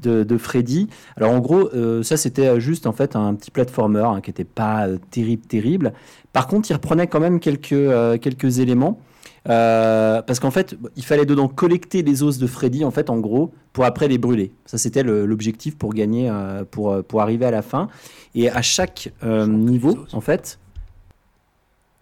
[0.01, 0.89] de, de Freddy.
[1.17, 4.31] Alors en gros, euh, ça c'était euh, juste en fait un petit platformer hein, qui
[4.31, 5.93] n'était pas euh, terrible, terrible.
[6.33, 9.01] Par contre, il reprenait quand même quelques, euh, quelques éléments.
[9.45, 13.53] Parce qu'en fait, il fallait dedans collecter les os de Freddy, en fait, en gros,
[13.73, 14.53] pour après les brûler.
[14.67, 16.31] Ça, c'était l'objectif pour gagner,
[16.71, 17.89] pour, pour arriver à la fin.
[18.35, 20.59] Et à chaque niveau, en fait,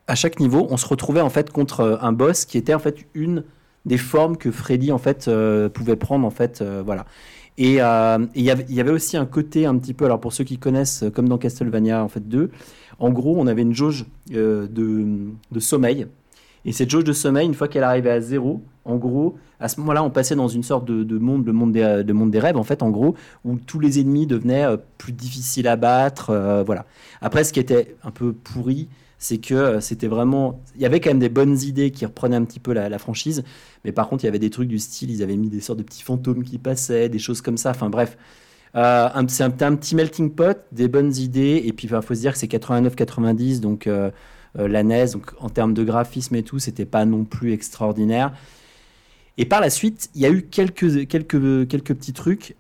[0.09, 3.07] à chaque niveau, on se retrouvait en fait contre un boss qui était en fait
[3.15, 3.45] une
[3.85, 7.07] des formes que Freddy en fait euh, pouvait prendre en fait, euh, voilà.
[7.59, 10.59] Et euh, il y avait- aussi un côté un petit peu, alors pour ceux qui
[10.59, 12.51] connaissent, euh, comme dans Castlevania en fait 2,
[13.01, 15.05] en gros, on avait une jauge euh, de,
[15.51, 16.07] de sommeil.
[16.65, 19.81] Et cette jauge de sommeil, une fois qu'elle arrivait à zéro, en gros, à ce
[19.81, 22.63] moment-là, on passait dans une sorte de, de monde, le monde des, des rêves, en
[22.65, 23.15] fait, en gros,
[23.45, 24.67] où tous les ennemis devenaient
[24.97, 26.63] plus difficiles à battre.
[26.65, 26.85] voilà.
[27.21, 28.89] Après, ce qui était un peu pourri,
[29.19, 30.63] c'est que euh, c'était vraiment.
[30.77, 32.99] Il y avait quand même des bonnes idées qui reprenaient un petit peu la, la
[32.99, 33.43] franchise,
[33.85, 35.79] mais par contre, il y avait des trucs du style, ils avaient mis des sortes
[35.79, 37.71] de petits fantômes qui passaient, des choses comme ça.
[37.71, 38.17] Enfin, bref.
[38.75, 42.21] Euh, c'est un, un petit melting pot, des bonnes idées, et puis il faut se
[42.21, 44.11] dire que c'est 89-90, donc euh,
[44.59, 48.33] euh, la NES, donc en termes de graphisme et tout, c'était pas non plus extraordinaire.
[49.37, 52.57] Et par la suite, il y a eu quelques, quelques, quelques petits trucs,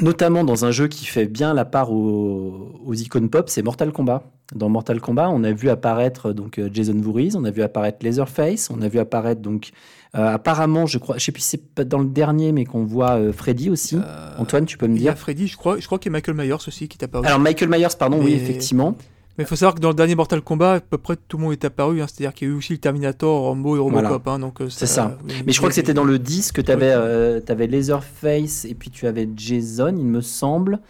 [0.00, 3.92] notamment dans un jeu qui fait bien la part aux, aux icônes pop, c'est Mortal
[3.92, 4.30] Kombat.
[4.54, 7.98] Dans Mortal Kombat, on a vu apparaître donc euh, Jason Voorhees, on a vu apparaître
[8.02, 9.70] Leatherface, on a vu apparaître donc
[10.16, 13.18] euh, apparemment, je crois, je sais plus si c'est dans le dernier, mais qu'on voit
[13.18, 13.98] euh, Freddy aussi.
[14.38, 15.18] Antoine, tu peux me Il y a dire?
[15.20, 17.26] Freddy, je crois, je crois qu'il y a Michael Myers aussi qui est apparu.
[17.26, 18.96] Alors Michael Myers, pardon, oui, effectivement.
[19.36, 21.42] Mais il faut savoir que dans le dernier Mortal Kombat, à peu près tout le
[21.44, 22.00] monde est apparu.
[22.00, 22.06] hein.
[22.08, 24.22] C'est-à-dire qu'il y a eu aussi le Terminator, Rambo et Robocop.
[24.24, 24.34] Voilà.
[24.36, 25.18] hein, donc, euh, C'est ça.
[25.28, 27.66] oui, Mais je crois que c'était dans le 10 que tu avais, Ouais.
[27.66, 30.80] Leatherface et puis tu avais Jason, il me semble.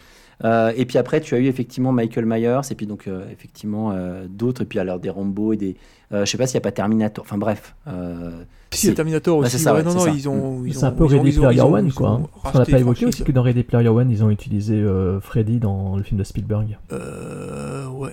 [0.45, 3.91] Euh, et puis après, tu as eu effectivement Michael Myers et puis donc euh, effectivement
[3.93, 4.63] euh, d'autres.
[4.63, 5.77] Et puis alors des Rambo et des.
[6.13, 7.25] euh, je sais pas s'il n'y a pas Terminator.
[7.25, 7.75] Enfin bref.
[7.89, 8.31] euh,
[8.71, 9.51] Si, il y a Terminator aussi.
[9.51, 10.11] c'est ça, ouais, non, non, ça.
[10.11, 10.63] ils ont.
[10.65, 12.11] ils C'est un peu Ready Player One, quoi.
[12.11, 12.51] hein.
[12.53, 15.59] Qu'on n'a pas évoqué aussi que dans Ready Player One, ils ont utilisé euh, Freddy
[15.59, 16.79] dans le film de Spielberg.
[16.93, 18.13] Euh, ouais.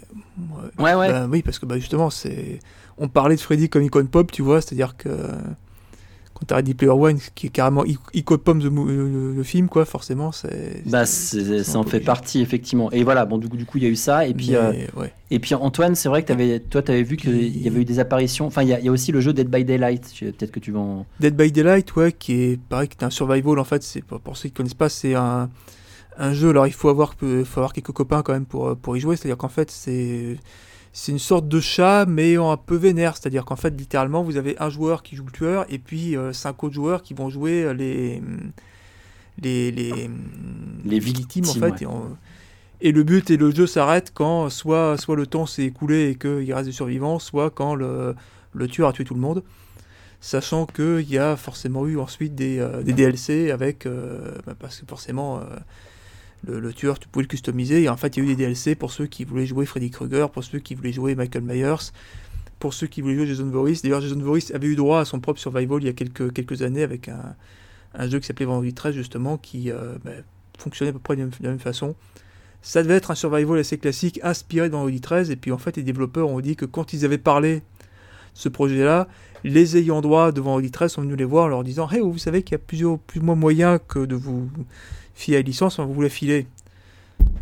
[0.79, 1.11] Ouais, ouais.
[1.11, 2.59] Bah oui, parce que bah, justement, c'est.
[2.97, 5.09] On parlait de Freddy comme icône pop, tu vois, c'est-à-dire que.
[6.47, 10.83] T'as Ready Player One, qui est carrément de mo- le, le film, quoi, forcément, c'est.
[10.85, 12.05] Bah, c'est- c'est- c'est ça en fait obligé.
[12.05, 12.91] partie effectivement.
[12.91, 14.27] Et voilà, bon du coup, du coup il y a eu ça.
[14.27, 15.13] Et puis, Mais, euh, ouais.
[15.31, 17.85] et puis Antoine, c'est vrai que avais, toi tu avais vu qu'il y avait eu
[17.85, 18.45] des apparitions.
[18.47, 20.13] Enfin, il y, a- il y a aussi le jeu Dead by Daylight.
[20.19, 21.05] Peut-être que tu vas en.
[21.19, 23.83] Dead by Daylight, ouais, qui est pareil, qui est un survival en fait.
[23.83, 25.49] C'est pour ceux qui connaissent pas, c'est un,
[26.17, 26.49] un jeu.
[26.49, 29.15] Alors il faut avoir, faut avoir quelques copains quand même pour pour y jouer.
[29.15, 30.37] C'est-à-dire qu'en fait c'est
[30.97, 33.17] c'est une sorte de chat mais un peu vénère.
[33.17, 36.31] C'est-à-dire qu'en fait littéralement vous avez un joueur qui joue le tueur et puis euh,
[36.31, 38.21] cinq autres joueurs qui vont jouer euh, les
[39.41, 40.09] les les,
[40.85, 41.59] Les victimes en fait.
[41.71, 41.77] ouais.
[41.81, 42.17] Et, on-
[42.81, 46.15] et le but et le jeu s'arrête quand soit soit le temps s'est écoulé et
[46.15, 48.15] qu'il reste des survivants, soit quand le
[48.53, 49.43] le tueur a tué tout le monde
[50.21, 54.79] sachant qu'il y a forcément eu ensuite des, euh, des DLC avec, euh, bah, parce
[54.79, 55.41] que forcément,
[56.45, 58.75] le, tueur, tu pouvais le customiser, et en fait, il y a eu des DLC
[58.75, 61.91] pour ceux qui voulaient jouer Freddy Krueger, pour ceux qui voulaient jouer Michael Myers,
[62.59, 63.81] pour ceux qui voulaient jouer Jason Voorhees.
[63.83, 66.83] D'ailleurs, Jason Voorhees avait eu droit à son propre survival il y a quelques, années
[66.83, 70.11] avec un, jeu qui s'appelait Vendredi 13, justement, qui euh, bah,
[70.57, 71.95] fonctionnait à peu près de la même, façon.
[72.61, 75.77] Ça devait être un survival assez classique, inspiré de Vendredi 13, et puis en fait,
[75.77, 77.61] les développeurs ont dit que quand ils avaient parlé de
[78.33, 79.07] ce projet-là,
[79.43, 82.17] les ayants droit de Vendredi 13 sont venus les voir en leur disant Hey, vous
[82.17, 84.49] savez qu'il y a plusieurs plus ou moins moyens que de vous
[85.15, 86.45] filer à licence, on la filer.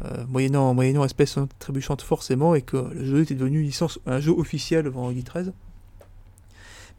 [0.06, 4.32] Euh, moyennant, moyennant espèce trébuchante forcément, et que le jeu était devenu licence, un jeu
[4.32, 5.52] officiel Vendredi 13.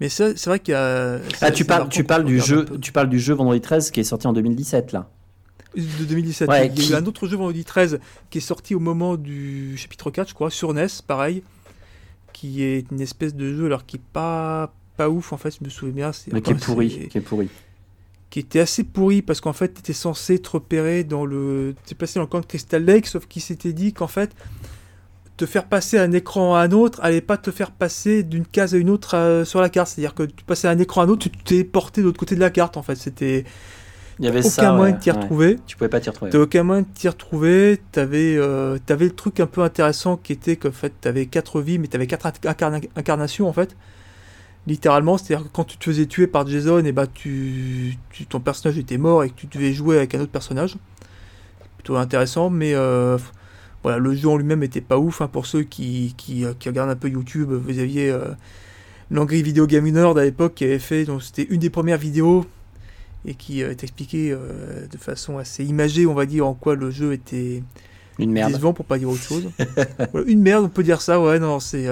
[0.00, 1.18] Mais ça, c'est vrai qu'il y a.
[1.40, 4.00] Ah, tu parles, par tu parles du jeu, tu parles du jeu Vendredi 13 qui
[4.00, 5.08] est sorti en 2017 là.
[5.76, 6.48] de 2017.
[6.48, 7.98] Ouais, il y a qui- eu un autre jeu vendredi 13
[8.30, 11.42] qui est sorti au moment du chapitre 4, je crois, sur NES, pareil,
[12.32, 15.64] qui est une espèce de jeu alors qui est pas pas ouf en fait, je
[15.64, 16.10] me souviens bien.
[16.32, 17.48] Mais qui est pourri, qui est pourri.
[18.34, 21.76] Qui était assez pourri parce qu'en fait, tu étais censé te repérer dans le.
[21.86, 24.32] Tu passé dans le camp de Crystal Lake, sauf qu'il s'était dit qu'en fait,
[25.36, 28.74] te faire passer un écran à un autre allait pas te faire passer d'une case
[28.74, 29.86] à une autre euh, sur la carte.
[29.86, 32.34] C'est-à-dire que tu passais un écran à un autre, tu t'es porté de l'autre côté
[32.34, 32.96] de la carte en fait.
[32.96, 33.44] C'était.
[34.18, 35.16] Il y avait aucun ça, moyen ouais, de t'y ouais.
[35.16, 35.58] retrouver.
[35.64, 36.32] Tu pouvais pas t'y retrouver.
[36.32, 37.78] T'as aucun moyen de t'y retrouver.
[37.92, 41.78] T'avais, euh, t'avais le truc un peu intéressant qui était qu'en fait, t'avais quatre vies,
[41.78, 43.76] mais t'avais quatre incarna- incarnations en fait.
[44.66, 48.40] Littéralement, c'est-à-dire que quand tu te faisais tuer par Jason, et bah tu, tu- ton
[48.40, 50.76] personnage était mort et que tu devais jouer avec un autre personnage.
[51.76, 53.18] Plutôt intéressant, mais euh,
[53.82, 55.20] voilà, le jeu en lui-même était pas ouf.
[55.20, 58.28] hein, pour ceux qui, qui, euh, qui regardent un peu YouTube, vous aviez euh,
[59.10, 62.46] l'Angry Video Game Nerd à l'époque qui avait fait, donc c'était une des premières vidéos
[63.26, 66.90] et qui euh, t'expliquait euh, de façon assez imagée, on va dire, en quoi le
[66.90, 67.62] jeu était
[68.18, 68.52] Une merde.
[68.52, 69.50] décevant pour pas dire autre chose.
[70.12, 71.86] Voilà, une merde, on peut dire ça, ouais, non, c'est.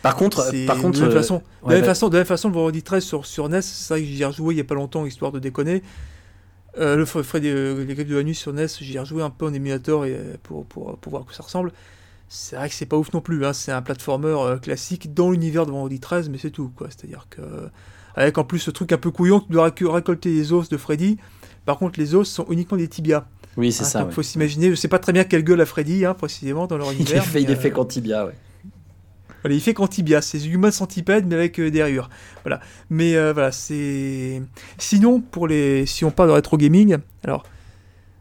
[0.00, 1.80] Euh, Par contre, c'est- par contre, de la même euh, façon, de ouais, la même
[1.82, 4.06] bah- façon, de la même façon, le vendredi 13 sur, sur NES, c'est vrai que
[4.08, 5.82] j'y ai rejoué il y a pas longtemps, histoire de déconner.
[6.78, 9.30] Euh, le Fred, euh, les griffes de la nuit sur NES, j'y ai rejoué un
[9.30, 11.72] peu en émulateur et, euh, pour, pour, pour voir à quoi ça ressemble.
[12.28, 15.32] C'est vrai que c'est pas ouf non plus, hein, c'est un platformer euh, classique dans
[15.32, 16.86] l'univers de vendredi 13, mais c'est tout, quoi.
[16.90, 17.40] C'est-à-dire que.
[18.14, 21.16] Avec en plus ce truc un peu couillon, tu dois récolter les os de Freddy.
[21.64, 23.24] Par contre, les os sont uniquement des tibias.
[23.56, 23.98] Oui, c'est Hein, ça.
[24.00, 24.14] donc ouais.
[24.14, 26.92] faut s'imaginer, je sais pas très bien quelle gueule a Freddy, hein, précisément, dans leur
[26.92, 27.22] Il univers.
[27.22, 28.34] est fait, il est fait euh, qu'en tibia, ouais.
[29.48, 32.10] Il fait qu'en tibia, c'est Human Centipede mais avec euh, des rayures.
[32.44, 32.60] Voilà.
[32.90, 34.42] Mais euh, voilà, c'est.
[34.78, 37.44] Sinon, pour les, si on parle de rétro gaming, alors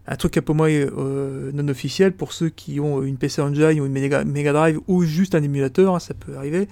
[0.08, 3.80] un truc un peu moins euh, non officiel pour ceux qui ont une PC Engine
[3.80, 6.68] ou une Mega, Drive ou juste un émulateur, hein, ça peut arriver.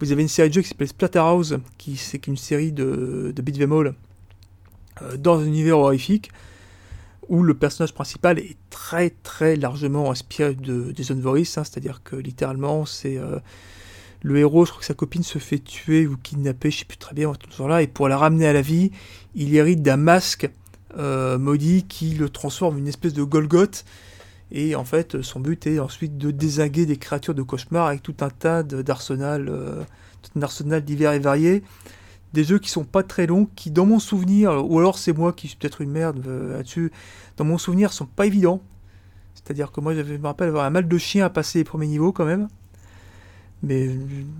[0.00, 3.42] Vous avez une série de jeux qui s'appelle Splatterhouse, qui c'est une série de, de
[3.42, 3.94] beat'em all
[5.16, 6.30] dans un univers horrifique
[7.28, 12.02] où le personnage principal est très très largement inspiré de, des zones Voris, hein, c'est-à-dire
[12.02, 13.16] que littéralement c'est
[14.22, 16.96] le héros, je crois que sa copine se fait tuer ou kidnapper, je sais plus
[16.96, 18.92] très bien, tout là et pour la ramener à la vie,
[19.34, 20.48] il hérite d'un masque
[20.96, 23.84] euh, maudit qui le transforme en une espèce de Golgoth.
[24.52, 28.16] Et en fait, son but est ensuite de désinguer des créatures de cauchemar avec tout
[28.20, 31.62] un tas d'arsenal, euh, divers et variés.
[32.34, 35.32] Des jeux qui sont pas très longs, qui dans mon souvenir, ou alors c'est moi
[35.32, 36.92] qui suis peut-être une merde euh, là-dessus,
[37.38, 38.62] dans mon souvenir sont pas évidents.
[39.34, 41.86] C'est-à-dire que moi, je me rappelle avoir un mal de chien à passer les premiers
[41.88, 42.48] niveaux quand même.
[43.62, 43.90] Mais,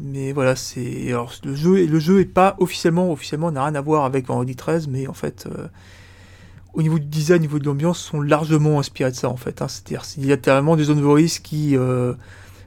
[0.00, 1.08] mais voilà, c'est.
[1.10, 4.56] Alors, le jeu, le jeu est pas officiellement, officiellement, n'a rien à voir avec Vendredi
[4.56, 5.68] 13, mais en fait, euh,
[6.74, 9.62] au niveau du design, au niveau de l'ambiance, sont largement inspirés de ça en fait.
[9.62, 9.68] hein.
[9.68, 12.14] C'est-à-dire, il y a littéralement des zones Voris qui euh,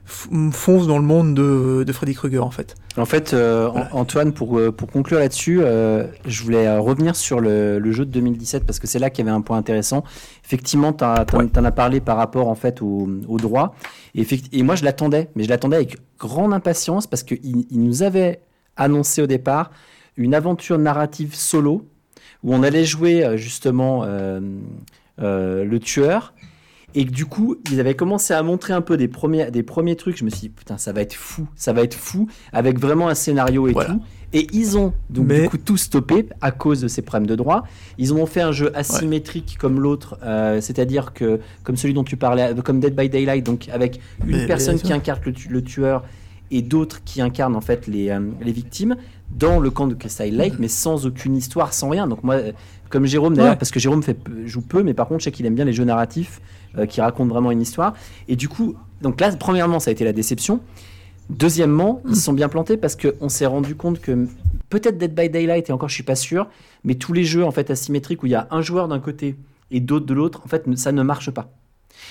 [0.08, 2.74] f- foncent dans le monde de, de Freddy Krueger en fait.
[2.96, 7.40] En fait, euh, An- Antoine, pour, euh, pour conclure là-dessus, euh, je voulais revenir sur
[7.40, 10.02] le, le jeu de 2017 parce que c'est là qu'il y avait un point intéressant.
[10.44, 13.74] Effectivement, tu en as parlé par rapport en fait au, au droit.
[14.14, 17.38] Et, moi, je l'attendais, mais je l'attendais avec grande impatience parce qu'il
[17.70, 18.40] il nous avait
[18.76, 19.70] annoncé au départ
[20.16, 21.86] une aventure narrative solo
[22.42, 24.40] où on allait jouer justement euh,
[25.18, 26.32] le tueur.
[26.98, 29.94] Et que du coup, ils avaient commencé à montrer un peu des premiers, des premiers
[29.96, 30.16] trucs.
[30.16, 33.08] Je me suis dit, putain, ça va être fou, ça va être fou, avec vraiment
[33.08, 34.00] un scénario et tout.
[34.32, 37.36] Et ils ont donc Mais- du coup tout stoppé à cause de ces problèmes de
[37.36, 37.62] droit.
[37.98, 42.16] Ils ont fait un jeu asymétrique comme l'autre, euh, c'est-à-dire que comme celui dont tu
[42.16, 45.62] parlais, comme Dead by Daylight, donc avec une Mais- personne qui incarne le, tu- le
[45.62, 46.02] tueur
[46.50, 48.96] et d'autres qui incarnent en fait les, euh, les victimes
[49.38, 52.06] dans le camp de Crystal Lake, mais sans aucune histoire, sans rien.
[52.06, 52.52] Donc moi, euh,
[52.90, 53.56] comme Jérôme d'ailleurs, Ouais.
[53.58, 55.72] parce que Jérôme fait, joue peu, mais par contre je sais qu'il aime bien les
[55.72, 56.40] jeux narratifs
[56.88, 57.94] qui racontent vraiment une histoire.
[58.28, 60.60] Et du coup, donc là, premièrement, ça a été la déception.
[61.30, 64.28] Deuxièmement, ils se sont bien plantés parce qu'on s'est rendu compte que
[64.68, 66.48] peut-être Dead by Daylight, et encore je suis pas sûr,
[66.84, 69.36] mais tous les jeux en fait asymétriques où il y a un joueur d'un côté
[69.70, 71.50] et d'autres de l'autre, en fait, ça ne marche pas.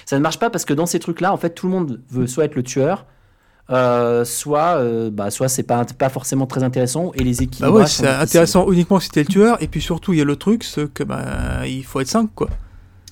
[0.06, 2.28] Ça ne marche pas parce que dans ces trucs-là, en fait, tout le monde veut
[2.28, 3.06] soit être le tueur,
[3.70, 7.62] euh, soit, euh, bah, soit c'est pas, pas forcément très intéressant et les équipes.
[7.62, 10.26] Bah ouais, c'est intéressant uniquement si t'es le tueur, et puis surtout, il y a
[10.26, 12.50] le truc, c'est que bah, il faut être 5 quoi.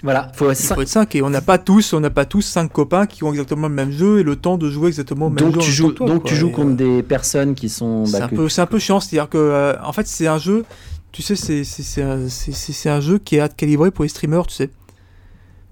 [0.04, 2.42] Voilà, faut, il faut être 5 et on n'a pas tous, on n'a pas tous
[2.42, 5.36] 5 copains qui ont exactement le même jeu et le temps de jouer exactement le
[5.36, 5.62] même Donc jeu.
[5.62, 6.30] tu joues, toi, donc quoi.
[6.30, 8.06] tu joues contre des personnes qui sont.
[8.06, 10.28] C'est bah, un, que- peu, c'est un peu chiant, c'est-à-dire que euh, en fait c'est
[10.28, 10.66] un jeu,
[11.14, 14.56] tu sais, c'est, c'est, c'est, un, un jeu qui est calibré pour les streamers, tu
[14.56, 14.70] sais.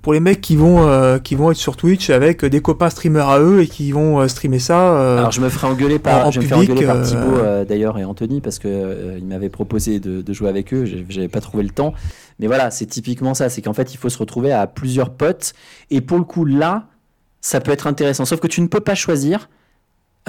[0.02, 3.30] Pour les mecs qui vont, euh, qui vont être sur Twitch avec des copains streamers
[3.30, 4.94] à eux et qui vont euh, streamer ça.
[4.96, 7.38] euh, Alors je me ferai engueuler par, en- je me public, engueuler par euh, Thibaut
[7.38, 10.86] euh, d'ailleurs et Anthony parce que euh, il m'avait proposé de, de jouer avec eux,
[11.10, 11.94] j'avais pas trouvé le temps.
[12.40, 15.54] Mais voilà, c'est typiquement ça, c'est qu'en fait il faut se retrouver à plusieurs potes
[15.92, 16.86] et pour le coup là,
[17.42, 18.26] ça peut être intéressant.
[18.26, 19.50] Sauf que tu ne peux pas choisir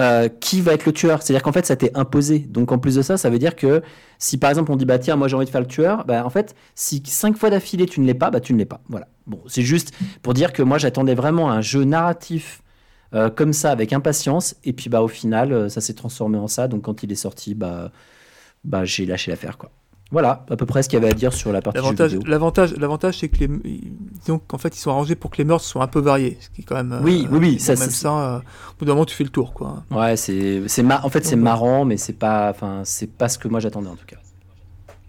[0.01, 1.23] euh, qui va être le tueur.
[1.23, 2.39] C'est-à-dire qu'en fait ça t'est imposé.
[2.39, 3.82] Donc en plus de ça, ça veut dire que
[4.19, 6.24] si par exemple on dit bah tiens moi j'ai envie de faire le tueur, bah
[6.24, 8.81] en fait si cinq fois d'affilée tu ne l'es pas, bah tu ne l'es pas.
[8.89, 9.09] Voilà.
[9.27, 9.93] Bon, c'est juste
[10.23, 12.62] pour dire que moi j'attendais vraiment un jeu narratif
[13.14, 16.48] euh, comme ça avec impatience et puis bah au final euh, ça s'est transformé en
[16.48, 17.93] ça donc quand il est sorti bah
[18.64, 19.70] bah j'ai lâché l'affaire quoi
[20.12, 22.12] voilà à peu près ce qu'il y avait à dire sur la partie jeux L'avantage,
[22.12, 25.44] vidéo l'avantage, l'avantage, c'est que les, disons qu'en fait, ils sont arrangés pour que les
[25.44, 27.01] meurtres soient un peu variés, ce qui est quand même.
[27.02, 28.43] Oui, oui, oui, ça, ça, même ça, euh, au
[28.78, 29.82] bout d'un moment, tu fais le tour, quoi.
[29.90, 33.28] ouais c'est c'est mar- en fait c'est Donc, marrant mais c'est pas enfin c'est pas
[33.28, 34.16] ce que moi j'attendais en tout cas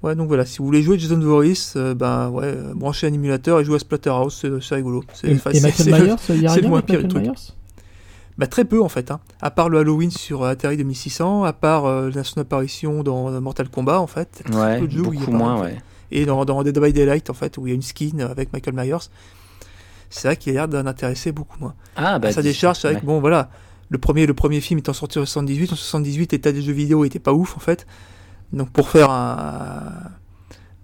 [0.01, 3.13] Ouais, donc voilà, si vous voulez jouer Jason Voorhees, euh, ben ouais, euh, branchez un
[3.13, 5.01] émulateur et jouez à Splatterhouse, c'est, c'est rigolo.
[5.13, 7.21] C'est, Et, et c'est- Michael Myers, il y a c'est rien le moins pire truc.
[7.23, 7.31] Myers?
[8.37, 9.19] Bah très peu en fait, hein.
[9.41, 13.39] à part le Halloween sur Atari 2600, à part euh, la- son apparition dans euh,
[13.39, 14.41] Mortal Kombat en fait.
[14.51, 15.77] Ouais, peu de jeux beaucoup moins, ouais.
[16.11, 18.51] Et dans, dans Dead by Daylight en fait, où il y a une skin avec
[18.53, 19.07] Michael Myers,
[20.09, 21.75] c'est vrai qu'il a l'air d'en intéresser beaucoup moins.
[21.95, 23.01] Ah, bah, dis- décharge, c'est vrai ouais.
[23.01, 23.49] que bon voilà,
[23.89, 25.71] le premier, le premier film étant sorti en 78.
[25.73, 27.85] En 78, l'état des jeux vidéo était pas ouf en fait.
[28.51, 29.91] Donc pour faire un,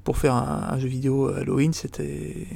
[0.04, 2.48] pour faire un, un jeu vidéo Halloween, c'était.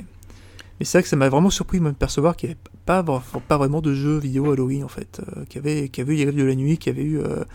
[0.83, 3.05] Mais c'est vrai que ça m'a vraiment surpris de me percevoir qu'il n'y avait pas,
[3.47, 5.21] pas vraiment de jeux vidéo Halloween en fait.
[5.37, 7.19] Euh, qu'il y avait, y eu les Griffes de la nuit, qu'il y avait eu
[7.21, 7.45] euh,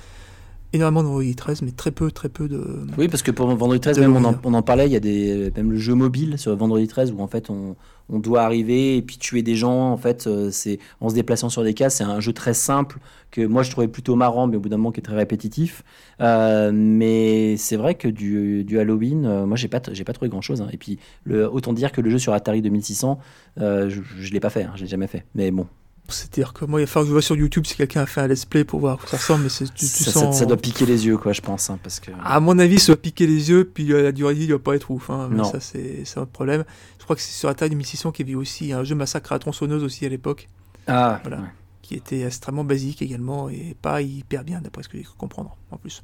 [0.72, 2.86] énormément de Vendredi 13, mais très peu, très peu de.
[2.96, 4.40] Oui, parce que pour Vendredi 13, de même on en, Halloween.
[4.44, 7.20] on en parlait, il y a des, même le jeu mobile sur Vendredi 13 où
[7.20, 7.76] en fait on,
[8.10, 9.90] on doit arriver et puis tuer des gens.
[9.92, 11.96] En fait, euh, c'est en se déplaçant sur des cases.
[11.96, 12.98] C'est un jeu très simple
[13.30, 15.82] que moi je trouvais plutôt marrant, mais au bout d'un moment qui est très répétitif.
[16.20, 20.28] Euh, mais c'est vrai que du, du Halloween, euh, moi j'ai pas, j'ai pas trouvé
[20.28, 20.64] grand chose.
[20.72, 23.18] Et puis le, autant dire que le jeu sur Atari 2600,
[23.60, 25.24] euh, je, je l'ai pas fait, hein, je l'ai jamais fait.
[25.34, 25.66] Mais bon,
[26.08, 28.20] C'est-à-dire que moi, il va falloir que je vois sur YouTube si quelqu'un a fait
[28.22, 30.38] un let's play pour voir à quoi ça ressemble, mais tu, tu ça, ça- sens.
[30.38, 32.10] ça doit piquer les yeux, quoi, je pense, hein, parce que.
[32.24, 34.54] À mon avis, ça va piquer les yeux, puis euh, la durée de vie ne
[34.54, 35.10] va pas être ouf.
[35.10, 35.44] Hein, mais Non.
[35.44, 36.64] ça, c'est, un problème.
[36.98, 39.34] Je crois que c'est sur Atari 2600 qu'il y avait aussi un jeu Massacre à
[39.34, 40.48] la tronçonneuse aussi à l'époque,
[40.86, 41.38] Ah, Voilà.
[41.42, 41.48] ouais.
[41.82, 45.56] qui était extrêmement basique également et pas hyper bien d'après ce que j'ai cru comprendre
[45.70, 46.02] en plus.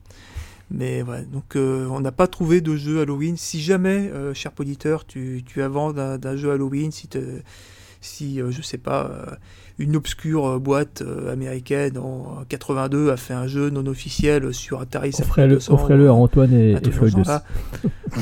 [0.71, 3.37] Mais voilà, donc euh, on n'a pas trouvé de jeu Halloween.
[3.37, 7.19] Si jamais, euh, cher auditeur, tu, tu as vent d'un, jeu Halloween, si, te,
[8.05, 9.35] si euh, je sais pas, euh,
[9.79, 15.09] une obscure euh, boîte américaine en 82 a fait un jeu non officiel sur Atari
[15.19, 17.45] Offrez-le 5200, offrez-le à Antoine et, à et voilà.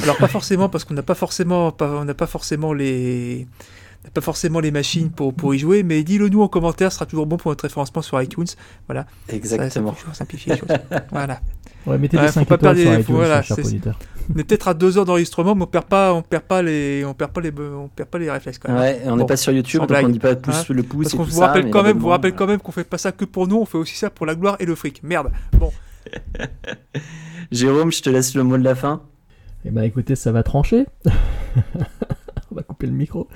[0.04, 3.46] Alors pas forcément parce qu'on n'a pas forcément, pas- on n'a pas forcément les,
[4.10, 7.06] pas forcément les machines pour, pour y jouer, mais dis-le nous en commentaire, ce sera
[7.06, 8.46] toujours bon pour notre référencement sur iTunes.
[8.86, 9.06] Voilà.
[9.28, 9.92] Ça, Exactement.
[9.92, 10.68] Ça, toujours simplifier les choses.
[11.10, 11.40] voilà.
[11.86, 13.56] Ouais, mettez Ouais, des faut 5 pas étoiles perdre sur les- iTunes, faut- voilà, cher
[13.56, 13.98] c'est- auditeur.
[14.34, 17.04] On est peut-être à deux heures d'enregistrement, mais on perd pas, on perd pas les,
[17.04, 18.80] on perd pas les, on perd pas les réflexes quand même.
[18.80, 20.10] Ouais, on n'est Bon, pas sur YouTube, donc on blague.
[20.12, 21.48] dit pas pouce Hein le pouce Parce qu'on vous ça.
[21.48, 23.56] rappelle quand même, vous l'abonnement, rappelle quand même qu'on fait pas ça que pour nous,
[23.56, 25.02] on fait aussi ça pour la gloire et le fric.
[25.02, 25.32] Merde.
[25.58, 25.72] Bon.
[27.50, 29.02] Jérôme, je te laisse le mot de la fin.
[29.64, 30.86] Eh ben écoutez, ça va trancher.
[32.82, 33.28] Couper le micro.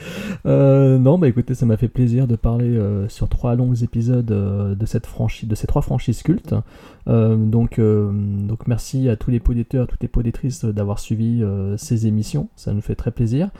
[0.44, 4.30] Euh, non, bah écoutez, ça m'a fait plaisir de parler euh, sur trois longs épisodes
[4.32, 6.54] euh, de cette franchise, de ces trois franchises cultes.
[7.06, 11.44] Donc, donc merci à tous les poditeurs, toutes les poditrices d'avoir suivi
[11.76, 12.48] ces émissions.
[12.56, 13.50] Ça nous fait très plaisir.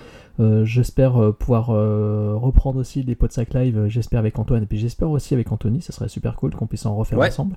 [0.65, 5.35] J'espère pouvoir reprendre aussi des Podsac Live, euh, j'espère avec Antoine, et puis j'espère aussi
[5.35, 7.29] avec Anthony, ça serait super cool qu'on puisse en refaire Ouais.
[7.29, 7.57] ensemble.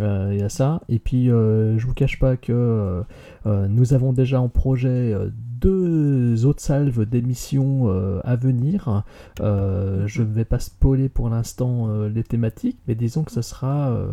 [0.00, 0.80] Euh, y a ça.
[0.88, 3.02] Et puis, euh, je vous cache pas que
[3.46, 5.14] euh, nous avons déjà en projet
[5.60, 9.02] deux autres salves d'émissions euh, à venir.
[9.40, 13.42] Euh, je ne vais pas spoiler pour l'instant euh, les thématiques, mais disons que ce
[13.42, 13.90] sera.
[13.90, 14.06] euh,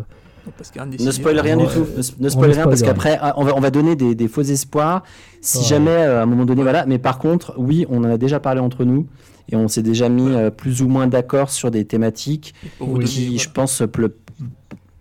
[0.99, 1.85] Ne spoil rien du tout.
[2.19, 4.41] Ne, spoil rien spoil parce qu'après, ah, on va, on va donner des, des faux
[4.43, 5.03] espoirs.
[5.41, 5.63] Si Ouais.
[5.63, 6.85] jamais, euh, à un moment donné, voilà.
[6.85, 9.07] Mais par contre, oui, on en a déjà parlé entre nous
[9.51, 13.05] et on s'est déjà mis euh, plus ou moins d'accord sur des thématiques Oui.
[13.05, 13.83] qui, je pense,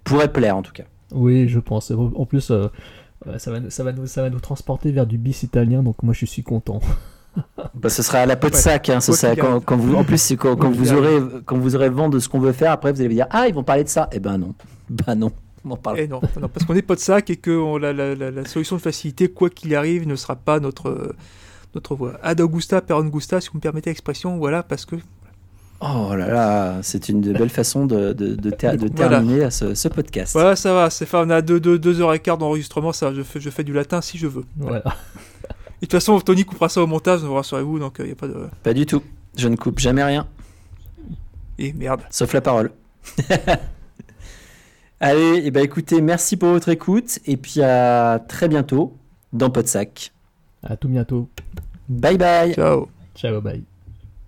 [0.05, 0.85] pourraient plaire en tout cas.
[1.13, 1.91] Oui, je pense.
[1.93, 2.67] En plus, euh,
[3.39, 6.03] ça, va, nous- ça, va nous, ça va nous transporter vers du bis italien, donc
[6.03, 6.81] moi je suis content.
[7.75, 8.89] Bah, ce sera à la peau de sac.
[8.91, 12.21] Hein, ce sera quand, vous, en plus, quand, vous aurez quand vous aurez vent de
[12.21, 12.71] ce qu'on veut faire.
[12.71, 14.09] Après, vous allez vous dire ah, ils vont parler de ça.
[14.13, 14.55] Eh ben non.
[14.89, 15.33] Bah non.
[15.65, 15.99] On en parle.
[15.99, 18.31] Eh non, non, parce qu'on n'est pas de sac et que on- la, la- la-
[18.31, 21.17] la solution de facilité, quoi qu'il arrive, ne sera pas notre, euh,
[21.75, 22.13] notre voie.
[22.23, 24.95] Ad Augusta, per Angusta, si vous me permettez l'expression, voilà, parce que
[25.81, 29.17] Oh là là, c'est une belle façon de, de, de, ter- de Voilà.
[29.19, 30.33] terminer ce, ce podcast.
[30.33, 33.13] voilà, ça va, c'est fait, on a deux, deux, deux heures et quart d'enregistrement, ça,
[33.13, 34.45] je fais, je fais du latin si je veux.
[34.57, 34.83] Voilà.
[34.87, 38.15] Et de toute façon, Tony coupera ça au montage, vous rassurez-vous, donc il n'y a
[38.15, 38.47] pas de.
[38.63, 39.03] Pas du tout.
[39.37, 40.27] Je ne coupe jamais rien,
[41.59, 42.01] Et merde.
[42.11, 42.71] sauf la parole.
[45.01, 48.97] Allez, et ben écoutez, merci pour votre écoute et puis à très bientôt
[49.33, 50.13] dans Podsac.
[50.63, 51.29] À tout bientôt.
[51.89, 52.55] Bye bye.
[52.55, 52.89] Ciao.
[53.15, 53.65] Ciao, bye.